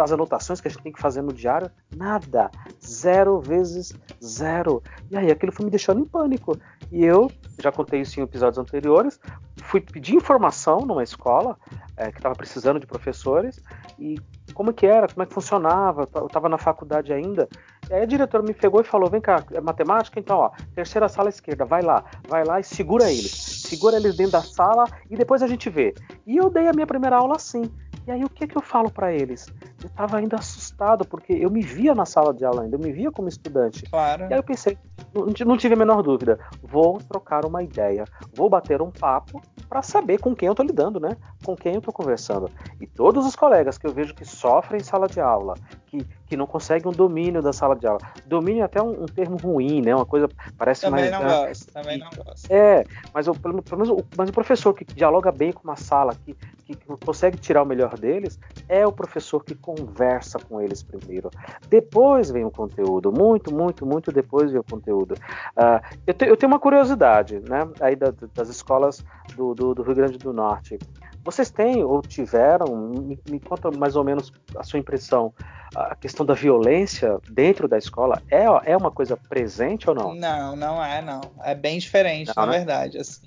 as 0.00 0.12
anotações 0.12 0.60
que 0.60 0.68
a 0.68 0.70
gente 0.70 0.82
tem 0.82 0.92
que 0.92 1.00
fazer 1.00 1.22
no 1.22 1.32
diário, 1.32 1.70
nada, 1.94 2.50
zero 2.84 3.40
vezes 3.40 3.94
zero. 4.22 4.82
E 5.10 5.16
aí 5.16 5.30
aquilo 5.30 5.52
foi 5.52 5.64
me 5.64 5.70
deixando 5.70 6.00
em 6.00 6.04
pânico. 6.04 6.58
E 6.90 7.04
eu, 7.04 7.30
já 7.60 7.72
contei 7.72 8.00
isso 8.00 8.18
em 8.20 8.22
episódios 8.22 8.58
anteriores, 8.58 9.20
fui 9.66 9.80
pedir 9.80 10.14
informação 10.14 10.80
numa 10.80 11.02
escola 11.02 11.58
é, 11.96 12.10
que 12.10 12.18
estava 12.18 12.34
precisando 12.34 12.78
de 12.78 12.86
professores 12.86 13.60
e 13.98 14.16
como 14.54 14.72
que 14.72 14.86
era, 14.86 15.08
como 15.08 15.22
é 15.22 15.26
que 15.26 15.34
funcionava, 15.34 16.08
eu 16.14 16.26
estava 16.26 16.48
na 16.48 16.56
faculdade 16.56 17.12
ainda. 17.12 17.48
E 17.90 17.94
aí 17.94 18.02
a 18.02 18.06
diretora 18.06 18.42
me 18.42 18.54
pegou 18.54 18.80
e 18.80 18.84
falou: 18.84 19.10
vem 19.10 19.20
cá, 19.20 19.44
é 19.52 19.60
matemática? 19.60 20.18
Então, 20.18 20.38
ó, 20.38 20.50
terceira 20.74 21.08
sala 21.08 21.28
esquerda, 21.28 21.64
vai 21.64 21.82
lá, 21.82 22.04
vai 22.28 22.44
lá 22.44 22.60
e 22.60 22.64
segura 22.64 23.10
eles. 23.10 23.32
Segura 23.32 23.96
eles 23.96 24.16
dentro 24.16 24.32
da 24.32 24.42
sala 24.42 24.84
e 25.10 25.16
depois 25.16 25.42
a 25.42 25.46
gente 25.46 25.68
vê. 25.68 25.94
E 26.26 26.36
eu 26.36 26.48
dei 26.48 26.68
a 26.68 26.72
minha 26.72 26.86
primeira 26.86 27.16
aula 27.16 27.36
assim. 27.36 27.70
E 28.06 28.10
aí 28.10 28.22
o 28.22 28.30
que, 28.30 28.46
que 28.46 28.56
eu 28.56 28.62
falo 28.62 28.88
para 28.88 29.12
eles? 29.12 29.46
Eu 29.82 29.88
estava 29.88 30.18
ainda 30.18 30.36
assustado, 30.36 31.04
porque 31.04 31.32
eu 31.32 31.50
me 31.50 31.60
via 31.60 31.92
na 31.92 32.06
sala 32.06 32.32
de 32.32 32.44
aula 32.44 32.62
ainda, 32.62 32.76
eu 32.76 32.80
me 32.80 32.92
via 32.92 33.10
como 33.10 33.28
estudante. 33.28 33.82
Claro. 33.90 34.28
E 34.30 34.32
aí 34.32 34.38
eu 34.38 34.44
pensei, 34.44 34.78
não 35.24 35.56
tive 35.56 35.74
a 35.74 35.76
menor 35.76 36.02
dúvida, 36.02 36.38
vou 36.62 36.98
trocar 36.98 37.44
uma 37.44 37.62
ideia, 37.62 38.04
vou 38.34 38.50
bater 38.50 38.82
um 38.82 38.90
papo 38.90 39.40
para 39.68 39.82
saber 39.82 40.18
com 40.18 40.34
quem 40.34 40.46
eu 40.46 40.52
estou 40.52 40.64
lidando, 40.66 41.00
né? 41.00 41.16
Com 41.42 41.56
quem 41.56 41.72
eu 41.74 41.78
estou 41.78 41.92
conversando. 41.92 42.50
E 42.80 42.86
todos 42.86 43.26
os 43.26 43.34
colegas 43.34 43.78
que 43.78 43.86
eu 43.86 43.92
vejo 43.92 44.14
que 44.14 44.24
sofrem 44.24 44.80
em 44.80 44.84
sala 44.84 45.08
de 45.08 45.20
aula, 45.20 45.54
que, 45.86 46.06
que 46.26 46.36
não 46.36 46.46
conseguem 46.46 46.90
um 46.90 46.94
domínio 46.94 47.40
da 47.40 47.52
sala 47.52 47.76
de 47.76 47.86
aula. 47.86 48.00
Domínio 48.26 48.62
é 48.62 48.64
até 48.64 48.82
um, 48.82 49.04
um 49.04 49.06
termo 49.06 49.36
ruim, 49.36 49.80
né? 49.80 49.94
Uma 49.94 50.04
coisa 50.04 50.28
parece 50.58 50.82
também 50.82 51.10
mais. 51.10 51.12
Não 51.12 51.28
né? 51.28 51.48
gosto, 51.48 51.72
também 51.72 51.98
não 51.98 52.10
gosto. 52.10 52.52
É, 52.52 52.84
mas 53.14 53.28
o, 53.28 53.34
pelo, 53.34 53.62
pelo 53.62 53.80
menos 53.80 53.90
o, 53.90 54.04
mas 54.16 54.28
o 54.28 54.32
professor 54.32 54.74
que 54.74 54.84
dialoga 54.84 55.30
bem 55.30 55.52
com 55.52 55.62
uma 55.62 55.76
sala, 55.76 56.14
que, 56.24 56.36
que 56.64 56.76
consegue 57.04 57.38
tirar 57.38 57.62
o 57.62 57.66
melhor 57.66 57.96
deles, 57.96 58.38
é 58.68 58.86
o 58.86 58.92
professor 58.92 59.44
que 59.44 59.54
conversa 59.54 60.38
com 60.38 60.60
eles 60.60 60.82
primeiro. 60.82 61.30
Depois 61.68 62.30
vem 62.30 62.44
o 62.44 62.50
conteúdo, 62.50 63.12
muito, 63.12 63.54
muito, 63.54 63.86
muito 63.86 64.10
depois 64.10 64.50
vem 64.50 64.60
o 64.60 64.64
conteúdo. 64.64 65.12
Uh, 65.56 65.96
eu, 66.06 66.14
te, 66.14 66.26
eu, 66.26 66.36
tenho 66.36 66.52
uma 66.52 66.58
curiosidade, 66.58 67.40
né? 67.40 67.68
Aí 67.80 67.94
da, 67.94 68.12
das 68.34 68.48
escolas 68.48 69.04
do, 69.36 69.54
do, 69.54 69.74
do 69.74 69.82
Rio 69.82 69.94
Grande 69.94 70.18
do 70.18 70.32
Norte. 70.32 70.78
Vocês 71.26 71.50
têm 71.50 71.82
ou 71.82 72.00
tiveram, 72.00 72.68
me, 72.76 73.18
me, 73.28 73.40
conta 73.40 73.68
mais 73.72 73.96
ou 73.96 74.04
menos 74.04 74.32
a 74.54 74.62
sua 74.62 74.78
impressão, 74.78 75.34
a 75.74 75.96
questão 75.96 76.24
da 76.24 76.34
violência 76.34 77.18
dentro 77.28 77.66
da 77.66 77.76
escola 77.76 78.22
é, 78.30 78.44
é 78.64 78.76
uma 78.76 78.92
coisa 78.92 79.16
presente 79.16 79.90
ou 79.90 79.96
não? 79.96 80.14
Não, 80.14 80.54
não 80.54 80.84
é, 80.84 81.02
não. 81.02 81.20
É 81.42 81.52
bem 81.52 81.80
diferente, 81.80 82.28
não, 82.28 82.46
na 82.46 82.52
né? 82.52 82.58
verdade. 82.58 82.98
Assim. 82.98 83.22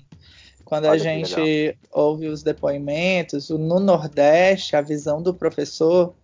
Quando 0.64 0.86
Olha 0.86 0.94
a 0.94 0.96
gente 0.96 1.76
ouve 1.92 2.28
os 2.28 2.42
depoimentos, 2.42 3.50
no 3.50 3.78
Nordeste, 3.78 4.76
a 4.76 4.80
visão 4.80 5.20
do 5.20 5.34
professor 5.34 6.14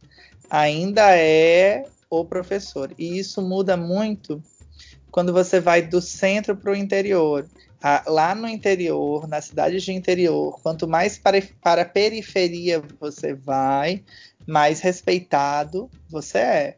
ainda 0.48 1.14
é 1.14 1.84
o 2.08 2.24
professor. 2.24 2.90
E 2.96 3.18
isso 3.18 3.42
muda 3.42 3.76
muito 3.76 4.42
quando 5.10 5.30
você 5.30 5.60
vai 5.60 5.82
do 5.82 6.00
centro 6.00 6.56
para 6.56 6.72
o 6.72 6.74
interior 6.74 7.46
lá 8.06 8.34
no 8.34 8.48
interior, 8.48 9.28
nas 9.28 9.46
cidades 9.46 9.82
de 9.82 9.92
interior, 9.92 10.58
quanto 10.62 10.88
mais 10.88 11.18
para, 11.18 11.42
para 11.60 11.82
a 11.82 11.86
periferia 11.86 12.82
você 13.00 13.34
vai, 13.34 14.02
mais 14.46 14.80
respeitado 14.80 15.90
você 16.08 16.38
é. 16.38 16.76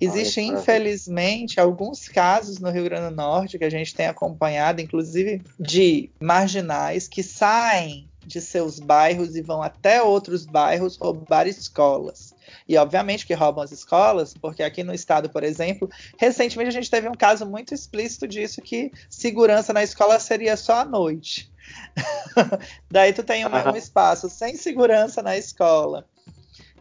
Existem, 0.00 0.48
infelizmente, 0.48 1.60
alguns 1.60 2.08
casos 2.08 2.58
no 2.58 2.70
Rio 2.70 2.84
Grande 2.84 3.10
do 3.10 3.16
Norte 3.16 3.58
que 3.58 3.64
a 3.64 3.70
gente 3.70 3.94
tem 3.94 4.06
acompanhado, 4.06 4.80
inclusive 4.80 5.40
de 5.58 6.10
marginais 6.20 7.06
que 7.06 7.22
saem 7.22 8.08
de 8.26 8.40
seus 8.40 8.78
bairros 8.78 9.36
e 9.36 9.42
vão 9.42 9.62
até 9.62 10.02
outros 10.02 10.44
bairros 10.44 10.96
roubar 10.96 11.46
escolas. 11.46 12.33
E 12.66 12.76
obviamente 12.78 13.26
que 13.26 13.34
roubam 13.34 13.62
as 13.62 13.72
escolas, 13.72 14.34
porque 14.34 14.62
aqui 14.62 14.82
no 14.82 14.94
estado, 14.94 15.28
por 15.28 15.44
exemplo, 15.44 15.88
recentemente 16.16 16.68
a 16.68 16.72
gente 16.72 16.90
teve 16.90 17.08
um 17.08 17.14
caso 17.14 17.44
muito 17.44 17.74
explícito 17.74 18.26
disso 18.26 18.62
que 18.62 18.90
segurança 19.08 19.72
na 19.72 19.82
escola 19.82 20.18
seria 20.18 20.56
só 20.56 20.80
à 20.80 20.84
noite. 20.84 21.52
Daí 22.90 23.12
tu 23.12 23.22
tem 23.22 23.44
um, 23.46 23.50
um 23.50 23.76
espaço 23.76 24.30
sem 24.30 24.56
segurança 24.56 25.22
na 25.22 25.36
escola. 25.36 26.06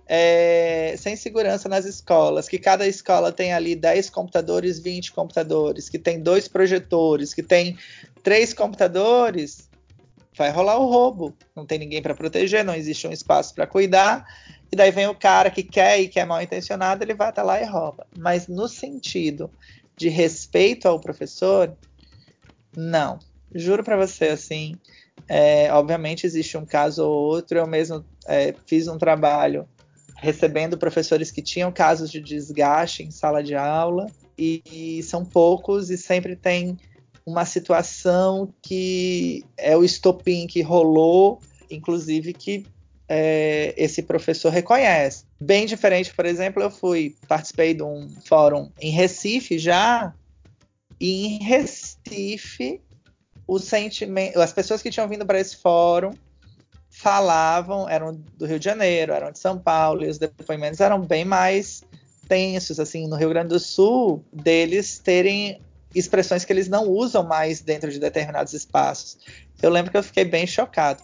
É, 0.05 0.95
sem 0.97 1.15
segurança 1.15 1.69
nas 1.69 1.85
escolas, 1.85 2.49
que 2.49 2.59
cada 2.59 2.85
escola 2.85 3.31
tem 3.31 3.53
ali 3.53 3.73
10 3.73 4.09
computadores, 4.09 4.77
20 4.77 5.13
computadores, 5.13 5.87
que 5.87 5.97
tem 5.97 6.19
dois 6.19 6.47
projetores, 6.47 7.33
que 7.33 7.41
tem 7.41 7.77
três 8.21 8.53
computadores, 8.53 9.69
vai 10.37 10.51
rolar 10.51 10.77
o 10.77 10.89
roubo. 10.89 11.33
Não 11.55 11.65
tem 11.65 11.79
ninguém 11.79 12.01
para 12.01 12.13
proteger, 12.13 12.65
não 12.65 12.75
existe 12.75 13.07
um 13.07 13.11
espaço 13.11 13.55
para 13.55 13.65
cuidar. 13.65 14.25
E 14.73 14.75
daí 14.75 14.89
vem 14.89 15.05
o 15.05 15.13
cara 15.13 15.51
que 15.51 15.61
quer 15.61 16.01
e 16.01 16.07
que 16.07 16.19
é 16.19 16.25
mal 16.25 16.41
intencionado, 16.41 17.03
ele 17.03 17.13
vai 17.13 17.29
até 17.29 17.43
lá 17.43 17.61
e 17.61 17.63
rouba. 17.63 18.07
Mas 18.17 18.47
no 18.47 18.67
sentido 18.67 19.51
de 19.95 20.09
respeito 20.09 20.87
ao 20.87 20.99
professor, 20.99 21.77
não. 22.75 23.19
Juro 23.53 23.83
para 23.83 23.95
você, 23.95 24.29
assim, 24.29 24.75
é, 25.29 25.71
obviamente 25.71 26.25
existe 26.25 26.57
um 26.57 26.65
caso 26.65 27.05
ou 27.05 27.13
outro. 27.13 27.55
Eu 27.55 27.67
mesmo 27.67 28.03
é, 28.25 28.55
fiz 28.65 28.87
um 28.87 28.97
trabalho 28.97 29.69
recebendo 30.15 30.75
professores 30.75 31.29
que 31.29 31.43
tinham 31.43 31.71
casos 31.71 32.09
de 32.09 32.19
desgaste 32.19 33.03
em 33.03 33.11
sala 33.11 33.43
de 33.43 33.53
aula 33.53 34.07
e, 34.35 34.63
e 34.71 35.03
são 35.03 35.23
poucos 35.23 35.91
e 35.91 35.97
sempre 35.99 36.35
tem 36.35 36.79
uma 37.23 37.45
situação 37.45 38.51
que 38.59 39.45
é 39.55 39.77
o 39.77 39.83
estopim 39.83 40.47
que 40.47 40.63
rolou, 40.63 41.39
inclusive 41.69 42.33
que 42.33 42.65
é, 43.15 43.75
esse 43.77 44.01
professor 44.01 44.49
reconhece. 44.49 45.23
Bem 45.39 45.67
diferente, 45.67 46.11
por 46.11 46.25
exemplo, 46.25 46.63
eu 46.63 46.71
fui 46.71 47.15
participei 47.27 47.75
de 47.75 47.83
um 47.83 48.09
fórum 48.25 48.71
em 48.81 48.89
Recife 48.89 49.59
já, 49.59 50.11
e 50.99 51.27
em 51.27 51.43
Recife 51.43 52.81
o 53.45 53.59
sentimento, 53.59 54.41
as 54.41 54.51
pessoas 54.51 54.81
que 54.81 54.89
tinham 54.89 55.07
vindo 55.07 55.27
para 55.27 55.39
esse 55.39 55.57
fórum 55.57 56.11
falavam, 56.89 57.87
eram 57.87 58.15
do 58.35 58.47
Rio 58.47 58.57
de 58.57 58.65
Janeiro, 58.65 59.13
eram 59.13 59.31
de 59.31 59.37
São 59.37 59.59
Paulo, 59.59 60.03
e 60.03 60.09
os 60.09 60.17
depoimentos 60.17 60.79
eram 60.79 60.99
bem 60.99 61.23
mais 61.23 61.83
tensos, 62.27 62.79
assim, 62.79 63.07
no 63.07 63.15
Rio 63.15 63.29
Grande 63.29 63.49
do 63.49 63.59
Sul, 63.59 64.23
deles 64.31 64.97
terem 64.97 65.59
expressões 65.93 66.45
que 66.45 66.51
eles 66.51 66.67
não 66.67 66.87
usam 66.87 67.23
mais 67.23 67.61
dentro 67.61 67.91
de 67.91 67.99
determinados 67.99 68.53
espaços. 68.53 69.17
Eu 69.61 69.69
lembro 69.69 69.91
que 69.91 69.97
eu 69.97 70.03
fiquei 70.03 70.25
bem 70.25 70.47
chocado 70.47 71.03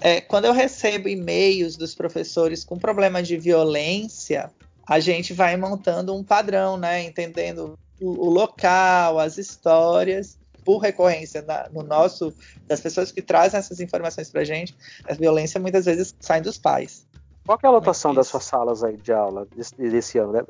é, 0.00 0.20
quando 0.20 0.46
eu 0.46 0.52
recebo 0.52 1.08
e-mails 1.08 1.76
dos 1.76 1.94
professores 1.94 2.64
com 2.64 2.78
problema 2.78 3.22
de 3.22 3.36
violência, 3.36 4.50
a 4.86 4.98
gente 4.98 5.32
vai 5.32 5.56
montando 5.56 6.14
um 6.14 6.24
padrão, 6.24 6.76
né? 6.76 7.04
Entendendo 7.04 7.78
o, 8.00 8.26
o 8.26 8.30
local, 8.30 9.18
as 9.18 9.38
histórias, 9.38 10.38
por 10.64 10.78
recorrência 10.78 11.42
na, 11.42 11.68
no 11.70 11.82
nosso 11.82 12.34
das 12.66 12.80
pessoas 12.80 13.12
que 13.12 13.22
trazem 13.22 13.58
essas 13.58 13.80
informações 13.80 14.30
para 14.30 14.40
a 14.40 14.44
gente. 14.44 14.74
A 15.08 15.14
violência 15.14 15.60
muitas 15.60 15.84
vezes 15.84 16.14
sai 16.18 16.40
dos 16.40 16.58
pais. 16.58 17.06
Qual 17.44 17.58
é 17.62 17.66
a 17.66 17.70
lotação 17.70 18.14
das 18.14 18.28
suas 18.28 18.44
salas 18.44 18.84
aí 18.84 18.96
de 18.96 19.12
aula 19.12 19.46
desse, 19.54 19.74
desse 19.74 20.18
ano? 20.18 20.32
Né? 20.32 20.40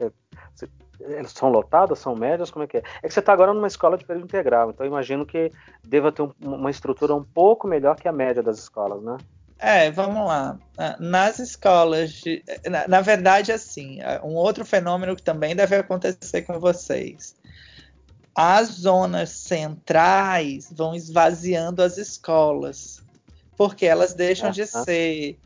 Elas 1.00 1.32
são 1.32 1.48
lotadas, 1.48 1.98
são 1.98 2.14
médias? 2.14 2.50
Como 2.50 2.64
é 2.64 2.66
que 2.66 2.76
é? 2.76 2.82
É 3.02 3.08
que 3.08 3.14
você 3.14 3.20
está 3.20 3.32
agora 3.32 3.54
numa 3.54 3.66
escola 3.66 3.96
de 3.96 4.04
período 4.04 4.24
integral, 4.24 4.70
então 4.70 4.84
imagino 4.84 5.24
que 5.24 5.50
deva 5.82 6.12
ter 6.12 6.22
um, 6.22 6.32
uma 6.42 6.70
estrutura 6.70 7.14
um 7.14 7.24
pouco 7.24 7.66
melhor 7.66 7.96
que 7.96 8.06
a 8.06 8.12
média 8.12 8.42
das 8.42 8.58
escolas, 8.58 9.02
né? 9.02 9.16
É, 9.60 9.90
vamos 9.90 10.26
lá. 10.26 10.58
Nas 10.98 11.38
escolas, 11.38 12.12
de, 12.12 12.42
na, 12.64 12.88
na, 12.88 13.00
verdade, 13.02 13.52
assim, 13.52 14.00
ah, 14.00 14.20
um 14.24 14.34
outro 14.34 14.64
fenômeno 14.64 15.14
que 15.14 15.22
também 15.22 15.54
deve 15.54 15.76
acontecer 15.76 16.42
com 16.42 16.58
vocês. 16.58 17.36
As 18.34 18.68
zonas 18.68 19.30
centrais 19.30 20.72
vão 20.72 20.94
esvaziando 20.94 21.82
as 21.82 21.98
escolas, 21.98 23.02
porque 23.54 23.84
elas 23.84 24.14
deixam 24.14 24.50
de 24.50 24.66
ser 24.66 25.38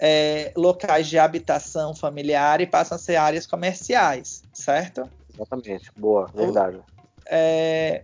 é, 0.00 0.52
locais 0.56 1.06
de 1.06 1.18
habitação 1.18 1.94
familiar 1.94 2.60
e 2.60 2.66
passam 2.66 2.96
a 2.96 2.98
ser 2.98 3.16
áreas 3.16 3.46
comerciais, 3.46 4.42
certo? 4.52 5.08
Exatamente, 5.32 5.92
boa, 5.96 6.28
verdade. 6.34 6.78
O, 6.78 6.84
é, 7.26 8.02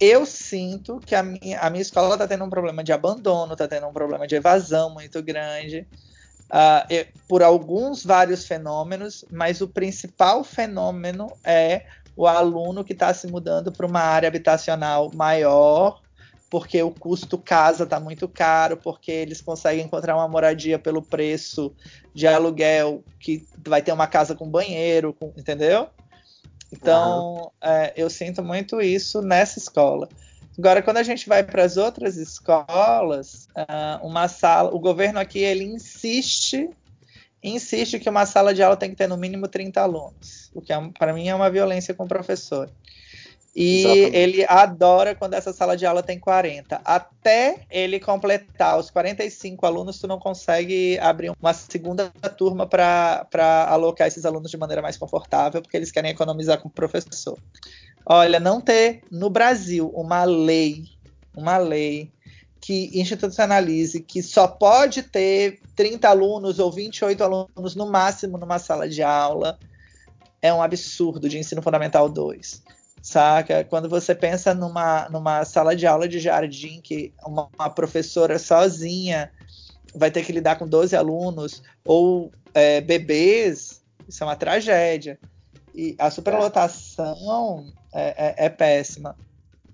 eu 0.00 0.24
sinto 0.24 1.00
que 1.00 1.14
a 1.14 1.22
minha, 1.22 1.60
a 1.60 1.70
minha 1.70 1.82
escola 1.82 2.14
está 2.14 2.26
tendo 2.26 2.44
um 2.44 2.50
problema 2.50 2.84
de 2.84 2.92
abandono, 2.92 3.52
está 3.52 3.66
tendo 3.66 3.86
um 3.86 3.92
problema 3.92 4.26
de 4.26 4.36
evasão 4.36 4.90
muito 4.90 5.22
grande, 5.22 5.86
uh, 6.48 7.18
por 7.26 7.42
alguns 7.42 8.04
vários 8.04 8.46
fenômenos, 8.46 9.24
mas 9.30 9.60
o 9.60 9.68
principal 9.68 10.44
fenômeno 10.44 11.32
é 11.44 11.84
o 12.16 12.26
aluno 12.26 12.84
que 12.84 12.92
está 12.92 13.12
se 13.14 13.26
mudando 13.28 13.70
para 13.70 13.86
uma 13.86 14.00
área 14.00 14.28
habitacional 14.28 15.10
maior, 15.14 16.00
porque 16.50 16.82
o 16.82 16.90
custo 16.90 17.36
casa 17.36 17.84
está 17.84 18.00
muito 18.00 18.26
caro, 18.26 18.76
porque 18.76 19.10
eles 19.10 19.40
conseguem 19.40 19.84
encontrar 19.84 20.16
uma 20.16 20.26
moradia 20.26 20.78
pelo 20.78 21.02
preço 21.02 21.72
de 22.14 22.26
aluguel 22.26 23.04
que 23.20 23.46
vai 23.66 23.82
ter 23.82 23.92
uma 23.92 24.06
casa 24.06 24.34
com 24.34 24.48
banheiro, 24.48 25.12
com, 25.12 25.32
entendeu? 25.36 25.88
Então, 26.72 27.50
é, 27.62 27.92
eu 27.96 28.10
sinto 28.10 28.42
muito 28.42 28.80
isso 28.80 29.22
nessa 29.22 29.58
escola. 29.58 30.08
Agora, 30.58 30.82
quando 30.82 30.96
a 30.96 31.02
gente 31.02 31.28
vai 31.28 31.42
para 31.44 31.62
as 31.64 31.76
outras 31.76 32.16
escolas, 32.16 33.48
uh, 33.56 34.04
uma 34.04 34.26
sala, 34.26 34.74
o 34.74 34.78
governo 34.78 35.20
aqui 35.20 35.38
ele 35.38 35.64
insiste, 35.64 36.68
insiste 37.42 38.00
que 38.00 38.10
uma 38.10 38.26
sala 38.26 38.52
de 38.52 38.62
aula 38.62 38.76
tem 38.76 38.90
que 38.90 38.96
ter 38.96 39.06
no 39.06 39.16
mínimo 39.16 39.46
30 39.46 39.80
alunos, 39.80 40.50
o 40.52 40.60
que 40.60 40.72
é, 40.72 40.90
para 40.98 41.12
mim 41.12 41.28
é 41.28 41.34
uma 41.34 41.48
violência 41.48 41.94
com 41.94 42.04
o 42.04 42.08
professor. 42.08 42.68
E 43.60 43.80
Exatamente. 43.80 44.16
ele 44.16 44.46
adora 44.48 45.14
quando 45.16 45.34
essa 45.34 45.52
sala 45.52 45.76
de 45.76 45.84
aula 45.84 46.00
tem 46.00 46.16
40. 46.16 46.80
Até 46.84 47.66
ele 47.68 47.98
completar 47.98 48.78
os 48.78 48.88
45 48.88 49.66
alunos, 49.66 49.98
tu 49.98 50.06
não 50.06 50.16
consegue 50.16 50.96
abrir 51.00 51.32
uma 51.42 51.52
segunda 51.52 52.08
turma 52.36 52.68
para 52.68 53.26
alocar 53.68 54.06
esses 54.06 54.24
alunos 54.24 54.52
de 54.52 54.56
maneira 54.56 54.80
mais 54.80 54.96
confortável, 54.96 55.60
porque 55.60 55.76
eles 55.76 55.90
querem 55.90 56.12
economizar 56.12 56.60
com 56.60 56.68
o 56.68 56.70
professor. 56.70 57.36
Olha, 58.06 58.38
não 58.38 58.60
ter 58.60 59.00
no 59.10 59.28
Brasil 59.28 59.90
uma 59.92 60.22
lei, 60.22 60.84
uma 61.36 61.58
lei 61.58 62.12
que 62.60 62.92
institucionalize 62.94 64.00
que 64.02 64.22
só 64.22 64.46
pode 64.46 65.02
ter 65.02 65.58
30 65.74 66.08
alunos 66.08 66.60
ou 66.60 66.70
28 66.70 67.24
alunos 67.24 67.74
no 67.74 67.90
máximo 67.90 68.38
numa 68.38 68.60
sala 68.60 68.88
de 68.88 69.02
aula 69.02 69.58
é 70.40 70.54
um 70.54 70.62
absurdo 70.62 71.28
de 71.28 71.38
ensino 71.38 71.60
fundamental 71.60 72.08
2. 72.08 72.77
Saca? 73.02 73.64
Quando 73.64 73.88
você 73.88 74.14
pensa 74.14 74.54
numa, 74.54 75.08
numa 75.08 75.44
sala 75.44 75.74
de 75.74 75.86
aula 75.86 76.08
de 76.08 76.18
jardim 76.18 76.80
que 76.80 77.12
uma, 77.24 77.48
uma 77.58 77.70
professora 77.70 78.38
sozinha 78.38 79.30
vai 79.94 80.10
ter 80.10 80.24
que 80.24 80.32
lidar 80.32 80.56
com 80.56 80.66
12 80.66 80.94
alunos 80.96 81.62
ou 81.84 82.30
é, 82.54 82.80
bebês, 82.80 83.82
isso 84.06 84.22
é 84.22 84.26
uma 84.26 84.36
tragédia. 84.36 85.18
E 85.74 85.94
a 85.98 86.10
superlotação 86.10 87.72
é, 87.92 88.44
é, 88.44 88.46
é 88.46 88.48
péssima. 88.48 89.16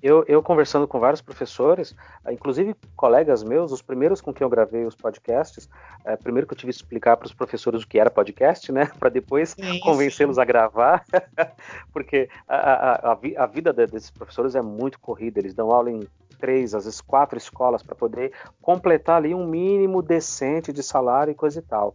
Eu, 0.05 0.23
eu, 0.29 0.43
conversando 0.43 0.87
com 0.87 1.01
vários 1.01 1.23
professores, 1.23 1.97
ah, 2.23 2.31
inclusive 2.31 2.77
colegas 2.95 3.43
meus, 3.43 3.73
os 3.73 3.81
primeiros 3.81 4.21
com 4.21 4.35
quem 4.35 4.45
eu 4.45 4.51
gravei 4.51 4.85
os 4.85 4.95
podcasts, 4.95 5.67
é, 6.05 6.15
primeiro 6.15 6.47
que 6.47 6.53
eu 6.53 6.59
tive 6.59 6.71
que 6.71 6.77
explicar 6.77 7.17
para 7.17 7.25
os 7.25 7.33
professores 7.33 7.85
o 7.85 7.89
que 7.89 7.99
era 7.99 8.11
podcast, 8.11 8.71
né, 8.71 8.85
para 9.01 9.09
depois 9.09 9.57
convencê-los 9.83 10.39
a 10.39 10.45
gravar, 10.45 11.07
porque 11.91 12.29
a, 12.47 12.55
a, 12.55 13.13
a, 13.13 13.19
a, 13.39 13.47
vida 13.47 13.73
desses 13.73 14.11
professores 14.11 14.55
é 14.55 14.61
muito 14.61 15.01
corrida, 15.01 15.41
eles 15.41 15.55
dão 15.55 15.71
aula 15.71 15.91
em 15.91 16.07
três, 16.39 16.75
às 16.75 16.85
vezes 16.85 17.01
quatro 17.01 17.39
escolas 17.39 17.83
para 17.83 17.95
poder 17.95 18.31
completar 18.61 19.17
ali 19.17 19.35
um 19.35 19.47
mínimo 19.47 20.03
decente 20.03 20.71
de 20.71 20.83
salário 20.83 21.31
e 21.31 21.35
coisa 21.35 21.61
e 21.61 21.63
tal. 21.63 21.95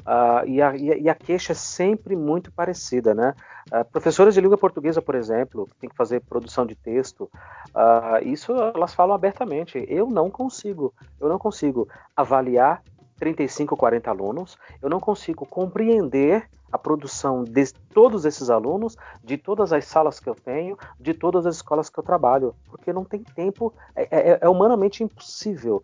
Uh, 0.00 0.46
e, 0.46 0.62
a, 0.62 0.76
e, 0.76 1.08
a, 1.08 1.14
queixa 1.14 1.52
é 1.52 1.54
sempre 1.54 2.16
muito 2.16 2.50
parecida, 2.52 3.14
né? 3.14 3.34
Uh, 3.72 3.84
professores 3.84 4.34
de 4.34 4.40
língua 4.40 4.56
portuguesa, 4.56 5.02
por 5.02 5.14
exemplo, 5.14 5.66
que 5.66 5.76
tem 5.80 5.90
que 5.90 5.96
fazer 5.96 6.20
produção 6.20 6.64
de 6.64 6.74
texto, 6.74 7.30
uh, 7.74 8.24
isso 8.24 8.52
elas 8.52 8.94
falam 8.94 9.14
abertamente. 9.14 9.84
Eu 9.88 10.08
não 10.08 10.30
consigo, 10.30 10.94
eu 11.20 11.28
não 11.28 11.38
consigo 11.38 11.88
avaliar 12.16 12.82
35, 13.18 13.76
40 13.76 14.10
alunos, 14.10 14.58
eu 14.80 14.88
não 14.88 14.98
consigo 14.98 15.44
compreender 15.44 16.48
a 16.72 16.78
produção 16.78 17.42
de 17.44 17.72
todos 17.92 18.24
esses 18.24 18.48
alunos, 18.48 18.96
de 19.22 19.36
todas 19.36 19.72
as 19.72 19.84
salas 19.84 20.20
que 20.20 20.28
eu 20.28 20.34
tenho, 20.34 20.78
de 20.98 21.12
todas 21.12 21.46
as 21.46 21.56
escolas 21.56 21.90
que 21.90 21.98
eu 21.98 22.04
trabalho, 22.04 22.54
porque 22.68 22.92
não 22.92 23.04
tem 23.04 23.22
tempo, 23.22 23.72
é, 23.94 24.02
é, 24.10 24.38
é 24.40 24.48
humanamente 24.48 25.02
impossível. 25.02 25.82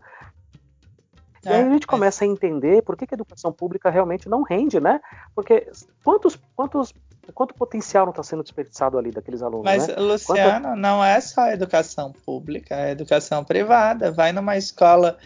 E 1.46 1.52
aí 1.52 1.62
a 1.62 1.66
é, 1.66 1.70
gente 1.70 1.84
é. 1.84 1.86
começa 1.86 2.24
a 2.24 2.28
entender 2.28 2.82
por 2.82 2.96
que, 2.96 3.06
que 3.06 3.14
a 3.14 3.16
educação 3.16 3.52
pública 3.52 3.90
realmente 3.90 4.28
não 4.28 4.42
rende, 4.42 4.80
né? 4.80 5.00
Porque 5.34 5.70
quantos, 6.02 6.38
quantos 6.54 6.92
quanto 7.34 7.54
potencial 7.54 8.06
não 8.06 8.10
está 8.10 8.22
sendo 8.22 8.42
desperdiçado 8.42 8.98
ali 8.98 9.10
daqueles 9.10 9.42
alunos. 9.42 9.64
Mas, 9.64 9.86
né? 9.88 9.94
Luciano, 9.96 10.68
Quanto... 10.68 10.78
não 10.78 11.04
é 11.04 11.20
só 11.20 11.42
a 11.42 11.52
educação 11.52 12.12
pública, 12.12 12.74
é 12.74 12.84
a 12.86 12.90
educação 12.90 13.44
privada. 13.44 14.10
Vai 14.12 14.32
numa 14.32 14.56
escola. 14.56 15.18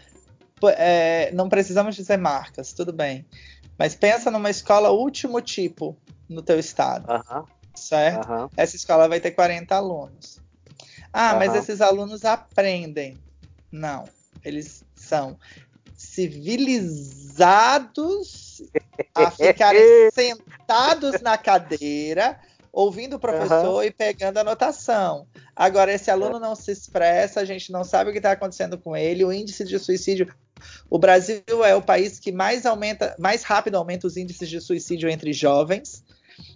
É, 0.77 1.31
não 1.33 1.49
precisamos 1.49 1.97
dizer 1.97 2.18
marcas, 2.18 2.73
tudo 2.73 2.93
bem. 2.93 3.27
Mas 3.79 3.95
pensa 3.95 4.31
numa 4.31 4.51
escola 4.51 4.91
último 4.91 5.41
tipo 5.41 5.97
no 6.29 6.43
teu 6.43 6.59
estado. 6.59 7.05
Uh 7.11 7.23
-huh. 7.23 7.45
Certo? 7.75 8.29
Uh 8.29 8.33
-huh. 8.33 8.51
Essa 8.57 8.77
escola 8.77 9.09
vai 9.09 9.21
ter 9.21 9.31
40 9.31 9.75
alunos. 9.75 10.39
Ah, 11.12 11.31
uh 11.31 11.35
-huh. 11.35 11.39
mas 11.39 11.55
esses 11.55 11.81
alunos 11.81 12.25
aprendem. 12.25 13.18
Não, 13.73 14.05
eles 14.45 14.85
são 14.95 15.39
civilizados 16.21 18.62
a 19.14 19.31
ficarem 19.31 19.81
sentados 20.12 21.23
na 21.23 21.39
cadeira, 21.39 22.39
ouvindo 22.73 23.16
o 23.16 23.18
professor 23.18 23.77
uhum. 23.77 23.83
e 23.83 23.91
pegando 23.91 24.39
anotação. 24.39 25.27
Agora, 25.57 25.93
esse 25.93 26.09
aluno 26.11 26.39
não 26.39 26.55
se 26.55 26.71
expressa, 26.71 27.41
a 27.41 27.45
gente 27.45 27.73
não 27.73 27.83
sabe 27.85 28.11
o 28.11 28.12
que 28.12 28.18
está 28.18 28.33
acontecendo 28.33 28.77
com 28.77 28.95
ele, 28.97 29.25
o 29.25 29.33
índice 29.33 29.64
de 29.64 29.79
suicídio. 29.79 30.31
O 30.91 30.99
Brasil 30.99 31.43
é 31.64 31.75
o 31.75 31.81
país 31.81 32.21
que 32.21 32.31
mais 32.31 32.66
aumenta, 32.66 33.16
mais 33.18 33.43
rápido 33.43 33.77
aumenta 33.77 34.07
os 34.07 34.18
índices 34.18 34.47
de 34.49 34.61
suicídio 34.61 35.09
entre 35.09 35.33
jovens. 35.33 36.05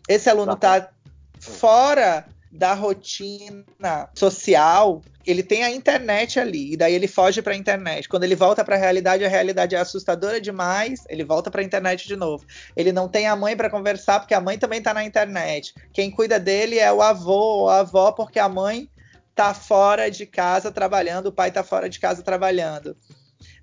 Esse 0.07 0.29
aluno 0.29 0.53
está 0.53 0.91
fora 1.41 2.27
da 2.55 2.73
rotina 2.73 4.09
social, 4.15 5.03
ele 5.27 5.43
tem 5.43 5.65
a 5.65 5.71
internet 5.71 6.39
ali, 6.39 6.73
e 6.73 6.77
daí 6.77 6.95
ele 6.95 7.09
foge 7.09 7.43
para 7.43 7.53
a 7.53 7.57
internet. 7.57 8.09
Quando 8.09 8.23
ele 8.23 8.37
volta 8.37 8.65
para 8.65 8.77
a 8.77 8.79
realidade, 8.79 9.25
a 9.25 9.29
realidade 9.29 9.75
é 9.75 9.79
assustadora 9.79 10.41
demais, 10.41 11.05
ele 11.09 11.25
volta 11.25 11.51
para 11.51 11.61
a 11.61 11.65
internet 11.65 12.07
de 12.07 12.15
novo. 12.15 12.47
Ele 12.77 12.93
não 12.93 13.09
tem 13.09 13.27
a 13.27 13.35
mãe 13.35 13.57
para 13.57 13.69
conversar, 13.69 14.21
porque 14.21 14.35
a 14.35 14.41
mãe 14.41 14.57
também 14.57 14.79
está 14.79 14.95
na 14.95 15.05
internet. 15.05 15.75
Quem 15.93 16.11
cuida 16.11 16.39
dele 16.39 16.79
é 16.79 16.93
o 16.93 17.03
avô 17.03 17.63
ou 17.63 17.69
a 17.69 17.81
avó, 17.81 18.13
porque 18.13 18.39
a 18.39 18.49
mãe 18.49 18.89
está 19.31 19.53
fora 19.53 20.09
de 20.09 20.25
casa 20.25 20.71
trabalhando, 20.71 21.27
o 21.27 21.33
pai 21.33 21.49
está 21.49 21.65
fora 21.65 21.89
de 21.89 21.99
casa 21.99 22.23
trabalhando. 22.23 22.97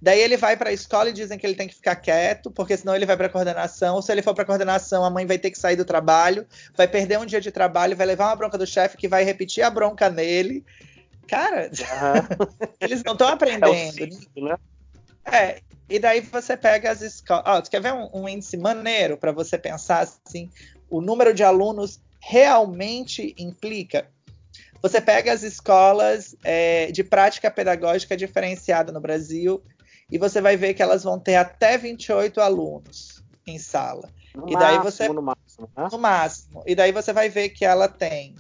Daí 0.02 0.20
ele 0.20 0.36
vai 0.36 0.58
para 0.58 0.72
a 0.72 0.74
escola 0.74 1.10
e 1.10 1.14
dizem 1.14 1.38
que 1.38 1.45
ele 1.45 1.54
tem 1.54 1.68
que 1.68 1.76
ficar 1.76 1.95
quieto, 1.95 2.49
porque 2.49 2.76
senão 2.76 2.95
ele 2.95 3.06
vai 3.06 3.16
para 3.16 3.30
coordenação. 3.30 4.02
Se 4.02 4.12
ele 4.12 4.24
for 4.24 4.34
para 4.34 4.45
coordenação, 4.45 5.06
a 5.06 5.12
mãe 5.12 5.28
vai 5.28 5.38
ter 5.38 5.52
que 5.52 5.60
sair 5.60 5.76
do 5.76 5.86
trabalho, 5.86 6.47
vai 6.76 6.88
perder 6.88 7.20
um 7.20 7.26
dia 7.26 7.39
de 7.39 7.52
trabalho, 7.52 7.95
vai 7.95 8.08
levar 8.08 8.30
uma 8.30 8.36
bronca 8.36 8.58
do 8.58 8.66
chefe 8.66 8.97
que 8.97 9.08
vai 9.08 9.24
repetir 9.24 9.64
a 9.64 9.70
bronca 9.70 10.10
nele. 10.10 10.66
Cara, 11.28 11.70
uhum. 11.70 12.58
eles 12.82 13.04
não 13.04 13.14
estão 13.14 13.28
aprendendo. 13.28 13.74
É, 13.74 13.91
ciclo, 13.91 14.49
né? 14.49 14.58
é, 15.26 15.60
e 15.88 15.99
daí 15.99 16.22
você 16.22 16.58
pega 16.58 16.89
as 16.89 17.02
escolas. 17.02 17.43
Oh, 17.47 17.62
tu 17.62 17.70
quer 17.70 17.82
ver 17.82 17.93
um, 17.93 18.10
um 18.12 18.28
índice 18.28 18.58
maneiro 18.58 19.18
para 19.18 19.32
você 19.32 19.56
pensar 19.56 19.99
assim? 19.99 20.49
O 20.89 20.99
número 20.99 21.32
de 21.32 21.43
alunos 21.43 22.02
realmente 22.20 23.36
implica 23.38 24.08
você 24.82 24.99
pega 24.99 25.32
as 25.32 25.43
escolas 25.43 26.36
é, 26.43 26.91
de 26.91 27.04
prática 27.04 27.52
pedagógica 27.52 28.18
diferenciada 28.18 28.91
no 28.91 28.99
Brasil 28.99 29.62
e 30.12 30.18
você 30.18 30.41
vai 30.41 30.57
ver 30.57 30.74
que 30.74 30.84
elas 30.84 31.03
vão 31.03 31.18
ter 31.18 31.36
até 31.36 31.78
28 31.78 32.41
alunos 32.41 33.24
em 33.47 33.57
sala. 33.57 34.09
No 34.36 34.49
e 34.49 34.53
daí 34.53 34.78
máximo, 34.78 34.84
você 34.84 35.09
no 35.09 35.22
máximo, 35.22 35.70
né? 35.76 35.88
no 35.91 35.97
máximo. 35.97 36.64
E 36.66 36.76
daí 36.76 36.91
você 36.91 37.14
vai 37.14 37.30
ver 37.30 37.49
que 37.49 37.66
ela 37.66 37.88
tem. 37.88 38.36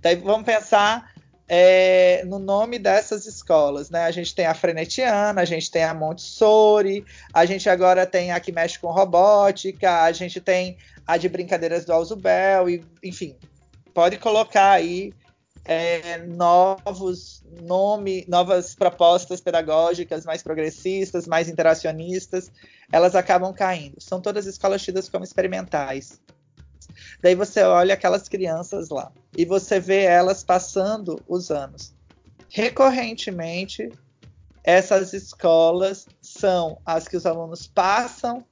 Daí 0.00 0.16
vamos 0.16 0.44
pensar 0.44 1.12
é, 1.48 2.22
no 2.26 2.38
nome 2.38 2.78
dessas 2.78 3.26
escolas, 3.26 3.88
né? 3.88 4.04
A 4.04 4.10
gente 4.10 4.34
tem 4.34 4.46
a 4.46 4.54
Frenetiana, 4.54 5.40
a 5.40 5.44
gente 5.44 5.70
tem 5.70 5.82
a 5.82 5.94
Montessori, 5.94 7.04
a 7.32 7.44
gente 7.46 7.68
agora 7.70 8.06
tem 8.06 8.32
a 8.32 8.38
que 8.38 8.52
mexe 8.52 8.78
com 8.78 8.90
robótica, 8.90 10.02
a 10.02 10.12
gente 10.12 10.40
tem 10.40 10.76
a 11.06 11.16
de 11.16 11.28
brincadeiras 11.28 11.86
do 11.86 11.92
Alzubel, 11.92 12.68
e 12.68 12.84
enfim, 13.02 13.34
pode 13.94 14.18
colocar 14.18 14.72
aí 14.72 15.14
é, 15.68 16.16
novos 16.26 17.44
nome, 17.60 18.24
novas 18.26 18.74
propostas 18.74 19.38
pedagógicas 19.38 20.24
mais 20.24 20.42
progressistas, 20.42 21.26
mais 21.26 21.46
interacionistas, 21.46 22.50
elas 22.90 23.14
acabam 23.14 23.52
caindo. 23.52 24.00
São 24.00 24.18
todas 24.18 24.46
escolas 24.46 24.82
tidas 24.82 25.10
como 25.10 25.24
experimentais. 25.24 26.18
Daí 27.22 27.34
você 27.34 27.62
olha 27.62 27.92
aquelas 27.92 28.30
crianças 28.30 28.88
lá 28.88 29.12
e 29.36 29.44
você 29.44 29.78
vê 29.78 30.04
elas 30.04 30.42
passando 30.42 31.20
os 31.28 31.50
anos. 31.50 31.92
Recorrentemente, 32.48 33.90
essas 34.64 35.12
escolas 35.12 36.08
são 36.22 36.80
as 36.84 37.06
que 37.06 37.16
os 37.16 37.26
alunos 37.26 37.66
passam 37.66 38.42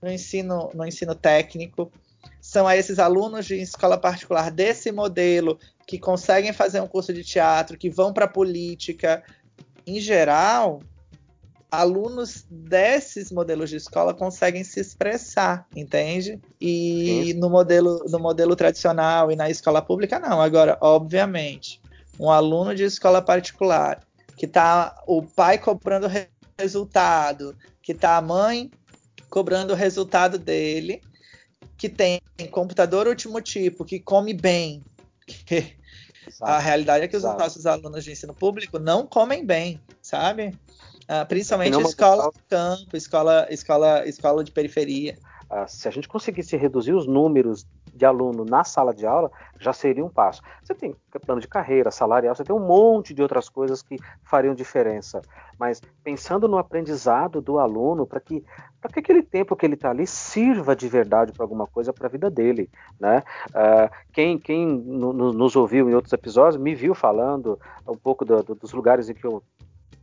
no 0.00 0.10
ensino, 0.10 0.70
no 0.72 0.86
ensino 0.86 1.14
técnico, 1.14 1.92
são 2.40 2.66
a 2.66 2.76
esses 2.76 2.98
alunos 2.98 3.44
de 3.46 3.56
escola 3.56 3.98
particular 3.98 4.50
desse 4.50 4.90
modelo 4.90 5.58
que 5.86 5.98
conseguem 5.98 6.52
fazer 6.52 6.80
um 6.80 6.86
curso 6.86 7.12
de 7.12 7.22
teatro, 7.22 7.78
que 7.78 7.90
vão 7.90 8.12
para 8.12 8.24
a 8.24 8.28
política, 8.28 9.22
em 9.86 10.00
geral, 10.00 10.80
alunos 11.70 12.46
desses 12.48 13.30
modelos 13.30 13.68
de 13.68 13.76
escola 13.76 14.14
conseguem 14.14 14.64
se 14.64 14.80
expressar, 14.80 15.66
entende? 15.74 16.40
E 16.60 17.34
no 17.34 17.50
modelo, 17.50 18.04
no 18.08 18.18
modelo 18.18 18.54
tradicional 18.54 19.30
e 19.30 19.36
na 19.36 19.50
escola 19.50 19.82
pública, 19.82 20.18
não. 20.18 20.40
Agora, 20.40 20.78
obviamente, 20.80 21.80
um 22.18 22.30
aluno 22.30 22.74
de 22.74 22.84
escola 22.84 23.20
particular, 23.20 24.00
que 24.36 24.46
tá 24.46 25.02
o 25.06 25.22
pai 25.22 25.58
cobrando 25.58 26.08
resultado, 26.58 27.56
que 27.82 27.92
tá 27.92 28.16
a 28.16 28.22
mãe 28.22 28.70
cobrando 29.28 29.72
o 29.72 29.76
resultado 29.76 30.38
dele, 30.38 31.02
que 31.76 31.88
tem 31.88 32.20
computador 32.50 33.08
último 33.08 33.40
tipo, 33.40 33.84
que 33.84 33.98
come 33.98 34.32
bem, 34.32 34.82
a 36.40 36.58
realidade 36.58 37.04
é 37.04 37.08
que 37.08 37.16
os 37.16 37.22
nossos 37.22 37.66
alunos 37.66 38.04
de 38.04 38.12
ensino 38.12 38.34
público 38.34 38.78
não 38.78 39.06
comem 39.06 39.44
bem, 39.44 39.80
sabe? 40.00 40.56
Uh, 41.04 41.26
principalmente 41.28 41.78
escola 41.80 42.30
de 42.32 42.40
campo, 42.48 42.96
escola, 42.96 43.46
escola, 43.50 44.08
escola 44.08 44.44
de 44.44 44.50
periferia. 44.50 45.18
Uh, 45.50 45.68
se 45.68 45.86
a 45.86 45.90
gente 45.90 46.08
conseguisse 46.08 46.56
reduzir 46.56 46.94
os 46.94 47.06
números 47.06 47.66
de 47.94 48.04
aluno 48.04 48.44
na 48.44 48.64
sala 48.64 48.92
de 48.92 49.06
aula, 49.06 49.30
já 49.58 49.72
seria 49.72 50.04
um 50.04 50.08
passo. 50.08 50.42
Você 50.62 50.74
tem 50.74 50.94
plano 51.24 51.40
de 51.40 51.48
carreira, 51.48 51.90
salarial, 51.90 52.34
você 52.34 52.44
tem 52.44 52.54
um 52.54 52.66
monte 52.66 53.14
de 53.14 53.22
outras 53.22 53.48
coisas 53.48 53.82
que 53.82 53.96
fariam 54.22 54.54
diferença. 54.54 55.22
Mas 55.58 55.80
pensando 56.02 56.48
no 56.48 56.58
aprendizado 56.58 57.40
do 57.40 57.58
aluno, 57.58 58.06
para 58.06 58.20
que, 58.20 58.44
que 58.92 59.00
aquele 59.00 59.22
tempo 59.22 59.54
que 59.54 59.64
ele 59.64 59.74
está 59.74 59.90
ali 59.90 60.06
sirva 60.06 60.74
de 60.74 60.88
verdade 60.88 61.32
para 61.32 61.44
alguma 61.44 61.66
coisa 61.66 61.92
para 61.92 62.08
a 62.08 62.10
vida 62.10 62.28
dele. 62.28 62.68
Né? 62.98 63.22
Uh, 63.50 63.94
quem 64.12 64.38
quem 64.38 64.66
no, 64.66 65.12
nos 65.32 65.54
ouviu 65.54 65.88
em 65.88 65.94
outros 65.94 66.12
episódios 66.12 66.60
me 66.60 66.74
viu 66.74 66.94
falando 66.94 67.58
um 67.86 67.96
pouco 67.96 68.24
do, 68.24 68.42
do, 68.42 68.54
dos 68.54 68.72
lugares 68.72 69.08
em 69.08 69.14
que 69.14 69.24
eu 69.24 69.42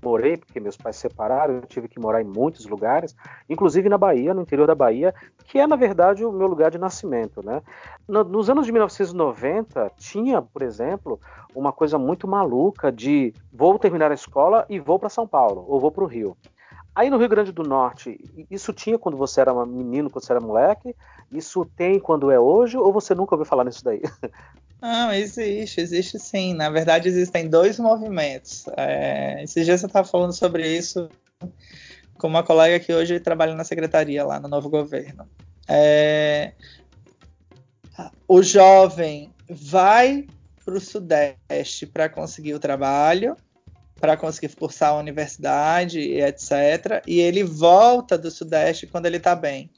morei, 0.03 0.37
porque 0.37 0.59
meus 0.59 0.75
pais 0.75 0.95
se 0.95 1.03
separaram, 1.03 1.55
eu 1.55 1.61
tive 1.61 1.87
que 1.87 1.99
morar 1.99 2.21
em 2.21 2.25
muitos 2.25 2.65
lugares, 2.65 3.15
inclusive 3.49 3.87
na 3.89 3.97
Bahia, 3.97 4.33
no 4.33 4.41
interior 4.41 4.67
da 4.67 4.75
Bahia, 4.75 5.13
que 5.45 5.59
é, 5.59 5.67
na 5.67 5.75
verdade, 5.75 6.25
o 6.25 6.31
meu 6.31 6.47
lugar 6.47 6.71
de 6.71 6.77
nascimento. 6.77 7.45
Né? 7.45 7.61
nos 8.07 8.49
anos 8.49 8.65
de 8.65 8.71
1990, 8.71 9.91
tinha, 9.97 10.41
por 10.41 10.61
exemplo, 10.61 11.19
uma 11.55 11.71
coisa 11.71 11.97
muito 11.97 12.27
maluca 12.27 12.91
de 12.91 13.33
vou 13.53 13.77
terminar 13.79 14.11
a 14.11 14.15
escola 14.15 14.65
e 14.69 14.79
vou 14.79 14.99
para 14.99 15.09
São 15.09 15.27
Paulo, 15.27 15.65
ou 15.67 15.79
vou 15.79 15.91
para 15.91 16.03
o 16.03 16.07
Rio. 16.07 16.35
Aí 16.93 17.09
no 17.09 17.17
Rio 17.17 17.29
Grande 17.29 17.53
do 17.53 17.63
Norte, 17.63 18.19
isso 18.49 18.73
tinha 18.73 18.99
quando 18.99 19.17
você 19.17 19.39
era 19.39 19.53
menino, 19.65 20.09
quando 20.09 20.25
você 20.25 20.33
era 20.33 20.41
moleque? 20.41 20.93
Isso 21.31 21.65
tem 21.65 21.99
quando 21.99 22.29
é 22.29 22.39
hoje, 22.39 22.77
ou 22.77 22.91
você 22.91 23.15
nunca 23.15 23.33
ouviu 23.33 23.45
falar 23.45 23.63
nisso 23.63 23.83
daí? 23.83 24.01
Não, 24.81 25.13
existe, 25.13 25.79
existe 25.79 26.17
sim. 26.17 26.55
Na 26.55 26.69
verdade, 26.69 27.07
existem 27.07 27.47
dois 27.47 27.77
movimentos. 27.77 28.65
É, 28.75 29.43
esses 29.43 29.63
dias 29.63 29.83
eu 29.83 29.87
estava 29.87 30.07
falando 30.07 30.33
sobre 30.33 30.67
isso 30.67 31.07
com 32.17 32.27
uma 32.27 32.43
colega 32.43 32.83
que 32.83 32.93
hoje 32.93 33.19
trabalha 33.19 33.55
na 33.55 33.63
secretaria 33.63 34.25
lá 34.25 34.39
no 34.39 34.47
novo 34.47 34.69
governo. 34.69 35.27
É, 35.67 36.53
o 38.27 38.41
jovem 38.41 39.31
vai 39.49 40.27
para 40.63 40.75
o 40.75 40.81
Sudeste 40.81 41.85
para 41.85 42.09
conseguir 42.09 42.53
o 42.53 42.59
trabalho, 42.59 43.35
para 43.99 44.17
conseguir 44.17 44.55
cursar 44.55 44.91
a 44.91 44.97
universidade, 44.97 45.99
etc. 45.99 47.03
E 47.05 47.19
ele 47.19 47.43
volta 47.43 48.17
do 48.17 48.31
Sudeste 48.31 48.87
quando 48.87 49.05
ele 49.05 49.17
está 49.17 49.35
bem. 49.35 49.69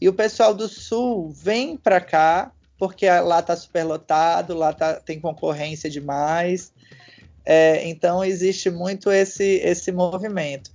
E 0.00 0.08
o 0.08 0.12
pessoal 0.12 0.54
do 0.54 0.68
Sul 0.68 1.30
vem 1.30 1.76
para 1.76 2.00
cá 2.00 2.52
porque 2.78 3.08
lá 3.08 3.40
está 3.40 3.56
superlotado, 3.56 4.54
lá 4.54 4.72
tá, 4.72 4.94
tem 4.94 5.20
concorrência 5.20 5.90
demais. 5.90 6.72
É, 7.44 7.88
então 7.88 8.24
existe 8.24 8.70
muito 8.70 9.10
esse, 9.10 9.56
esse 9.64 9.90
movimento. 9.90 10.70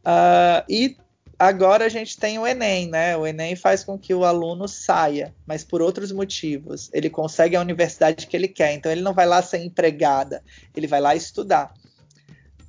Uh, 0.00 0.62
e 0.68 0.96
agora 1.38 1.86
a 1.86 1.88
gente 1.88 2.18
tem 2.18 2.38
o 2.38 2.46
Enem, 2.46 2.88
né? 2.88 3.16
O 3.16 3.26
Enem 3.26 3.56
faz 3.56 3.82
com 3.82 3.98
que 3.98 4.14
o 4.14 4.24
aluno 4.24 4.68
saia, 4.68 5.34
mas 5.46 5.64
por 5.64 5.82
outros 5.82 6.12
motivos. 6.12 6.90
Ele 6.92 7.10
consegue 7.10 7.56
a 7.56 7.60
universidade 7.60 8.26
que 8.26 8.36
ele 8.36 8.48
quer, 8.48 8.74
então 8.74 8.92
ele 8.92 9.00
não 9.00 9.14
vai 9.14 9.26
lá 9.26 9.42
ser 9.42 9.58
empregada, 9.58 10.42
ele 10.76 10.86
vai 10.86 11.00
lá 11.00 11.16
estudar. 11.16 11.72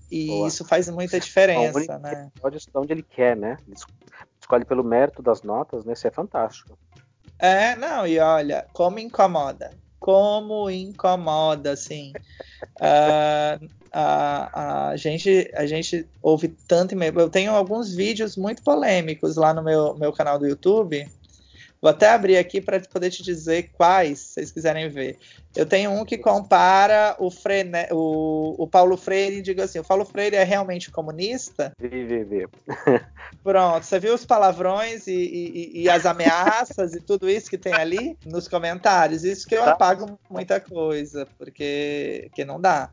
E 0.09 0.27
Boa. 0.27 0.47
isso 0.47 0.63
faz 0.63 0.87
muita 0.89 1.19
diferença, 1.19 1.97
né? 1.99 2.31
Pode 2.39 2.57
estudar 2.57 2.81
onde 2.81 2.93
ele 2.93 3.03
quer, 3.03 3.35
né? 3.35 3.57
Ele 3.67 3.75
escolhe 4.39 4.63
pelo 4.63 4.83
mérito 4.83 5.21
das 5.21 5.41
notas, 5.41 5.85
né? 5.85 5.93
Isso 5.93 6.07
é 6.07 6.11
fantástico. 6.11 6.77
É, 7.43 7.75
não, 7.75 8.07
e 8.07 8.17
olha, 8.19 8.65
como 8.71 8.99
incomoda. 8.99 9.71
Como 9.99 10.69
incomoda, 10.69 11.73
assim. 11.73 12.13
Uh, 12.79 13.69
a, 13.91 14.89
a, 14.91 14.95
gente, 14.95 15.51
a 15.53 15.65
gente 15.65 16.07
ouve 16.21 16.47
tanto 16.47 16.93
e-mail. 16.93 17.19
Eu 17.19 17.29
tenho 17.29 17.51
alguns 17.51 17.93
vídeos 17.93 18.37
muito 18.37 18.63
polêmicos 18.63 19.35
lá 19.35 19.53
no 19.53 19.61
meu, 19.61 19.93
meu 19.95 20.13
canal 20.13 20.39
do 20.39 20.47
YouTube 20.47 21.05
Vou 21.83 21.89
até 21.89 22.07
abrir 22.07 22.37
aqui 22.37 22.61
para 22.61 22.79
poder 22.79 23.09
te 23.09 23.21
dizer 23.21 23.71
quais, 23.73 24.17
se 24.17 24.33
vocês 24.35 24.51
quiserem 24.51 24.87
ver. 24.87 25.17
Eu 25.53 25.65
tenho 25.65 25.91
um 25.91 26.05
que 26.05 26.17
compara 26.17 27.13
o, 27.19 27.27
o, 27.91 28.63
o 28.63 28.65
Paulo 28.65 28.95
Freire 28.95 29.39
e 29.39 29.41
digo 29.41 29.61
assim: 29.61 29.79
o 29.79 29.83
Paulo 29.83 30.05
Freire 30.05 30.37
é 30.37 30.45
realmente 30.45 30.89
comunista? 30.89 31.73
Vi, 31.77 32.05
vi, 32.05 32.23
vi. 32.23 32.47
Pronto, 33.43 33.85
você 33.85 33.99
viu 33.99 34.13
os 34.13 34.25
palavrões 34.25 35.05
e, 35.05 35.11
e, 35.11 35.81
e, 35.81 35.89
as 35.89 36.05
ameaças 36.05 36.93
e 36.93 37.01
tudo 37.01 37.29
isso 37.29 37.49
que 37.49 37.57
tem 37.57 37.73
ali 37.73 38.17
nos 38.25 38.47
comentários. 38.47 39.25
Isso 39.25 39.45
que 39.45 39.53
eu 39.53 39.63
tá. 39.65 39.71
apago 39.73 40.17
muita 40.29 40.61
coisa, 40.61 41.27
porque 41.37 42.29
que 42.33 42.45
não 42.45 42.59
dá. 42.59 42.89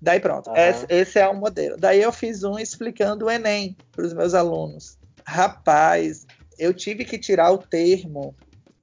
Daí 0.00 0.20
pronto, 0.20 0.50
uhum. 0.50 0.56
esse, 0.56 0.86
esse 0.90 1.18
é 1.18 1.26
o 1.26 1.34
modelo. 1.34 1.78
Daí 1.78 2.02
eu 2.02 2.12
fiz 2.12 2.44
um 2.44 2.58
explicando 2.58 3.24
o 3.24 3.30
Enem 3.30 3.74
para 3.90 4.04
os 4.04 4.12
meus 4.12 4.34
alunos. 4.34 4.98
Rapaz, 5.24 6.26
eu 6.58 6.74
tive 6.74 7.04
que 7.04 7.18
tirar 7.18 7.50
o 7.50 7.58
termo, 7.58 8.34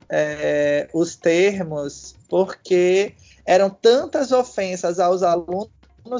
é, 0.09 0.88
os 0.93 1.16
termos, 1.16 2.16
porque 2.28 3.14
eram 3.45 3.70
tantas 3.70 4.32
ofensas 4.32 4.99
aos 4.99 5.22
alunos 5.22 5.70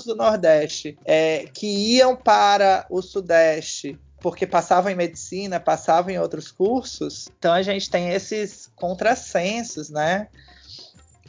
do 0.06 0.16
Nordeste 0.16 0.98
é, 1.04 1.48
que 1.52 1.68
iam 1.96 2.16
para 2.16 2.86
o 2.90 3.02
Sudeste 3.02 4.00
porque 4.24 4.48
passavam 4.48 4.90
em 4.90 4.96
medicina, 4.96 5.60
passavam 5.60 6.10
em 6.10 6.18
outros 6.18 6.50
cursos. 6.50 7.28
Então 7.38 7.52
a 7.52 7.62
gente 7.62 7.90
tem 7.90 8.10
esses 8.10 8.72
contrassensos, 8.74 9.90
né? 9.90 10.30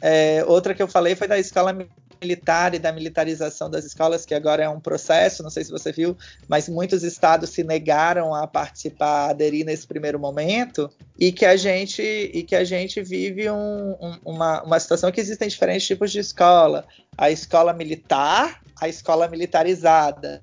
É, 0.01 0.45
outra 0.47 0.73
que 0.73 0.81
eu 0.81 0.87
falei 0.87 1.13
foi 1.13 1.27
da 1.27 1.37
escola 1.37 1.75
militar 2.21 2.73
e 2.73 2.79
da 2.79 2.93
militarização 2.93 3.69
das 3.69 3.83
escolas, 3.83 4.25
que 4.25 4.33
agora 4.33 4.63
é 4.63 4.69
um 4.69 4.79
processo, 4.79 5.43
não 5.43 5.49
sei 5.49 5.65
se 5.65 5.71
você 5.71 5.91
viu, 5.91 6.17
mas 6.47 6.69
muitos 6.69 7.03
estados 7.03 7.49
se 7.49 7.65
negaram 7.65 8.33
a 8.33 8.47
participar, 8.47 9.27
a 9.27 9.29
aderir 9.31 9.65
nesse 9.65 9.85
primeiro 9.85 10.17
momento, 10.17 10.89
e 11.19 11.33
que 11.33 11.45
a 11.45 11.57
gente, 11.57 12.01
e 12.01 12.43
que 12.43 12.55
a 12.55 12.63
gente 12.63 13.01
vive 13.01 13.49
um, 13.49 13.91
um, 13.99 14.19
uma, 14.23 14.63
uma 14.63 14.79
situação 14.79 15.11
que 15.11 15.19
existem 15.19 15.49
diferentes 15.49 15.85
tipos 15.85 16.13
de 16.13 16.19
escola. 16.19 16.85
A 17.17 17.29
escola 17.29 17.73
militar, 17.73 18.61
a 18.79 18.87
escola 18.87 19.27
militarizada. 19.27 20.41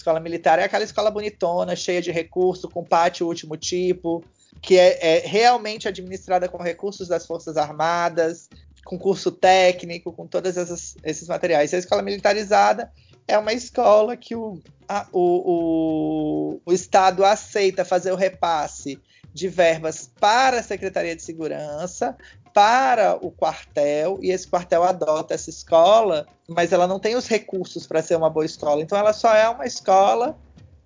Escola 0.00 0.18
militar 0.18 0.58
é 0.58 0.64
aquela 0.64 0.84
escola 0.84 1.10
bonitona, 1.10 1.76
cheia 1.76 2.00
de 2.00 2.10
recurso, 2.10 2.68
com 2.68 2.82
pátio 2.82 3.26
último 3.26 3.56
tipo, 3.56 4.24
que 4.60 4.78
é, 4.78 5.18
é, 5.18 5.26
realmente 5.26 5.86
administrada 5.86 6.48
com 6.48 6.62
recursos 6.62 7.06
das 7.06 7.26
Forças 7.26 7.56
Armadas, 7.56 8.48
com 8.84 8.98
curso 8.98 9.30
técnico, 9.30 10.12
com 10.12 10.26
todos 10.26 10.56
esses 10.56 11.28
materiais. 11.28 11.72
E 11.72 11.76
a 11.76 11.78
escola 11.78 12.02
militarizada 12.02 12.90
é 13.28 13.38
uma 13.38 13.52
escola 13.52 14.16
que 14.16 14.34
o, 14.34 14.58
a, 14.88 15.06
o, 15.12 16.56
o, 16.56 16.60
o 16.64 16.72
Estado 16.72 17.24
aceita 17.24 17.84
fazer 17.84 18.10
o 18.10 18.16
repasse 18.16 18.98
de 19.32 19.48
verbas 19.48 20.10
para 20.18 20.60
a 20.60 20.62
Secretaria 20.62 21.14
de 21.14 21.22
Segurança, 21.22 22.16
para 22.52 23.16
o 23.24 23.30
quartel, 23.30 24.18
e 24.20 24.30
esse 24.30 24.46
quartel 24.46 24.82
adota 24.82 25.34
essa 25.34 25.50
escola, 25.50 26.26
mas 26.48 26.72
ela 26.72 26.86
não 26.86 26.98
tem 26.98 27.14
os 27.14 27.28
recursos 27.28 27.86
para 27.86 28.02
ser 28.02 28.16
uma 28.16 28.28
boa 28.28 28.44
escola. 28.44 28.82
Então, 28.82 28.98
ela 28.98 29.12
só 29.12 29.34
é 29.34 29.48
uma 29.48 29.66
escola 29.66 30.36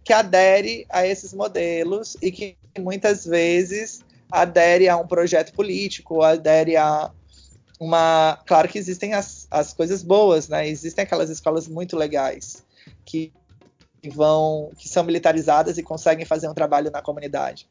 que 0.04 0.12
adere 0.12 0.86
a 0.90 1.06
esses 1.06 1.32
modelos 1.32 2.16
e 2.20 2.30
que 2.30 2.56
muitas 2.78 3.24
vezes 3.24 4.04
adere 4.30 4.88
a 4.88 4.96
um 4.96 5.06
projeto 5.06 5.52
político, 5.54 6.22
adere 6.22 6.76
a 6.76 7.10
uma. 7.80 8.38
Claro 8.46 8.68
que 8.68 8.78
existem 8.78 9.14
as, 9.14 9.46
as 9.50 9.72
coisas 9.72 10.02
boas, 10.02 10.48
né? 10.48 10.68
Existem 10.68 11.04
aquelas 11.04 11.30
escolas 11.30 11.66
muito 11.66 11.96
legais 11.96 12.62
que 13.04 13.32
vão. 14.12 14.70
que 14.76 14.88
são 14.88 15.02
militarizadas 15.04 15.78
e 15.78 15.82
conseguem 15.82 16.26
fazer 16.26 16.48
um 16.48 16.54
trabalho 16.54 16.90
na 16.90 17.00
comunidade. 17.00 17.66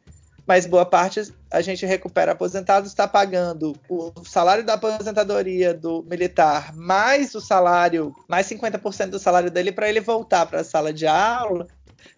Mas 0.46 0.66
boa 0.66 0.86
parte 0.86 1.34
a 1.50 1.62
gente 1.62 1.86
recupera 1.86 2.34
aposentados, 2.34 2.89
está 2.89 3.08
pagando 3.08 3.74
o 3.89 4.12
salário 4.26 4.66
da 4.66 4.74
aposentadoria 4.74 5.74
do 5.74 6.04
militar, 6.04 6.76
mais 6.76 7.34
o 7.34 7.39
salário, 7.39 8.14
mais 8.28 8.48
50% 8.48 9.10
do 9.10 9.20
salário 9.20 9.50
dele 9.50 9.72
para 9.72 9.88
ele 9.88 10.02
voltar 10.02 10.46
para 10.46 10.60
a 10.60 10.64
sala 10.64 10.91
de 10.91 11.08
aula 11.08 11.68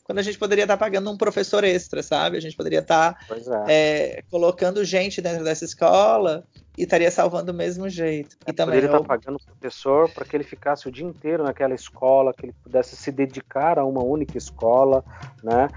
quando 0.06 0.20
a 0.20 0.22
gente 0.22 0.38
poderia 0.38 0.64
estar 0.64 0.78
tá 0.78 0.86
pagando 0.86 1.12
um 1.12 1.18
professor 1.18 1.64
extra, 1.64 2.04
sabe? 2.04 2.38
A 2.38 2.40
gente 2.40 2.56
poderia 2.56 2.80
estar 2.80 3.14
tá, 3.28 3.66
é. 3.68 4.18
É, 4.18 4.24
colocando 4.30 4.84
gente 4.86 5.20
dentro 5.20 5.44
dessa 5.44 5.66
escola 5.66 6.44
e 6.78 6.84
estaria 6.84 7.10
salvando 7.10 7.52
do 7.52 7.54
mesmo 7.54 7.90
jeito. 7.90 8.38
É, 8.46 8.52
e 8.52 8.54
também 8.54 8.76
poderia 8.76 8.96
eu... 8.96 9.02
estar 9.02 9.08
tá 9.08 9.08
pagando 9.08 9.38
o 9.38 9.46
professor 9.46 10.10
para 10.12 10.24
que 10.24 10.38
ele 10.38 10.44
ficasse 10.44 10.88
o 10.88 10.92
dia 10.92 11.06
inteiro 11.06 11.44
naquela 11.44 11.74
escola, 11.74 12.34
que 12.34 12.46
ele 12.46 12.56
pudesse 12.64 12.96
se 12.96 13.12
dedicar 13.12 13.80
a 13.80 13.86
uma 13.86 14.04
única 14.04 14.38
escola, 14.38 15.04
né? 15.44 15.68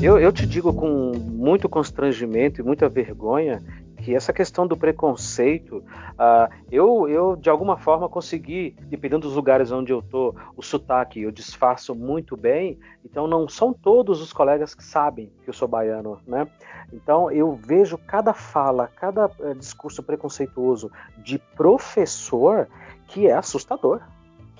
Eu, 0.00 0.16
eu, 0.16 0.30
te 0.30 0.46
digo 0.46 0.72
com 0.72 1.10
muito 1.18 1.68
constrangimento 1.68 2.60
e 2.60 2.64
muita 2.64 2.88
vergonha 2.88 3.60
que 3.96 4.14
essa 4.14 4.32
questão 4.32 4.64
do 4.64 4.76
preconceito, 4.76 5.78
uh, 5.78 6.54
eu, 6.70 7.08
eu 7.08 7.34
de 7.34 7.50
alguma 7.50 7.76
forma 7.76 8.08
consegui, 8.08 8.76
dependendo 8.86 9.26
dos 9.26 9.34
lugares 9.34 9.72
onde 9.72 9.92
eu 9.92 10.00
tô, 10.00 10.36
o 10.56 10.62
sotaque 10.62 11.20
eu 11.20 11.32
disfarço 11.32 11.96
muito 11.96 12.36
bem, 12.36 12.78
então 13.04 13.26
não 13.26 13.48
são 13.48 13.72
todos 13.72 14.22
os 14.22 14.32
colegas 14.32 14.72
que 14.72 14.84
sabem 14.84 15.32
que 15.42 15.50
eu 15.50 15.54
sou 15.54 15.66
baiano, 15.66 16.20
né? 16.24 16.46
Então 16.92 17.28
eu 17.28 17.56
vejo 17.56 17.98
cada 17.98 18.32
fala, 18.32 18.86
cada 18.86 19.26
uh, 19.26 19.54
discurso 19.56 20.00
preconceituoso 20.00 20.92
de 21.24 21.40
professor 21.56 22.68
que 23.08 23.26
é 23.26 23.32
assustador 23.32 24.00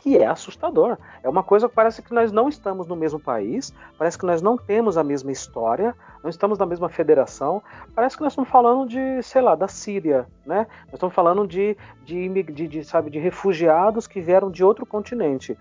que 0.01 0.17
é 0.17 0.27
assustador. 0.27 0.97
É 1.23 1.29
uma 1.29 1.43
coisa 1.43 1.69
que 1.69 1.75
parece 1.75 2.03
que 2.03 2.13
nós 2.13 2.33
não 2.33 2.49
estamos 2.49 2.87
no 2.87 2.97
mesmo 2.97 3.19
país, 3.19 3.73
parece 3.97 4.19
que 4.19 4.27
nós 4.27 4.41
não 4.41 4.57
temos 4.57 4.97
a 4.97 5.05
mesma 5.05 5.31
história, 5.31 5.95
não 6.23 6.31
estamos 6.31 6.59
na 6.59 6.67
mesma 6.67 6.89
federação. 6.89 7.63
Parece 7.95 8.17
que 8.17 8.23
nós 8.23 8.33
estamos 8.33 8.51
falando 8.51 8.89
de, 8.89 9.23
sei 9.23 9.43
lá, 9.43 9.55
da 9.55 9.69
Síria, 9.69 10.27
né? 10.45 10.67
Nós 10.87 10.95
estamos 10.95 11.15
falando 11.15 11.47
de, 11.47 11.77
de, 12.05 12.43
de, 12.45 12.69
de 12.69 12.85
sabe, 12.85 13.11
de 13.11 13.19
refugiados 13.19 14.07
que 14.07 14.21
vieram 14.21 14.51
de 14.51 14.65
outro 14.65 14.87
continente. 14.87 15.57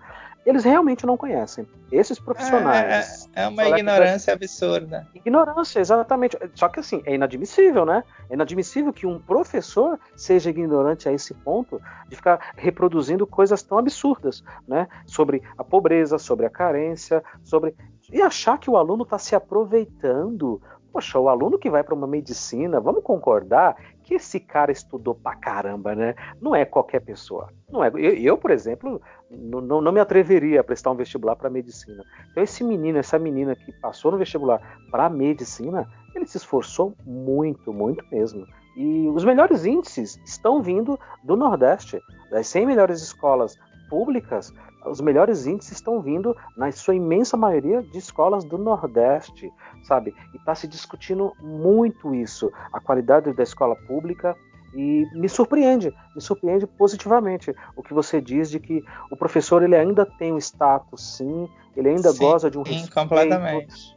Eles 0.46 0.64
realmente 0.64 1.04
não 1.04 1.16
conhecem. 1.16 1.66
Esses 1.92 2.18
profissionais. 2.18 3.28
É, 3.34 3.44
é 3.44 3.48
uma 3.48 3.68
ignorância 3.68 4.32
absurda. 4.32 5.06
Ignorância, 5.14 5.80
exatamente. 5.80 6.38
Só 6.54 6.68
que 6.68 6.80
assim, 6.80 7.02
é 7.04 7.14
inadmissível, 7.14 7.84
né? 7.84 8.02
É 8.30 8.34
inadmissível 8.34 8.92
que 8.92 9.06
um 9.06 9.18
professor 9.18 9.98
seja 10.16 10.50
ignorante 10.50 11.08
a 11.08 11.12
esse 11.12 11.34
ponto 11.34 11.80
de 12.08 12.16
ficar 12.16 12.52
reproduzindo 12.56 13.26
coisas 13.26 13.62
tão 13.62 13.78
absurdas, 13.78 14.42
né? 14.66 14.88
Sobre 15.06 15.42
a 15.56 15.64
pobreza, 15.64 16.18
sobre 16.18 16.46
a 16.46 16.50
carência, 16.50 17.22
sobre 17.44 17.74
e 18.10 18.22
achar 18.22 18.58
que 18.58 18.70
o 18.70 18.76
aluno 18.76 19.02
está 19.02 19.18
se 19.18 19.34
aproveitando. 19.34 20.60
Poxa, 20.90 21.18
o 21.18 21.28
aluno 21.28 21.58
que 21.58 21.68
vai 21.68 21.84
para 21.84 21.94
uma 21.94 22.06
medicina, 22.06 22.80
vamos 22.80 23.02
concordar 23.02 23.76
que 24.08 24.14
esse 24.14 24.40
cara 24.40 24.72
estudou 24.72 25.14
pra 25.14 25.36
caramba, 25.36 25.94
né? 25.94 26.14
Não 26.40 26.56
é 26.56 26.64
qualquer 26.64 27.00
pessoa. 27.00 27.50
Não 27.70 27.84
é. 27.84 27.88
Eu, 27.88 28.14
eu 28.14 28.38
por 28.38 28.50
exemplo, 28.50 29.02
não, 29.30 29.82
não, 29.82 29.92
me 29.92 30.00
atreveria 30.00 30.62
a 30.62 30.64
prestar 30.64 30.92
um 30.92 30.94
vestibular 30.94 31.36
para 31.36 31.50
medicina. 31.50 32.02
Então 32.30 32.42
esse 32.42 32.64
menino, 32.64 32.96
essa 32.96 33.18
menina 33.18 33.54
que 33.54 33.70
passou 33.70 34.10
no 34.10 34.16
vestibular 34.16 34.62
para 34.90 35.10
medicina, 35.10 35.86
ele 36.14 36.24
se 36.24 36.38
esforçou 36.38 36.94
muito, 37.04 37.70
muito 37.70 38.02
mesmo. 38.10 38.46
E 38.78 39.08
os 39.08 39.26
melhores 39.26 39.66
índices 39.66 40.18
estão 40.24 40.62
vindo 40.62 40.98
do 41.22 41.36
Nordeste. 41.36 42.00
Das 42.30 42.46
100 42.46 42.64
melhores 42.64 43.02
escolas 43.02 43.58
públicas, 43.90 44.54
os 44.90 45.00
melhores 45.00 45.46
índices 45.46 45.72
estão 45.72 46.00
vindo, 46.00 46.36
na 46.56 46.70
sua 46.72 46.94
imensa 46.94 47.36
maioria, 47.36 47.82
de 47.82 47.98
escolas 47.98 48.44
do 48.44 48.58
Nordeste, 48.58 49.52
sabe? 49.84 50.14
E 50.32 50.36
está 50.36 50.54
se 50.54 50.66
discutindo 50.66 51.32
muito 51.40 52.14
isso, 52.14 52.50
a 52.72 52.80
qualidade 52.80 53.32
da 53.32 53.42
escola 53.42 53.76
pública. 53.86 54.36
E 54.74 55.06
me 55.14 55.28
surpreende, 55.28 55.94
me 56.14 56.20
surpreende 56.20 56.66
positivamente 56.66 57.54
o 57.74 57.82
que 57.82 57.94
você 57.94 58.20
diz 58.20 58.50
de 58.50 58.60
que 58.60 58.84
o 59.10 59.16
professor 59.16 59.62
ele 59.62 59.74
ainda 59.74 60.04
tem 60.04 60.32
um 60.32 60.38
status, 60.38 61.16
sim, 61.16 61.48
ele 61.74 61.88
ainda 61.88 62.12
sim, 62.12 62.18
goza 62.18 62.50
de 62.50 62.58
um 62.58 62.62
respeito, 62.62 62.92
completamente. 62.92 63.96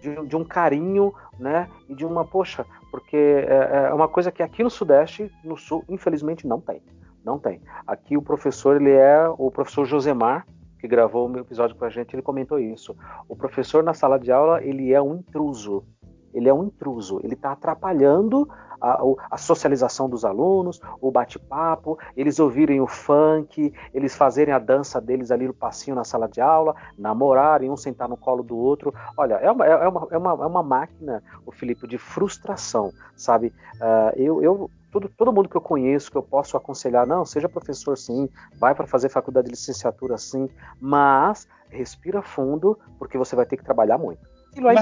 De, 0.00 0.26
de, 0.26 0.36
um 0.36 0.44
carinho, 0.44 1.12
né? 1.40 1.68
E 1.88 1.94
de 1.94 2.06
uma, 2.06 2.24
poxa, 2.24 2.64
porque 2.90 3.16
é, 3.16 3.88
é 3.88 3.94
uma 3.94 4.06
coisa 4.06 4.30
que 4.30 4.42
aqui 4.44 4.62
no 4.62 4.70
Sudeste, 4.70 5.28
no 5.42 5.56
Sul, 5.56 5.84
infelizmente 5.88 6.46
não 6.46 6.60
tem. 6.60 6.80
Não 7.24 7.38
tem. 7.38 7.60
Aqui 7.86 8.16
o 8.16 8.22
professor, 8.22 8.80
ele 8.80 8.90
é 8.90 9.28
o 9.28 9.50
professor 9.50 9.84
Josemar, 9.84 10.46
que 10.78 10.88
gravou 10.88 11.26
o 11.26 11.28
meu 11.28 11.42
episódio 11.42 11.76
com 11.76 11.84
a 11.84 11.88
gente, 11.88 12.14
ele 12.14 12.22
comentou 12.22 12.58
isso. 12.58 12.96
O 13.28 13.36
professor 13.36 13.84
na 13.84 13.94
sala 13.94 14.18
de 14.18 14.32
aula, 14.32 14.62
ele 14.62 14.92
é 14.92 15.00
um 15.00 15.14
intruso. 15.14 15.84
Ele 16.32 16.48
é 16.48 16.54
um 16.54 16.64
intruso. 16.64 17.20
Ele 17.22 17.34
está 17.34 17.52
atrapalhando 17.52 18.48
a, 18.82 19.00
a, 19.30 19.38
socialização 19.38 20.10
dos 20.10 20.24
alunos, 20.24 20.80
o 21.00 21.10
bate-papo, 21.10 21.96
eles 22.16 22.40
ouvirem 22.40 22.80
o 22.80 22.86
funk, 22.86 23.72
eles 23.94 24.16
fazerem 24.16 24.52
a 24.52 24.58
dança 24.58 25.00
deles 25.00 25.30
ali 25.30 25.46
no 25.46 25.54
passinho 25.54 25.94
na 25.94 26.02
sala 26.02 26.28
de 26.28 26.40
aula, 26.40 26.74
namorarem, 26.98 27.70
um 27.70 27.76
sentar 27.76 28.08
no 28.08 28.16
colo 28.16 28.42
do 28.42 28.56
outro. 28.56 28.92
Olha, 29.16 29.34
é 29.34 29.50
uma, 29.50 29.64
é 29.64 29.88
uma, 29.88 30.08
é 30.10 30.18
uma, 30.18 30.30
é 30.30 30.46
uma 30.46 30.62
máquina, 30.62 31.22
o 31.46 31.52
Felipe, 31.52 31.86
de 31.86 31.96
frustração, 31.96 32.90
sabe? 33.16 33.52
Uh, 33.76 34.16
eu, 34.16 34.42
eu 34.42 34.70
todo, 34.90 35.08
todo 35.08 35.32
mundo 35.32 35.48
que 35.48 35.56
eu 35.56 35.60
conheço, 35.60 36.10
que 36.10 36.18
eu 36.18 36.22
posso 36.22 36.56
aconselhar, 36.56 37.06
não, 37.06 37.24
seja 37.24 37.48
professor 37.48 37.96
sim, 37.96 38.28
vai 38.58 38.74
para 38.74 38.86
fazer 38.86 39.08
faculdade 39.08 39.46
de 39.46 39.52
licenciatura 39.52 40.18
sim, 40.18 40.48
mas 40.80 41.46
respira 41.70 42.20
fundo, 42.20 42.78
porque 42.98 43.16
você 43.16 43.34
vai 43.34 43.46
ter 43.46 43.56
que 43.56 43.64
trabalhar 43.64 43.96
muito. 43.96 44.31
Mas, 44.56 44.76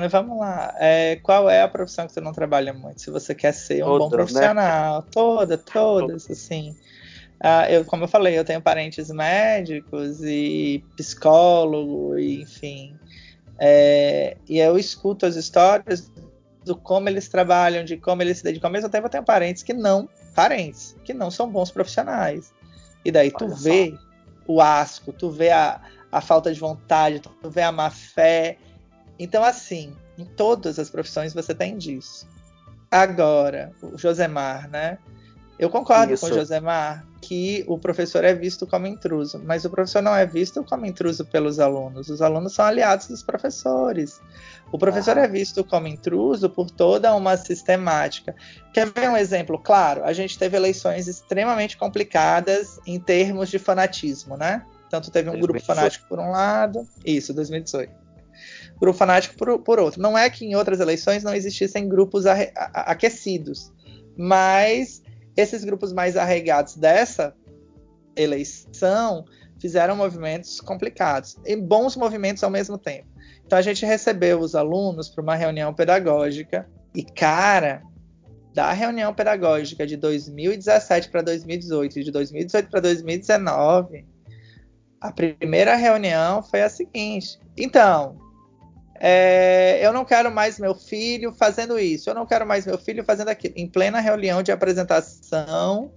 né? 0.00 0.08
vamos 0.08 0.38
lá. 0.38 0.74
É, 0.78 1.16
qual 1.16 1.48
é 1.48 1.62
a 1.62 1.68
profissão 1.68 2.06
que 2.06 2.12
você 2.12 2.20
não 2.20 2.32
trabalha 2.32 2.72
muito? 2.72 3.00
Se 3.00 3.10
você 3.10 3.34
quer 3.34 3.52
ser 3.52 3.84
um 3.84 3.98
bom 3.98 4.10
né? 4.10 4.16
profissional. 4.16 5.00
Né? 5.00 5.06
Toda, 5.12 5.58
todas, 5.58 6.30
assim. 6.30 6.74
Ah, 7.40 7.70
eu, 7.70 7.84
como 7.84 8.04
eu 8.04 8.08
falei, 8.08 8.36
eu 8.38 8.44
tenho 8.44 8.60
parentes 8.60 9.10
médicos 9.10 10.22
e 10.22 10.82
psicólogo, 10.96 12.18
e, 12.18 12.42
enfim. 12.42 12.98
É, 13.58 14.36
e 14.48 14.58
eu 14.58 14.78
escuto 14.78 15.26
as 15.26 15.36
histórias 15.36 16.10
do 16.64 16.74
como 16.74 17.08
eles 17.08 17.28
trabalham, 17.28 17.84
de 17.84 17.96
como 17.96 18.22
eles 18.22 18.38
se 18.38 18.44
dedicam. 18.44 18.68
Ao 18.68 18.72
mesmo 18.72 18.88
tempo, 18.88 19.06
eu 19.06 19.10
tenho 19.10 19.24
parentes 19.24 19.62
que 19.62 19.72
não, 19.72 20.08
parentes, 20.34 20.96
que 21.04 21.14
não 21.14 21.30
são 21.30 21.48
bons 21.48 21.70
profissionais. 21.70 22.52
E 23.04 23.12
daí 23.12 23.30
tu 23.30 23.48
vê 23.48 23.94
o 24.46 24.60
asco, 24.60 25.12
tu 25.12 25.30
vê 25.30 25.50
a, 25.50 25.80
a 26.10 26.20
falta 26.20 26.52
de 26.52 26.58
vontade, 26.58 27.20
tu 27.20 27.48
vê 27.48 27.62
a 27.62 27.70
má 27.70 27.88
fé. 27.90 28.58
Então, 29.18 29.42
assim, 29.42 29.94
em 30.18 30.24
todas 30.24 30.78
as 30.78 30.90
profissões 30.90 31.32
você 31.32 31.54
tem 31.54 31.76
disso. 31.76 32.26
Agora, 32.90 33.72
o 33.82 33.96
Josemar, 33.98 34.68
né? 34.70 34.98
Eu 35.58 35.70
concordo 35.70 36.12
Isso. 36.12 36.26
com 36.26 36.32
o 36.32 36.34
Josemar 36.34 37.04
que 37.20 37.64
o 37.66 37.78
professor 37.78 38.22
é 38.24 38.34
visto 38.34 38.66
como 38.66 38.86
intruso, 38.86 39.40
mas 39.44 39.64
o 39.64 39.70
professor 39.70 40.02
não 40.02 40.14
é 40.14 40.24
visto 40.24 40.62
como 40.62 40.86
intruso 40.86 41.24
pelos 41.24 41.58
alunos. 41.58 42.08
Os 42.08 42.22
alunos 42.22 42.54
são 42.54 42.64
aliados 42.64 43.08
dos 43.08 43.22
professores. 43.22 44.20
O 44.70 44.78
professor 44.78 45.18
ah. 45.18 45.22
é 45.22 45.28
visto 45.28 45.64
como 45.64 45.88
intruso 45.88 46.48
por 46.48 46.70
toda 46.70 47.14
uma 47.14 47.36
sistemática. 47.36 48.34
Quer 48.72 48.92
ver 48.92 49.08
um 49.08 49.16
exemplo? 49.16 49.58
Claro, 49.58 50.04
a 50.04 50.12
gente 50.12 50.38
teve 50.38 50.56
eleições 50.56 51.08
extremamente 51.08 51.76
complicadas 51.76 52.78
em 52.86 53.00
termos 53.00 53.48
de 53.48 53.58
fanatismo, 53.58 54.36
né? 54.36 54.64
Tanto 54.88 55.10
teve 55.10 55.28
um 55.28 55.32
2018. 55.32 55.52
grupo 55.52 55.66
fanático 55.66 56.06
por 56.08 56.20
um 56.20 56.30
lado, 56.30 56.86
isso, 57.04 57.34
2018. 57.34 58.05
Grupo 58.80 58.98
fanático 58.98 59.36
por, 59.36 59.58
por 59.60 59.78
outro. 59.78 60.00
Não 60.00 60.16
é 60.16 60.28
que 60.28 60.44
em 60.44 60.54
outras 60.54 60.80
eleições 60.80 61.22
não 61.22 61.34
existissem 61.34 61.88
grupos 61.88 62.24
aquecidos, 62.26 63.72
mas 64.16 65.02
esses 65.36 65.64
grupos 65.64 65.92
mais 65.92 66.16
arregados 66.16 66.76
dessa 66.76 67.34
eleição 68.14 69.24
fizeram 69.58 69.96
movimentos 69.96 70.60
complicados 70.60 71.36
e 71.44 71.56
bons 71.56 71.96
movimentos 71.96 72.42
ao 72.42 72.50
mesmo 72.50 72.78
tempo. 72.78 73.08
Então 73.44 73.58
a 73.58 73.62
gente 73.62 73.86
recebeu 73.86 74.40
os 74.40 74.54
alunos 74.54 75.08
para 75.08 75.22
uma 75.22 75.34
reunião 75.34 75.72
pedagógica 75.72 76.68
e 76.94 77.04
cara, 77.04 77.82
da 78.54 78.72
reunião 78.72 79.12
pedagógica 79.14 79.86
de 79.86 79.96
2017 79.96 81.10
para 81.10 81.22
2018 81.22 81.98
e 81.98 82.04
de 82.04 82.10
2018 82.10 82.70
para 82.70 82.80
2019, 82.80 84.06
a 85.00 85.12
primeira 85.12 85.76
reunião 85.76 86.42
foi 86.42 86.62
a 86.62 86.68
seguinte: 86.68 87.38
então, 87.56 88.18
é, 89.00 89.78
eu 89.84 89.92
não 89.92 90.04
quero 90.04 90.30
mais 90.30 90.58
meu 90.58 90.74
filho 90.74 91.32
fazendo 91.32 91.78
isso, 91.78 92.10
eu 92.10 92.14
não 92.14 92.26
quero 92.26 92.46
mais 92.46 92.66
meu 92.66 92.78
filho 92.78 93.04
fazendo 93.04 93.28
aquilo, 93.28 93.54
em 93.56 93.68
plena 93.68 94.00
reunião 94.00 94.42
de 94.42 94.52
apresentação 94.52 95.92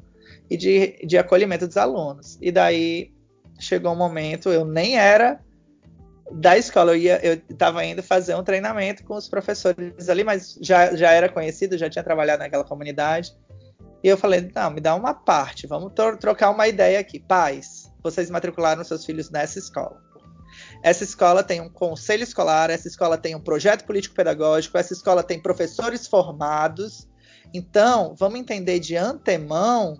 e 0.49 0.57
de, 0.57 0.97
de 1.05 1.17
acolhimento 1.17 1.67
dos 1.67 1.77
alunos. 1.77 2.37
E 2.41 2.51
daí 2.51 3.13
chegou 3.59 3.91
um 3.91 3.97
momento, 3.97 4.49
eu 4.49 4.65
nem 4.65 4.97
era 4.97 5.39
da 6.31 6.57
escola, 6.57 6.95
eu 6.95 7.41
estava 7.49 7.83
indo 7.83 8.03
fazer 8.03 8.35
um 8.35 8.43
treinamento 8.43 9.03
com 9.03 9.15
os 9.15 9.27
professores 9.27 10.09
ali, 10.09 10.23
mas 10.23 10.57
já, 10.61 10.95
já 10.95 11.11
era 11.11 11.27
conhecido, 11.27 11.77
já 11.77 11.89
tinha 11.89 12.03
trabalhado 12.03 12.39
naquela 12.39 12.63
comunidade. 12.63 13.35
E 14.03 14.07
eu 14.07 14.17
falei, 14.17 14.49
não, 14.55 14.69
me 14.71 14.79
dá 14.79 14.95
uma 14.95 15.13
parte, 15.13 15.67
vamos 15.67 15.91
trocar 16.19 16.51
uma 16.51 16.67
ideia 16.67 16.99
aqui. 16.99 17.19
Pais, 17.19 17.91
vocês 18.01 18.29
matricularam 18.29 18.83
seus 18.83 19.05
filhos 19.05 19.29
nessa 19.29 19.59
escola. 19.59 20.01
Essa 20.81 21.03
escola 21.03 21.43
tem 21.43 21.59
um 21.59 21.69
conselho 21.69 22.23
escolar, 22.23 22.69
essa 22.69 22.87
escola 22.87 23.17
tem 23.17 23.35
um 23.35 23.41
projeto 23.41 23.85
político-pedagógico, 23.85 24.77
essa 24.77 24.93
escola 24.93 25.21
tem 25.21 25.41
professores 25.41 26.07
formados. 26.07 27.07
Então, 27.53 28.15
vamos 28.17 28.39
entender 28.39 28.79
de 28.79 28.95
antemão 28.95 29.97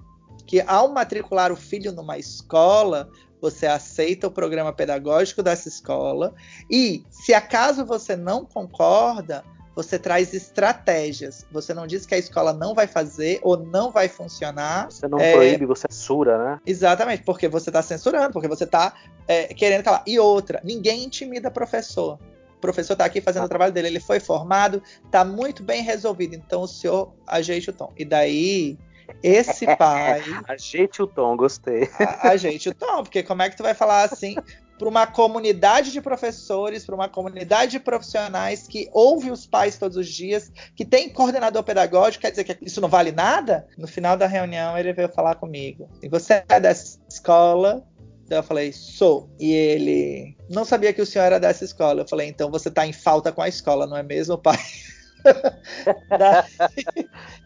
que 0.47 0.61
ao 0.61 0.87
matricular 0.91 1.51
o 1.51 1.55
filho 1.55 1.91
numa 1.91 2.17
escola, 2.17 3.09
você 3.41 3.67
aceita 3.67 4.27
o 4.27 4.31
programa 4.31 4.73
pedagógico 4.73 5.43
dessa 5.43 5.67
escola 5.67 6.33
e, 6.69 7.03
se 7.09 7.33
acaso 7.33 7.85
você 7.85 8.15
não 8.15 8.45
concorda, 8.45 9.43
você 9.79 9.97
traz 9.97 10.33
estratégias. 10.33 11.45
Você 11.49 11.73
não 11.73 11.87
diz 11.87 12.05
que 12.05 12.13
a 12.13 12.17
escola 12.17 12.51
não 12.51 12.73
vai 12.75 12.85
fazer 12.85 13.39
ou 13.41 13.55
não 13.55 13.91
vai 13.91 14.09
funcionar. 14.09 14.91
Você 14.91 15.07
não 15.07 15.17
é... 15.17 15.31
proíbe, 15.31 15.65
você 15.65 15.87
censura, 15.89 16.37
né? 16.37 16.59
Exatamente, 16.65 17.23
porque 17.23 17.47
você 17.47 17.69
está 17.69 17.81
censurando, 17.81 18.33
porque 18.33 18.49
você 18.49 18.65
está 18.65 18.93
é, 19.25 19.53
querendo 19.53 19.85
calar. 19.85 20.03
E 20.05 20.19
outra, 20.19 20.59
ninguém 20.65 21.05
intimida 21.05 21.49
professor. 21.49 22.19
O 22.57 22.59
professor 22.59 22.91
está 22.91 23.05
aqui 23.05 23.21
fazendo 23.21 23.43
ah. 23.43 23.45
o 23.45 23.49
trabalho 23.49 23.71
dele, 23.71 23.87
ele 23.87 23.99
foi 24.01 24.19
formado, 24.19 24.83
está 25.05 25.23
muito 25.23 25.63
bem 25.63 25.81
resolvido. 25.81 26.35
Então 26.35 26.63
o 26.63 26.67
senhor 26.67 27.13
ajeite 27.25 27.69
o 27.69 27.73
tom. 27.73 27.93
E 27.97 28.03
daí 28.03 28.77
esse 29.23 29.65
pai. 29.77 30.21
ajeite 30.45 31.01
o 31.01 31.07
tom, 31.07 31.37
gostei. 31.37 31.89
ajeite 32.21 32.67
o 32.67 32.75
tom, 32.75 33.03
porque 33.03 33.23
como 33.23 33.43
é 33.43 33.49
que 33.49 33.55
tu 33.55 33.63
vai 33.63 33.73
falar 33.73 34.03
assim? 34.03 34.35
Para 34.79 34.87
uma 34.87 35.05
comunidade 35.05 35.91
de 35.91 36.01
professores, 36.01 36.85
para 36.85 36.95
uma 36.95 37.09
comunidade 37.09 37.73
de 37.73 37.79
profissionais 37.81 38.65
que 38.65 38.89
ouve 38.93 39.29
os 39.29 39.45
pais 39.45 39.77
todos 39.77 39.97
os 39.97 40.07
dias, 40.07 40.49
que 40.73 40.85
tem 40.85 41.09
coordenador 41.09 41.61
pedagógico, 41.63 42.21
quer 42.21 42.31
dizer 42.31 42.45
que 42.45 42.57
isso 42.65 42.79
não 42.79 42.87
vale 42.87 43.11
nada? 43.11 43.67
No 43.77 43.87
final 43.87 44.15
da 44.15 44.25
reunião, 44.25 44.77
ele 44.77 44.93
veio 44.93 45.09
falar 45.09 45.35
comigo. 45.35 45.89
E 46.01 46.07
você 46.07 46.45
é 46.47 46.59
dessa 46.59 46.97
escola, 47.09 47.85
Eu 48.29 48.43
falei, 48.43 48.71
sou. 48.71 49.27
E 49.39 49.51
ele 49.51 50.37
não 50.49 50.63
sabia 50.63 50.93
que 50.93 51.01
o 51.01 51.05
senhor 51.05 51.25
era 51.25 51.39
dessa 51.39 51.65
escola. 51.65 52.01
Eu 52.01 52.07
falei, 52.07 52.27
então 52.27 52.49
você 52.51 52.69
tá 52.69 52.85
em 52.85 52.93
falta 52.93 53.31
com 53.31 53.41
a 53.41 53.49
escola, 53.49 53.87
não 53.87 53.97
é 53.97 54.03
mesmo, 54.03 54.37
pai? 54.37 54.59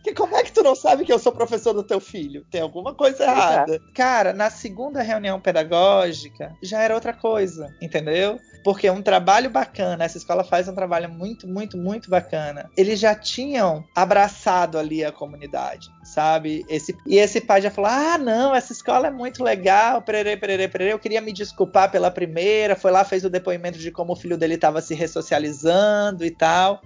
Que 0.03 0.13
como 0.13 0.35
é 0.35 0.43
que 0.43 0.51
tu 0.51 0.61
não 0.61 0.75
sabe 0.75 1.05
que 1.05 1.13
eu 1.13 1.19
sou 1.19 1.31
professor 1.31 1.73
do 1.73 1.83
teu 1.83 1.99
filho? 1.99 2.45
Tem 2.51 2.61
alguma 2.61 2.93
coisa 2.93 3.23
errada. 3.23 3.79
Cara, 3.93 4.33
na 4.33 4.49
segunda 4.49 5.01
reunião 5.01 5.39
pedagógica 5.39 6.53
já 6.61 6.81
era 6.81 6.93
outra 6.93 7.13
coisa, 7.13 7.73
entendeu? 7.81 8.39
Porque 8.63 8.89
um 8.89 9.01
trabalho 9.01 9.49
bacana, 9.49 10.05
essa 10.05 10.17
escola 10.17 10.43
faz 10.43 10.67
um 10.69 10.75
trabalho 10.75 11.09
muito, 11.09 11.47
muito, 11.47 11.77
muito 11.77 12.09
bacana. 12.09 12.69
Eles 12.77 12.99
já 12.99 13.13
tinham 13.13 13.83
abraçado 13.93 14.77
ali 14.77 15.03
a 15.03 15.11
comunidade, 15.11 15.89
sabe? 16.03 16.65
Esse, 16.69 16.95
e 17.05 17.17
esse 17.17 17.41
pai 17.41 17.61
já 17.61 17.69
falou: 17.69 17.91
ah, 17.91 18.17
não, 18.17 18.55
essa 18.55 18.71
escola 18.71 19.07
é 19.07 19.11
muito 19.11 19.43
legal, 19.43 20.01
perere, 20.01 20.37
perere, 20.37 20.67
perere. 20.69 20.93
Eu 20.93 20.99
queria 20.99 21.19
me 21.19 21.33
desculpar 21.33 21.91
pela 21.91 22.09
primeira, 22.09 22.75
foi 22.75 22.91
lá, 22.91 23.03
fez 23.03 23.25
o 23.25 23.29
depoimento 23.29 23.77
de 23.77 23.91
como 23.91 24.13
o 24.13 24.15
filho 24.15 24.37
dele 24.37 24.55
estava 24.55 24.81
se 24.81 24.95
ressocializando 24.95 26.23
e 26.23 26.31
tal 26.31 26.81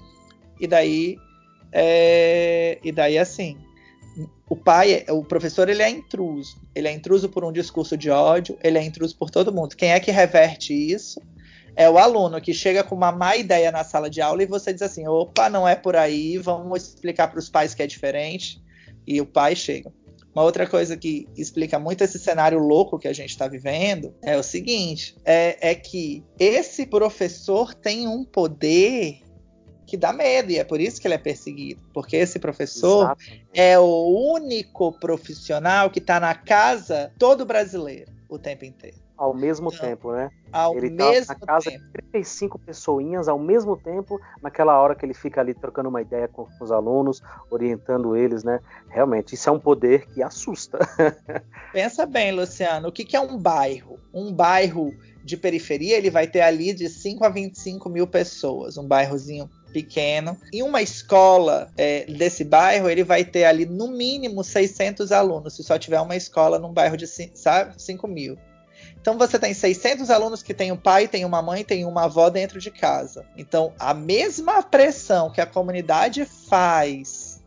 e 0.59 0.67
daí 0.67 1.17
é, 1.71 2.79
e 2.83 2.91
daí 2.91 3.17
assim 3.17 3.57
o 4.49 4.55
pai, 4.55 5.05
o 5.09 5.23
professor, 5.23 5.67
ele 5.67 5.83
é 5.83 5.89
intruso. 5.89 6.57
Ele 6.73 6.87
é 6.87 6.91
intruso 6.91 7.29
por 7.29 7.43
um 7.43 7.51
discurso 7.51 7.97
de 7.97 8.09
ódio, 8.09 8.57
ele 8.63 8.77
é 8.77 8.83
intruso 8.83 9.15
por 9.17 9.29
todo 9.29 9.53
mundo. 9.53 9.75
Quem 9.75 9.91
é 9.91 9.99
que 9.99 10.09
reverte 10.09 10.73
isso? 10.73 11.21
É 11.75 11.89
o 11.89 11.97
aluno 11.97 12.41
que 12.41 12.53
chega 12.53 12.83
com 12.83 12.95
uma 12.95 13.11
má 13.11 13.35
ideia 13.35 13.71
na 13.71 13.83
sala 13.83 14.09
de 14.09 14.21
aula 14.21 14.41
e 14.41 14.47
você 14.47 14.73
diz 14.73 14.81
assim: 14.81 15.07
opa, 15.07 15.49
não 15.49 15.67
é 15.67 15.75
por 15.75 15.95
aí, 15.95 16.37
vamos 16.37 16.83
explicar 16.83 17.27
para 17.27 17.39
os 17.39 17.49
pais 17.49 17.75
que 17.75 17.83
é 17.83 17.87
diferente. 17.87 18.61
E 19.05 19.21
o 19.21 19.25
pai 19.25 19.55
chega. 19.55 19.91
Uma 20.33 20.43
outra 20.43 20.65
coisa 20.65 20.95
que 20.95 21.27
explica 21.35 21.77
muito 21.77 22.03
esse 22.03 22.17
cenário 22.17 22.59
louco 22.59 22.99
que 22.99 23.07
a 23.07 23.13
gente 23.13 23.29
está 23.29 23.47
vivendo 23.47 24.15
é 24.23 24.37
o 24.37 24.43
seguinte: 24.43 25.15
é, 25.25 25.71
é 25.71 25.75
que 25.75 26.23
esse 26.39 26.85
professor 26.85 27.73
tem 27.73 28.07
um 28.07 28.23
poder 28.23 29.21
que 29.87 29.95
dá 29.95 30.11
medo, 30.11 30.51
e 30.51 30.59
é 30.59 30.63
por 30.65 30.81
isso 30.81 30.99
que 31.01 31.07
ele 31.07 31.15
é 31.15 31.17
perseguido. 31.17 31.81
Porque 31.93 32.17
esse 32.17 32.37
professor 32.37 33.05
Exatamente. 33.05 33.47
é 33.53 33.79
o 33.79 34.33
único 34.33 34.91
profissional 34.91 35.89
que 35.89 35.99
está 35.99 36.19
na 36.19 36.35
casa 36.35 37.11
todo 37.17 37.45
brasileiro 37.45 38.11
o 38.29 38.37
tempo 38.37 38.65
inteiro. 38.65 39.06
Ao 39.17 39.33
mesmo 39.33 39.69
então, 39.73 39.87
tempo, 39.87 40.11
né? 40.11 40.29
Ao 40.51 40.77
ele 40.77 40.91
tá 40.91 41.11
na 41.29 41.35
casa 41.35 41.71
tempo. 41.71 41.83
de 41.85 41.91
35 41.91 42.59
pessoinhas 42.59 43.27
ao 43.27 43.39
mesmo 43.39 43.75
tempo, 43.75 44.19
naquela 44.41 44.79
hora 44.79 44.95
que 44.95 45.05
ele 45.05 45.13
fica 45.13 45.41
ali 45.41 45.53
trocando 45.53 45.89
uma 45.89 46.01
ideia 46.01 46.27
com, 46.27 46.45
com 46.45 46.63
os 46.63 46.71
alunos, 46.71 47.21
orientando 47.49 48.15
eles, 48.15 48.43
né? 48.43 48.59
Realmente, 48.89 49.33
isso 49.33 49.49
é 49.49 49.51
um 49.51 49.59
poder 49.59 50.07
que 50.07 50.21
assusta. 50.21 50.79
Pensa 51.73 52.05
bem, 52.05 52.31
Luciano, 52.31 52.89
o 52.89 52.91
que, 52.91 53.03
que 53.03 53.15
é 53.15 53.19
um 53.19 53.37
bairro? 53.37 53.99
Um 54.13 54.31
bairro 54.31 54.93
de 55.23 55.35
periferia, 55.35 55.97
ele 55.97 56.09
vai 56.09 56.25
ter 56.25 56.41
ali 56.41 56.73
de 56.73 56.87
5 56.87 57.25
a 57.25 57.29
25 57.29 57.89
mil 57.89 58.07
pessoas, 58.07 58.77
um 58.77 58.87
bairrozinho 58.87 59.49
pequeno. 59.73 60.37
Em 60.53 60.63
uma 60.63 60.81
escola 60.81 61.69
é, 61.77 62.05
desse 62.05 62.43
bairro, 62.43 62.89
ele 62.89 63.03
vai 63.03 63.25
ter 63.25 63.43
ali 63.43 63.65
no 63.65 63.89
mínimo 63.89 64.43
600 64.43 65.11
alunos, 65.11 65.55
se 65.55 65.63
só 65.63 65.77
tiver 65.77 65.99
uma 65.99 66.15
escola 66.15 66.57
num 66.57 66.71
bairro 66.71 66.95
de 66.95 67.05
sabe, 67.07 67.73
5 67.77 68.07
mil. 68.07 68.37
Então 69.07 69.17
você 69.17 69.39
tem 69.39 69.53
600 69.53 70.09
alunos 70.09 70.43
que 70.43 70.53
tem 70.53 70.69
um 70.69 70.75
pai, 70.75 71.07
tem 71.07 71.23
uma 71.23 71.41
mãe, 71.41 71.63
tem 71.63 71.85
uma 71.85 72.03
avó 72.03 72.29
dentro 72.29 72.59
de 72.59 72.69
casa. 72.69 73.25
Então 73.37 73.71
a 73.79 73.93
mesma 73.93 74.61
pressão 74.61 75.31
que 75.31 75.39
a 75.39 75.45
comunidade 75.45 76.25
faz, 76.25 77.41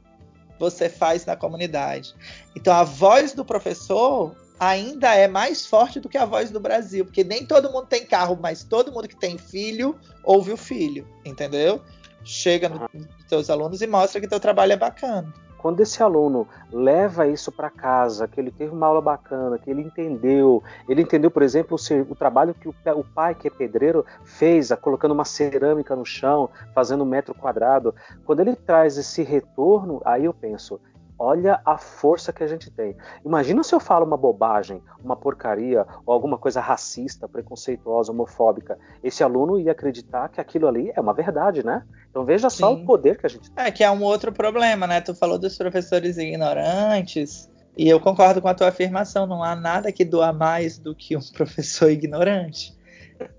você 0.59 0.89
faz 0.89 1.27
na 1.27 1.37
comunidade. 1.37 2.15
Então 2.57 2.73
a 2.73 2.83
voz 2.83 3.35
do 3.35 3.45
professor 3.45 4.35
ainda 4.59 5.15
é 5.15 5.29
mais 5.29 5.67
forte 5.67 6.01
do 6.01 6.09
que 6.09 6.17
a 6.17 6.25
voz 6.25 6.51
do 6.51 6.59
Brasil, 6.59 7.05
porque 7.05 7.23
nem 7.23 7.45
todo 7.45 7.71
mundo 7.71 7.89
tem 7.89 8.07
carro, 8.07 8.39
mas 8.41 8.65
todo 8.65 8.91
mundo 8.91 9.07
que 9.07 9.17
tem 9.17 9.37
filho 9.37 10.01
ouve 10.25 10.53
o 10.53 10.57
filho, 10.57 11.07
entendeu? 11.27 11.83
chega 12.25 12.69
nos 12.69 12.81
no 12.93 13.07
teus 13.29 13.51
alunos 13.51 13.81
e 13.83 13.87
mostra 13.87 14.21
que 14.21 14.29
teu 14.29 14.41
trabalho 14.41 14.73
é 14.73 14.77
bacana. 14.77 15.33
Quando 15.61 15.81
esse 15.81 16.03
aluno 16.03 16.49
leva 16.73 17.27
isso 17.27 17.53
para 17.53 17.69
casa, 17.69 18.27
que 18.27 18.41
ele 18.41 18.51
teve 18.51 18.73
uma 18.73 18.87
aula 18.87 19.03
bacana, 19.03 19.59
que 19.59 19.71
ele 19.71 19.83
entendeu, 19.83 20.63
ele 20.89 21.03
entendeu, 21.03 21.31
por 21.31 21.43
exemplo, 21.43 21.77
o, 21.77 22.13
o 22.13 22.15
trabalho 22.15 22.55
que 22.55 22.67
o, 22.67 22.75
o, 22.97 23.05
pai, 23.05 23.35
que 23.35 23.47
é 23.47 23.51
pedreiro, 23.51 24.07
fez, 24.25 24.71
colocando 24.81 25.13
uma 25.13 25.25
cerâmica 25.27 25.95
no 25.95 26.05
chão, 26.05 26.49
fazendo 26.75 27.05
um 27.05 27.07
metro 27.07 27.35
quadrado. 27.35 27.95
Quando 28.25 28.41
ele 28.41 28.57
traz 28.57 28.97
esse 28.97 29.23
retorno, 29.23 30.01
aí 30.05 30.25
eu 30.25 30.33
penso, 30.33 30.81
Olha 31.23 31.61
a 31.67 31.77
força 31.77 32.33
que 32.33 32.43
a 32.43 32.47
gente 32.47 32.71
tem. 32.71 32.97
Imagina 33.23 33.63
se 33.63 33.75
eu 33.75 33.79
falo 33.79 34.07
uma 34.07 34.17
bobagem, 34.17 34.83
uma 35.05 35.15
porcaria 35.15 35.87
ou 36.07 36.15
alguma 36.15 36.39
coisa 36.39 36.63
racista, 36.63 37.29
preconceituosa, 37.29 38.11
homofóbica. 38.11 38.79
Esse 39.05 39.23
aluno 39.23 39.61
ia 39.61 39.73
acreditar 39.73 40.31
que 40.31 40.41
aquilo 40.41 40.67
ali 40.67 40.91
é 40.97 40.99
uma 40.99 41.13
verdade, 41.13 41.63
né? 41.63 41.85
Então 42.09 42.25
veja 42.25 42.49
Sim. 42.49 42.57
só 42.57 42.73
o 42.73 42.87
poder 42.87 43.19
que 43.19 43.27
a 43.27 43.29
gente 43.29 43.51
tem. 43.51 43.67
É 43.67 43.71
que 43.71 43.85
é 43.85 43.91
um 43.91 44.03
outro 44.03 44.33
problema, 44.33 44.87
né? 44.87 45.03
Tu 45.03 45.15
falou 45.15 45.39
dos 45.39 45.59
professores 45.59 46.17
ignorantes. 46.17 47.51
E 47.77 47.87
eu 47.87 48.01
concordo 48.01 48.41
com 48.41 48.49
a 48.49 48.55
tua 48.55 48.69
afirmação, 48.69 49.27
não 49.27 49.45
há 49.45 49.55
nada 49.55 49.93
que 49.93 50.07
doa 50.07 50.33
mais 50.33 50.79
do 50.79 50.95
que 50.95 51.15
um 51.15 51.21
professor 51.37 51.91
ignorante. 51.91 52.75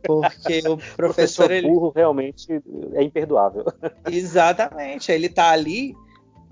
Porque 0.04 0.60
o 0.68 0.78
professor, 0.96 1.48
professor 1.48 1.48
burro 1.64 1.88
ele... 1.88 1.94
realmente 1.96 2.62
é 2.94 3.02
imperdoável. 3.02 3.66
Exatamente, 4.06 5.12
ele 5.12 5.26
está 5.26 5.50
ali 5.50 5.96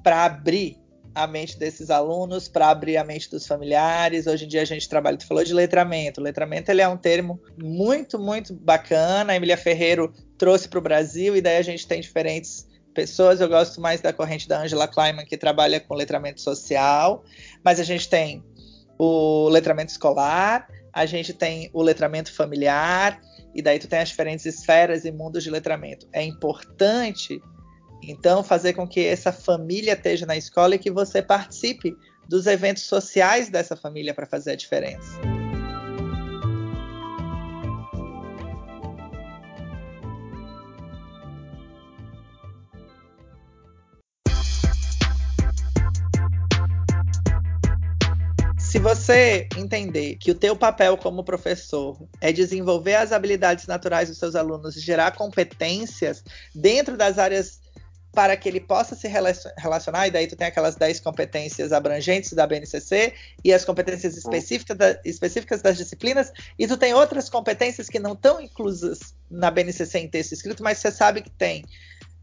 para 0.02 0.26
abrir 0.26 0.89
a 1.14 1.28
mente 1.28 1.58
desses 1.58 1.90
alunos, 1.90 2.48
para 2.48 2.70
abrir 2.70 2.98
a 2.98 3.04
mente 3.04 3.30
dos 3.30 3.46
familiares. 3.46 4.28
Hoje 4.28 4.46
em 4.46 4.48
dia 4.48 4.62
a 4.62 4.66
gente 4.66 4.88
trabalha, 4.88 5.18
tu 5.18 5.28
falou 5.28 5.44
de 5.44 5.54
letramento. 5.54 6.22
letramento 6.22 6.70
ele 6.70 6.82
é 6.82 6.88
um 6.88 6.98
termo 6.98 7.40
muito, 7.62 8.20
muito 8.20 8.54
bacana. 8.54 9.34
A 9.34 9.36
Emília 9.36 9.58
Ferreiro 9.58 10.14
trouxe 10.38 10.68
para 10.68 10.80
o 10.80 10.82
Brasil 10.82 11.36
e 11.36 11.42
daí 11.42 11.58
a 11.58 11.62
gente 11.62 11.88
tem 11.88 12.02
diferentes 12.02 12.68
pessoas. 12.94 13.42
Eu 13.42 13.50
gosto 13.50 13.80
mais 13.82 14.02
da 14.02 14.14
corrente 14.14 14.48
da 14.48 14.62
Angela 14.62 14.88
Kleiman, 14.88 15.26
que 15.26 15.38
trabalha 15.38 15.80
com 15.80 15.94
letramento 15.94 16.42
social, 16.42 17.24
mas 17.64 17.80
a 17.80 17.84
gente 17.84 18.10
tem 18.10 18.44
o 18.98 19.48
letramento 19.50 19.92
escolar, 19.92 20.68
a 20.92 21.06
gente 21.06 21.34
tem 21.34 21.70
o 21.74 21.82
letramento 21.82 22.34
familiar, 22.34 23.22
e 23.56 23.62
daí 23.62 23.80
tu 23.80 23.88
tem 23.88 24.00
as 24.00 24.10
diferentes 24.10 24.46
esferas 24.46 25.06
e 25.06 25.12
mundos 25.12 25.44
de 25.44 25.50
letramento. 25.50 26.08
É 26.12 26.24
importante 26.24 27.42
então, 28.02 28.44
fazer 28.44 28.74
com 28.74 28.88
que 28.88 29.06
essa 29.06 29.32
família 29.32 29.94
esteja 29.94 30.26
na 30.26 30.38
escola 30.38 30.76
e 30.76 30.80
que 30.80 30.92
você 30.92 31.22
participe 31.22 31.96
dos 32.28 32.48
eventos 32.48 32.84
sociais 32.84 33.50
dessa 33.50 33.76
família 33.76 34.14
para 34.14 34.26
fazer 34.26 34.52
a 34.52 34.56
diferença. 34.56 35.20
se 48.70 48.78
você 48.78 49.50
entender 49.58 50.16
que 50.18 50.30
o 50.30 50.36
teu 50.36 50.56
papel 50.56 50.96
como 50.96 51.24
professor 51.24 51.98
é 52.22 52.32
desenvolver 52.32 52.96
as 52.96 53.12
habilidades 53.12 53.66
naturais 53.66 54.08
dos 54.08 54.20
seus 54.20 54.36
alunos 54.36 54.78
e 54.78 54.80
gerar 54.80 55.12
competências 55.18 56.24
dentro 56.54 56.96
das 56.96 57.18
áreas 57.18 57.60
para 58.12 58.36
que 58.36 58.50
ele 58.50 58.60
possa 58.60 58.96
se 58.96 59.08
relacionar, 59.08 60.08
e 60.08 60.12
daí 60.12 60.28
tu 60.28 60.36
tem 60.36 60.48
aquelas 60.48 60.76
10 60.76 61.00
competências 61.00 61.72
abrangentes 61.72 62.34
da 62.34 62.48
BNCC 62.48 63.14
e 63.44 63.54
as 63.54 63.64
competências 63.64 64.14
uhum. 64.14 64.20
específicas, 64.20 64.78
da, 64.78 65.00
específicas 65.06 65.62
das 65.62 65.78
disciplinas, 65.78 66.32
e 66.58 66.68
tu 66.68 66.76
tem 66.76 66.94
outras 66.94 67.30
competências 67.30 67.88
que 67.88 68.00
não 68.00 68.14
estão 68.14 68.42
inclusas 68.42 69.14
na 69.30 69.52
BNCC 69.52 70.00
em 70.00 70.08
texto 70.08 70.32
escrito, 70.32 70.64
mas 70.64 70.80
você 70.80 70.92
sabe 70.92 71.22
que 71.22 71.30
tem, 71.30 71.64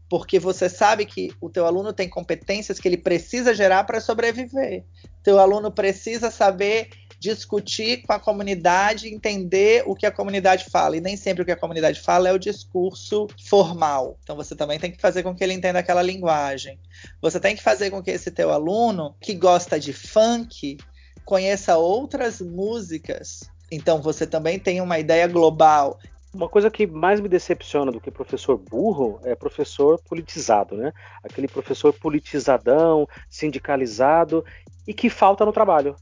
porque 0.09 0.39
você 0.39 0.69
sabe 0.69 1.05
que 1.05 1.33
o 1.39 1.49
teu 1.49 1.65
aluno 1.65 1.93
tem 1.93 2.09
competências 2.09 2.79
que 2.79 2.87
ele 2.87 2.97
precisa 2.97 3.53
gerar 3.53 3.83
para 3.83 3.99
sobreviver. 3.99 4.83
Teu 5.23 5.39
aluno 5.39 5.71
precisa 5.71 6.31
saber 6.31 6.89
discutir 7.19 8.03
com 8.03 8.13
a 8.13 8.19
comunidade, 8.19 9.13
entender 9.13 9.83
o 9.85 9.95
que 9.95 10.05
a 10.05 10.11
comunidade 10.11 10.65
fala. 10.69 10.97
E 10.97 11.01
nem 11.01 11.17
sempre 11.17 11.41
o 11.41 11.45
que 11.45 11.51
a 11.51 11.57
comunidade 11.57 11.99
fala 11.99 12.29
é 12.29 12.33
o 12.33 12.39
discurso 12.39 13.27
formal. 13.45 14.17
Então 14.23 14.35
você 14.35 14.55
também 14.55 14.79
tem 14.79 14.91
que 14.91 15.01
fazer 15.01 15.23
com 15.23 15.35
que 15.35 15.43
ele 15.43 15.53
entenda 15.53 15.79
aquela 15.79 16.01
linguagem. 16.01 16.79
Você 17.21 17.39
tem 17.39 17.55
que 17.55 17.63
fazer 17.63 17.89
com 17.89 18.01
que 18.01 18.11
esse 18.11 18.31
teu 18.31 18.51
aluno 18.51 19.15
que 19.19 19.33
gosta 19.33 19.79
de 19.79 19.93
funk 19.93 20.77
conheça 21.25 21.77
outras 21.77 22.39
músicas. 22.39 23.49
Então 23.71 24.01
você 24.01 24.25
também 24.25 24.59
tem 24.59 24.79
uma 24.79 24.99
ideia 24.99 25.27
global. 25.27 25.99
Uma 26.33 26.47
coisa 26.47 26.69
que 26.69 26.85
mais 26.85 27.19
me 27.19 27.27
decepciona 27.27 27.91
do 27.91 27.99
que 27.99 28.11
professor 28.11 28.57
burro 28.57 29.19
é 29.23 29.33
professor 29.33 29.99
politizado, 30.03 30.75
né? 30.75 30.93
Aquele 31.23 31.47
professor 31.47 31.91
politizadão, 31.93 33.07
sindicalizado 33.29 34.45
e 34.85 34.93
que 34.93 35.09
falta 35.09 35.43
no 35.45 35.51
trabalho 35.51 35.95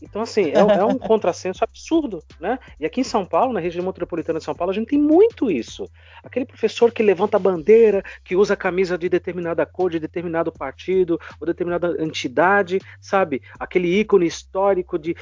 Então, 0.00 0.22
assim, 0.22 0.50
é, 0.50 0.58
é, 0.58 0.84
um 0.84 0.96
contrassenso 0.98 1.64
absurdo, 1.64 2.22
né? 2.40 2.58
E 2.78 2.86
aqui 2.86 3.00
em 3.00 3.04
São 3.04 3.24
Paulo, 3.24 3.52
na 3.52 3.60
região 3.60 3.84
metropolitana 3.84 4.38
de 4.38 4.44
São 4.44 4.54
Paulo, 4.54 4.70
a 4.70 4.74
gente 4.74 4.88
tem 4.88 4.98
muito 4.98 5.50
isso. 5.50 5.88
Aquele 6.22 6.46
professor 6.46 6.92
que 6.92 7.02
levanta 7.02 7.36
a 7.36 7.40
bandeira, 7.40 8.02
que 8.24 8.36
usa 8.36 8.54
a 8.54 8.56
camisa 8.56 8.96
de 8.96 9.08
determinada 9.08 9.66
cor, 9.66 9.90
de 9.90 9.98
determinado 9.98 10.52
partido, 10.52 11.18
ou 11.40 11.46
determinada 11.46 12.02
entidade, 12.02 12.80
sabe? 13.00 13.42
Aquele 13.58 13.88
ícone 14.00 14.26
histórico 14.26 14.98
de, 14.98 15.16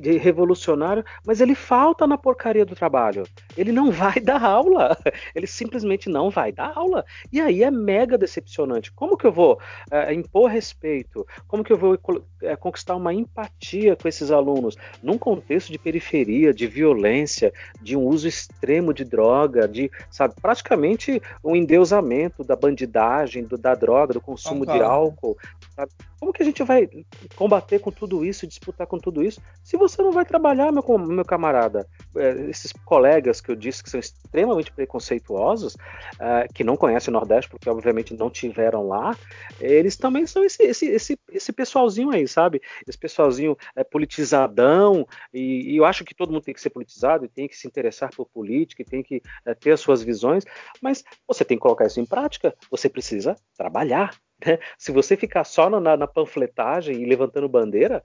de 0.00 0.16
revolucionário, 0.18 1.04
mas 1.24 1.40
ele 1.40 1.54
falta 1.54 2.06
na 2.06 2.16
porcaria 2.16 2.64
do 2.64 2.74
trabalho. 2.74 3.24
Ele 3.56 3.72
não 3.72 3.90
vai 3.90 4.18
dar 4.20 4.42
aula. 4.42 4.96
Ele 5.34 5.46
simplesmente 5.46 6.08
não 6.08 6.30
vai 6.30 6.52
dar 6.52 6.72
aula. 6.76 7.04
E 7.32 7.40
aí 7.40 7.62
é 7.62 7.70
mega 7.70 8.16
decepcionante. 8.16 8.92
Como 8.92 9.16
que 9.16 9.26
eu 9.26 9.32
vou 9.32 9.58
é, 9.90 10.12
impor 10.14 10.50
respeito? 10.50 11.26
Como 11.46 11.64
que 11.64 11.72
eu 11.72 11.78
vou 11.78 11.98
é, 12.42 12.56
conquistar 12.56 12.96
uma 12.96 13.12
empatia 13.12 13.96
com 13.96 14.08
esse 14.08 14.19
esses 14.20 14.30
alunos 14.30 14.76
num 15.02 15.16
contexto 15.16 15.72
de 15.72 15.78
periferia, 15.78 16.52
de 16.52 16.66
violência, 16.66 17.52
de 17.80 17.96
um 17.96 18.04
uso 18.04 18.28
extremo 18.28 18.92
de 18.92 19.04
droga, 19.04 19.66
de, 19.66 19.90
sabe, 20.10 20.34
praticamente 20.40 21.20
um 21.42 21.56
endeusamento 21.56 22.44
da 22.44 22.54
bandidagem, 22.54 23.44
do, 23.44 23.56
da 23.56 23.74
droga, 23.74 24.14
do 24.14 24.20
consumo 24.20 24.66
de 24.66 24.80
álcool. 24.80 25.36
Sabe? 25.80 25.92
Como 26.18 26.32
que 26.32 26.42
a 26.42 26.44
gente 26.44 26.62
vai 26.62 26.86
combater 27.34 27.78
com 27.78 27.90
tudo 27.90 28.22
isso, 28.22 28.46
disputar 28.46 28.86
com 28.86 28.98
tudo 28.98 29.22
isso, 29.22 29.40
se 29.64 29.78
você 29.78 30.02
não 30.02 30.12
vai 30.12 30.26
trabalhar, 30.26 30.70
meu, 30.70 30.84
meu 30.98 31.24
camarada? 31.24 31.88
É, 32.14 32.50
esses 32.50 32.70
colegas 32.84 33.40
que 33.40 33.50
eu 33.50 33.56
disse 33.56 33.82
que 33.82 33.88
são 33.88 33.98
extremamente 33.98 34.70
preconceituosos, 34.70 35.74
uh, 35.74 36.52
que 36.54 36.62
não 36.62 36.76
conhecem 36.76 37.10
o 37.10 37.16
Nordeste, 37.16 37.50
porque 37.50 37.70
obviamente 37.70 38.14
não 38.14 38.28
tiveram 38.28 38.86
lá, 38.86 39.16
eles 39.58 39.96
também 39.96 40.26
são 40.26 40.44
esse, 40.44 40.62
esse, 40.62 40.86
esse, 40.86 41.18
esse 41.30 41.52
pessoalzinho 41.52 42.10
aí, 42.10 42.28
sabe? 42.28 42.60
Esse 42.86 42.98
pessoalzinho 42.98 43.56
é, 43.74 43.82
politizadão, 43.82 45.06
e, 45.32 45.72
e, 45.72 45.76
eu 45.78 45.86
acho 45.86 46.04
que 46.04 46.14
todo 46.14 46.30
mundo 46.30 46.44
tem 46.44 46.52
que 46.52 46.60
ser 46.60 46.70
politizado 46.70 47.24
e 47.24 47.28
tem 47.28 47.48
que 47.48 47.56
se 47.56 47.66
interessar 47.66 48.10
por 48.14 48.28
política 48.28 48.82
e 48.82 48.84
tem 48.84 49.02
que 49.02 49.22
é, 49.46 49.54
ter 49.54 49.72
as 49.72 49.80
suas 49.80 50.02
visões, 50.02 50.44
mas 50.82 51.02
você 51.26 51.42
tem 51.42 51.56
que 51.56 51.62
colocar 51.62 51.86
isso 51.86 52.00
em 52.00 52.06
prática, 52.06 52.54
você 52.70 52.88
precisa 52.90 53.34
trabalhar. 53.56 54.10
Né? 54.44 54.58
Se 54.78 54.92
você 54.92 55.16
ficar 55.16 55.44
só 55.44 55.68
na, 55.68 55.96
na 55.96 56.06
panfletagem 56.06 57.02
e 57.02 57.04
levantando 57.04 57.48
bandeira, 57.48 58.02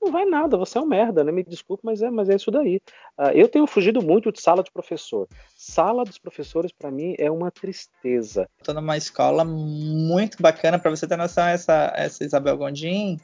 não 0.00 0.12
vai 0.12 0.26
nada, 0.26 0.56
você 0.58 0.76
é 0.76 0.80
um 0.80 0.86
merda, 0.86 1.24
né? 1.24 1.32
Me 1.32 1.42
desculpe, 1.42 1.82
mas 1.84 2.02
é, 2.02 2.10
mas 2.10 2.28
é 2.28 2.36
isso 2.36 2.50
daí. 2.50 2.76
Uh, 3.18 3.30
eu 3.34 3.48
tenho 3.48 3.66
fugido 3.66 4.02
muito 4.02 4.30
de 4.30 4.40
sala 4.40 4.62
de 4.62 4.70
professor. 4.70 5.26
Sala 5.56 6.04
dos 6.04 6.18
professores, 6.18 6.70
para 6.72 6.90
mim, 6.90 7.14
é 7.18 7.30
uma 7.30 7.50
tristeza. 7.50 8.48
Estou 8.58 8.74
numa 8.74 8.98
escola 8.98 9.44
muito 9.44 10.42
bacana, 10.42 10.78
para 10.78 10.90
você 10.90 11.06
ter 11.06 11.16
noção, 11.16 11.46
essa, 11.46 11.92
essa 11.96 12.22
Isabel 12.22 12.56
Gondim, 12.58 13.18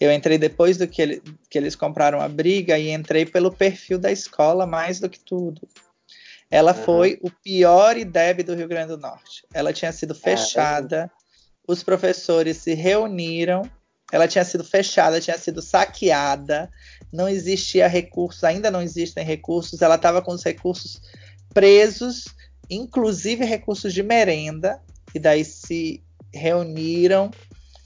eu 0.00 0.10
entrei 0.10 0.38
depois 0.38 0.76
do 0.76 0.88
que, 0.88 1.00
ele, 1.00 1.22
que 1.48 1.58
eles 1.58 1.76
compraram 1.76 2.20
a 2.20 2.28
briga 2.28 2.78
e 2.78 2.90
entrei 2.90 3.24
pelo 3.24 3.52
perfil 3.52 3.98
da 3.98 4.10
escola 4.10 4.66
mais 4.66 4.98
do 4.98 5.08
que 5.08 5.20
tudo. 5.20 5.68
Ela 6.50 6.72
uhum. 6.72 6.82
foi 6.84 7.18
o 7.22 7.30
pior 7.30 7.96
IDEB 7.96 8.42
do 8.42 8.54
Rio 8.54 8.68
Grande 8.68 8.88
do 8.88 8.98
Norte. 8.98 9.46
Ela 9.52 9.72
tinha 9.72 9.92
sido 9.92 10.12
é, 10.12 10.16
fechada, 10.16 11.10
os 11.66 11.82
professores 11.82 12.58
se 12.58 12.74
reuniram, 12.74 13.62
ela 14.12 14.28
tinha 14.28 14.44
sido 14.44 14.62
fechada, 14.62 15.20
tinha 15.20 15.38
sido 15.38 15.62
saqueada, 15.62 16.70
não 17.12 17.28
existia 17.28 17.88
recursos, 17.88 18.44
ainda 18.44 18.70
não 18.70 18.82
existem 18.82 19.24
recursos, 19.24 19.80
ela 19.80 19.96
estava 19.96 20.22
com 20.22 20.32
os 20.32 20.44
recursos 20.44 21.00
presos, 21.52 22.26
inclusive 22.68 23.44
recursos 23.44 23.92
de 23.92 24.02
merenda, 24.02 24.80
e 25.14 25.18
daí 25.18 25.44
se 25.44 26.02
reuniram 26.32 27.30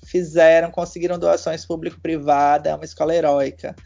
fizeram, 0.08 0.70
conseguiram 0.70 1.18
doações 1.18 1.66
público-privada, 1.66 2.70
é 2.70 2.74
uma 2.74 2.84
escola 2.84 3.14
heróica. 3.14 3.76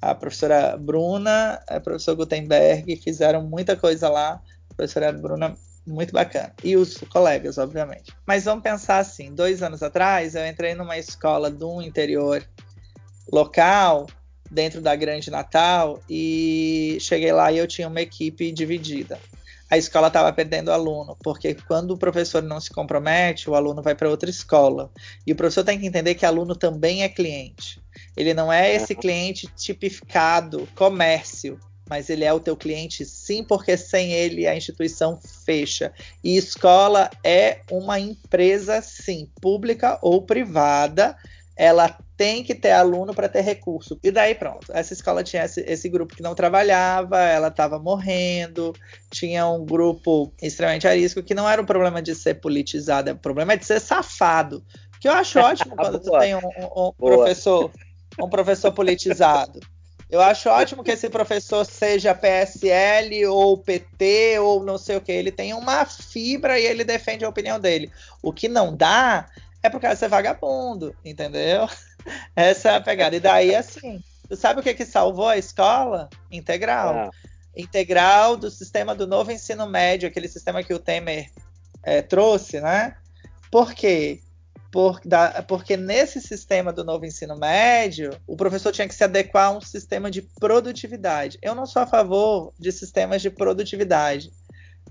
A 0.00 0.14
professora 0.14 0.76
Bruna, 0.76 1.60
a 1.68 1.80
professor 1.80 2.16
Gutenberg 2.16 2.96
fizeram 2.96 3.42
muita 3.42 3.76
coisa 3.76 4.08
lá. 4.08 4.40
A 4.70 4.74
professora 4.74 5.12
Bruna, 5.12 5.54
muito 5.86 6.12
bacana. 6.12 6.52
E 6.62 6.76
os 6.76 6.98
colegas, 7.10 7.58
obviamente. 7.58 8.12
Mas 8.26 8.44
vamos 8.44 8.62
pensar 8.62 8.98
assim: 8.98 9.34
dois 9.34 9.62
anos 9.62 9.82
atrás, 9.82 10.34
eu 10.34 10.46
entrei 10.46 10.74
numa 10.74 10.98
escola 10.98 11.50
do 11.50 11.80
interior 11.80 12.46
local, 13.32 14.06
dentro 14.50 14.80
da 14.80 14.94
Grande 14.94 15.30
Natal, 15.30 16.00
e 16.08 16.98
cheguei 17.00 17.32
lá 17.32 17.50
e 17.52 17.58
eu 17.58 17.66
tinha 17.66 17.88
uma 17.88 18.00
equipe 18.00 18.52
dividida 18.52 19.18
a 19.68 19.76
escola 19.76 20.06
estava 20.06 20.32
perdendo 20.32 20.70
aluno, 20.70 21.16
porque 21.22 21.54
quando 21.66 21.92
o 21.92 21.98
professor 21.98 22.42
não 22.42 22.60
se 22.60 22.70
compromete, 22.70 23.50
o 23.50 23.54
aluno 23.54 23.82
vai 23.82 23.94
para 23.94 24.08
outra 24.08 24.30
escola. 24.30 24.90
E 25.26 25.32
o 25.32 25.36
professor 25.36 25.64
tem 25.64 25.78
que 25.78 25.86
entender 25.86 26.14
que 26.14 26.24
aluno 26.24 26.54
também 26.54 27.02
é 27.02 27.08
cliente. 27.08 27.82
Ele 28.16 28.32
não 28.32 28.52
é 28.52 28.72
esse 28.72 28.94
cliente 28.94 29.48
tipificado 29.56 30.68
comércio, 30.76 31.58
mas 31.88 32.10
ele 32.10 32.24
é 32.24 32.32
o 32.32 32.40
teu 32.40 32.56
cliente 32.56 33.04
sim, 33.04 33.44
porque 33.44 33.76
sem 33.76 34.12
ele 34.12 34.46
a 34.46 34.56
instituição 34.56 35.18
fecha. 35.44 35.92
E 36.22 36.36
escola 36.36 37.10
é 37.22 37.60
uma 37.70 37.98
empresa 37.98 38.80
sim, 38.82 39.28
pública 39.40 39.98
ou 40.02 40.22
privada, 40.22 41.16
ela 41.56 41.96
tem 42.16 42.42
que 42.42 42.54
ter 42.54 42.72
aluno 42.72 43.14
para 43.14 43.28
ter 43.28 43.40
recurso. 43.40 43.98
E 44.02 44.10
daí 44.10 44.34
pronto, 44.34 44.66
essa 44.70 44.92
escola 44.92 45.22
tinha 45.22 45.44
esse, 45.44 45.60
esse 45.62 45.88
grupo 45.88 46.14
que 46.14 46.22
não 46.22 46.34
trabalhava, 46.34 47.18
ela 47.18 47.48
estava 47.48 47.78
morrendo, 47.78 48.74
tinha 49.10 49.46
um 49.46 49.64
grupo 49.64 50.32
extremamente 50.42 50.86
arisco, 50.86 51.22
que 51.22 51.34
não 51.34 51.48
era 51.48 51.60
o 51.62 51.66
problema 51.66 52.02
de 52.02 52.14
ser 52.14 52.34
politizado, 52.34 53.10
o 53.10 53.16
problema 53.16 53.54
é 53.54 53.56
de 53.56 53.64
ser 53.64 53.80
safado. 53.80 54.62
Que 55.00 55.08
eu 55.08 55.12
acho 55.12 55.38
ótimo 55.38 55.76
quando 55.76 55.98
tu 55.98 56.10
tem 56.18 56.34
um, 56.34 56.38
um, 56.38 56.88
um 56.88 56.92
professor, 56.92 57.70
um 58.20 58.28
professor 58.28 58.72
politizado. 58.72 59.60
Eu 60.08 60.20
acho 60.20 60.48
ótimo 60.48 60.84
que 60.84 60.92
esse 60.92 61.10
professor 61.10 61.64
seja 61.64 62.14
PSL 62.14 63.26
ou 63.26 63.58
PT 63.58 64.38
ou 64.38 64.62
não 64.62 64.78
sei 64.78 64.96
o 64.96 65.00
que. 65.00 65.10
Ele 65.10 65.32
tem 65.32 65.52
uma 65.52 65.84
fibra 65.84 66.58
e 66.58 66.64
ele 66.64 66.84
defende 66.84 67.24
a 67.24 67.28
opinião 67.28 67.58
dele. 67.58 67.90
O 68.22 68.32
que 68.32 68.48
não 68.48 68.74
dá 68.74 69.26
é 69.62 69.68
por 69.68 69.80
causa 69.80 69.96
de 69.96 70.00
ser 70.00 70.08
vagabundo, 70.08 70.94
entendeu? 71.04 71.68
Essa 72.36 72.70
é 72.70 72.76
a 72.76 72.80
pegada. 72.80 73.16
E 73.16 73.20
daí, 73.20 73.54
assim, 73.54 74.00
tu 74.28 74.36
sabe 74.36 74.60
o 74.60 74.62
que, 74.62 74.74
que 74.74 74.86
salvou 74.86 75.28
a 75.28 75.38
escola? 75.38 76.08
Integral. 76.30 76.94
Ah. 76.94 77.10
Integral 77.56 78.36
do 78.36 78.48
sistema 78.48 78.94
do 78.94 79.08
novo 79.08 79.32
ensino 79.32 79.66
médio, 79.66 80.08
aquele 80.08 80.28
sistema 80.28 80.62
que 80.62 80.74
o 80.74 80.78
Temer 80.78 81.30
é, 81.82 82.00
trouxe, 82.00 82.60
né? 82.60 82.96
Por 83.50 83.74
quê? 83.74 84.20
Por, 84.76 85.00
da, 85.06 85.42
porque 85.42 85.74
nesse 85.74 86.20
sistema 86.20 86.70
do 86.70 86.84
novo 86.84 87.06
ensino 87.06 87.34
médio, 87.34 88.10
o 88.26 88.36
professor 88.36 88.70
tinha 88.72 88.86
que 88.86 88.94
se 88.94 89.02
adequar 89.02 89.46
a 89.46 89.56
um 89.56 89.60
sistema 89.62 90.10
de 90.10 90.20
produtividade. 90.20 91.38
Eu 91.40 91.54
não 91.54 91.64
sou 91.64 91.80
a 91.80 91.86
favor 91.86 92.52
de 92.58 92.70
sistemas 92.70 93.22
de 93.22 93.30
produtividade. 93.30 94.30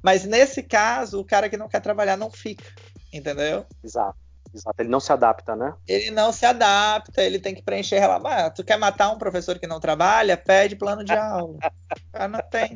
Mas 0.01 0.25
nesse 0.25 0.63
caso, 0.63 1.19
o 1.19 1.23
cara 1.23 1.47
que 1.49 1.55
não 1.55 1.69
quer 1.69 1.81
trabalhar 1.81 2.17
não 2.17 2.31
fica, 2.31 2.65
entendeu? 3.13 3.63
Exato. 3.83 4.17
Exato, 4.51 4.75
ele 4.79 4.89
não 4.89 4.99
se 4.99 5.13
adapta, 5.13 5.55
né? 5.55 5.75
Ele 5.88 6.09
não 6.09 6.31
se 6.31 6.47
adapta, 6.47 7.21
ele 7.21 7.38
tem 7.38 7.53
que 7.53 7.61
preencher 7.61 7.99
relatório. 7.99 8.45
Ah, 8.45 8.49
tu 8.49 8.63
quer 8.63 8.79
matar 8.79 9.11
um 9.11 9.19
professor 9.19 9.59
que 9.59 9.67
não 9.67 9.79
trabalha? 9.79 10.36
Pede 10.36 10.75
plano 10.75 11.03
de 11.03 11.13
aula. 11.13 11.59
ah, 12.11 12.27
não 12.27 12.39
tem. 12.49 12.75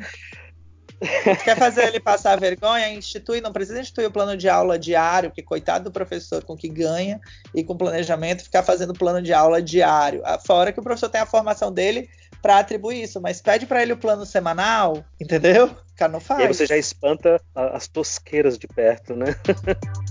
Quer 1.44 1.58
fazer 1.58 1.88
ele 1.88 2.00
passar 2.00 2.40
vergonha? 2.40 2.90
Institui, 2.90 3.42
não 3.42 3.54
precisa 3.54 3.80
instituir 3.80 4.08
o 4.08 4.12
plano 4.12 4.36
de 4.36 4.50
aula 4.50 4.78
diário, 4.78 5.30
porque 5.30 5.42
coitado 5.42 5.86
do 5.86 5.92
professor 5.92 6.44
com 6.44 6.58
que 6.58 6.68
ganha 6.68 7.20
e 7.56 7.64
com 7.64 7.78
planejamento 7.78 8.44
ficar 8.44 8.64
fazendo 8.64 8.94
plano 8.94 9.22
de 9.22 9.34
aula 9.34 9.62
diário. 9.62 10.22
Ah, 10.26 10.40
fora 10.40 10.72
que 10.72 10.80
o 10.80 10.84
professor 10.84 11.10
tem 11.10 11.22
a 11.22 11.26
formação 11.26 11.72
dele 11.72 12.10
para 12.42 12.60
atribuir 12.60 13.04
isso, 13.04 13.20
mas 13.22 13.42
pede 13.42 13.66
para 13.66 13.82
ele 13.82 13.94
o 13.94 13.98
plano 13.98 14.26
semanal, 14.26 15.04
entendeu? 15.20 15.68
O 15.68 15.96
cara 15.96 16.12
não 16.12 16.20
faz. 16.20 16.40
E 16.40 16.44
aí 16.44 16.54
você 16.54 16.66
já 16.66 16.78
espanta 16.78 17.42
as 17.56 17.88
tosqueiras 17.88 18.58
de 18.58 18.68
perto, 18.68 19.16
né? 19.16 19.36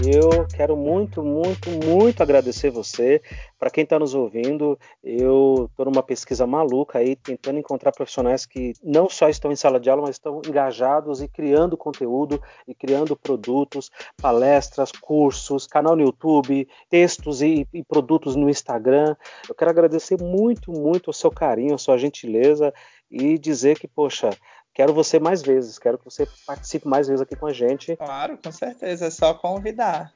Eu 0.00 0.46
quero 0.54 0.76
muito, 0.76 1.24
muito, 1.24 1.68
muito 1.70 2.22
agradecer 2.22 2.70
você. 2.70 3.20
Para 3.58 3.68
quem 3.68 3.82
está 3.82 3.98
nos 3.98 4.14
ouvindo, 4.14 4.78
eu 5.02 5.66
estou 5.68 5.86
numa 5.86 6.04
pesquisa 6.04 6.46
maluca 6.46 7.00
aí, 7.00 7.16
tentando 7.16 7.58
encontrar 7.58 7.90
profissionais 7.90 8.46
que 8.46 8.74
não 8.82 9.08
só 9.08 9.28
estão 9.28 9.50
em 9.50 9.56
sala 9.56 9.80
de 9.80 9.90
aula, 9.90 10.02
mas 10.02 10.14
estão 10.14 10.40
engajados 10.46 11.20
e 11.20 11.26
criando 11.26 11.76
conteúdo 11.76 12.40
e 12.66 12.74
criando 12.74 13.16
produtos, 13.16 13.90
palestras, 14.22 14.92
cursos, 14.92 15.66
canal 15.66 15.96
no 15.96 16.02
YouTube, 16.02 16.68
textos 16.88 17.42
e, 17.42 17.66
e 17.74 17.82
produtos 17.82 18.36
no 18.36 18.48
Instagram. 18.48 19.16
Eu 19.48 19.54
quero 19.54 19.70
agradecer 19.70 20.22
muito, 20.22 20.70
muito 20.70 21.10
o 21.10 21.14
seu 21.14 21.30
carinho, 21.30 21.74
a 21.74 21.78
sua 21.78 21.98
gentileza 21.98 22.72
e 23.10 23.38
dizer 23.38 23.78
que, 23.78 23.88
poxa, 23.88 24.30
quero 24.78 24.94
você 24.94 25.18
mais 25.18 25.42
vezes, 25.42 25.76
quero 25.76 25.98
que 25.98 26.04
você 26.04 26.24
participe 26.46 26.86
mais 26.86 27.08
vezes 27.08 27.20
aqui 27.20 27.34
com 27.34 27.46
a 27.46 27.52
gente. 27.52 27.96
Claro, 27.96 28.38
com 28.38 28.52
certeza, 28.52 29.06
é 29.06 29.10
só 29.10 29.34
convidar. 29.34 30.14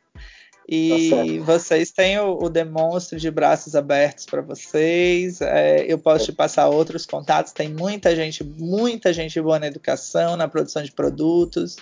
E 0.69 1.11
tá 1.11 1.45
vocês 1.45 1.91
têm 1.91 2.19
o, 2.19 2.45
o 2.45 2.49
demonstro 2.49 3.19
de 3.19 3.31
braços 3.31 3.75
abertos 3.75 4.27
para 4.27 4.41
vocês. 4.41 5.41
É, 5.41 5.85
eu 5.87 5.99
posso 5.99 6.27
te 6.27 6.33
passar 6.33 6.69
outros 6.69 7.05
contatos. 7.05 7.53
Tem 7.53 7.69
muita 7.69 8.15
gente, 8.15 8.45
muita 8.45 9.13
gente 9.13 9.41
boa 9.41 9.59
na 9.59 9.67
educação, 9.67 10.37
na 10.37 10.49
produção 10.49 10.83
de 10.83 10.93
produtos, 10.93 11.77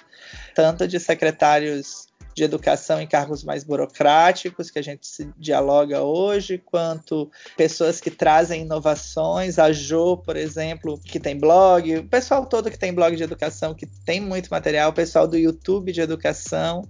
tanto 0.54 0.88
de 0.88 0.98
secretários 0.98 2.08
de 2.34 2.44
educação 2.44 3.00
em 3.00 3.06
cargos 3.06 3.42
mais 3.42 3.64
burocráticos 3.64 4.70
que 4.70 4.78
a 4.78 4.82
gente 4.82 5.06
se 5.06 5.28
dialoga 5.36 6.02
hoje, 6.02 6.58
quanto 6.58 7.30
pessoas 7.56 8.00
que 8.00 8.10
trazem 8.10 8.62
inovações, 8.62 9.58
a 9.58 9.72
Jo, 9.72 10.16
por 10.16 10.36
exemplo, 10.36 10.98
que 10.98 11.18
tem 11.18 11.36
blog, 11.36 11.96
o 11.98 12.08
pessoal 12.08 12.46
todo 12.46 12.70
que 12.70 12.78
tem 12.78 12.94
blog 12.94 13.16
de 13.16 13.22
educação, 13.22 13.74
que 13.74 13.86
tem 13.86 14.20
muito 14.20 14.48
material, 14.48 14.90
o 14.90 14.94
pessoal 14.94 15.26
do 15.26 15.36
YouTube 15.36 15.92
de 15.92 16.00
educação 16.00 16.82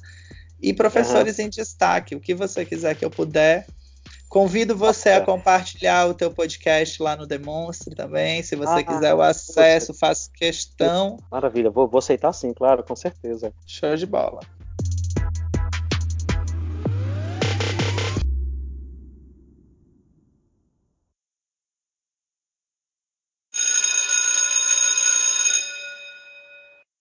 e 0.63 0.73
professores 0.73 1.39
uhum. 1.39 1.47
em 1.47 1.49
destaque. 1.49 2.15
O 2.15 2.21
que 2.21 2.35
você 2.35 2.65
quiser 2.65 2.95
que 2.95 3.05
eu 3.05 3.11
puder, 3.11 3.67
Convido 4.31 4.77
você 4.77 5.09
a 5.09 5.21
compartilhar 5.21 6.07
o 6.07 6.15
teu 6.15 6.31
podcast 6.31 7.03
lá 7.03 7.17
no 7.17 7.27
Demonstre 7.27 7.97
também. 7.97 8.45
Se 8.45 8.55
você 8.55 8.75
ah, 8.75 8.83
quiser 8.85 9.13
o 9.13 9.21
acesso, 9.21 9.93
faço 9.93 10.31
questão. 10.31 11.19
Maravilha, 11.29 11.69
vou, 11.69 11.89
vou 11.89 11.99
aceitar 11.99 12.33
sim, 12.33 12.55
claro, 12.55 12.85
com 12.85 12.95
certeza. 12.95 13.53
Show 13.67 13.97
de 13.97 14.07
bola. 14.07 14.39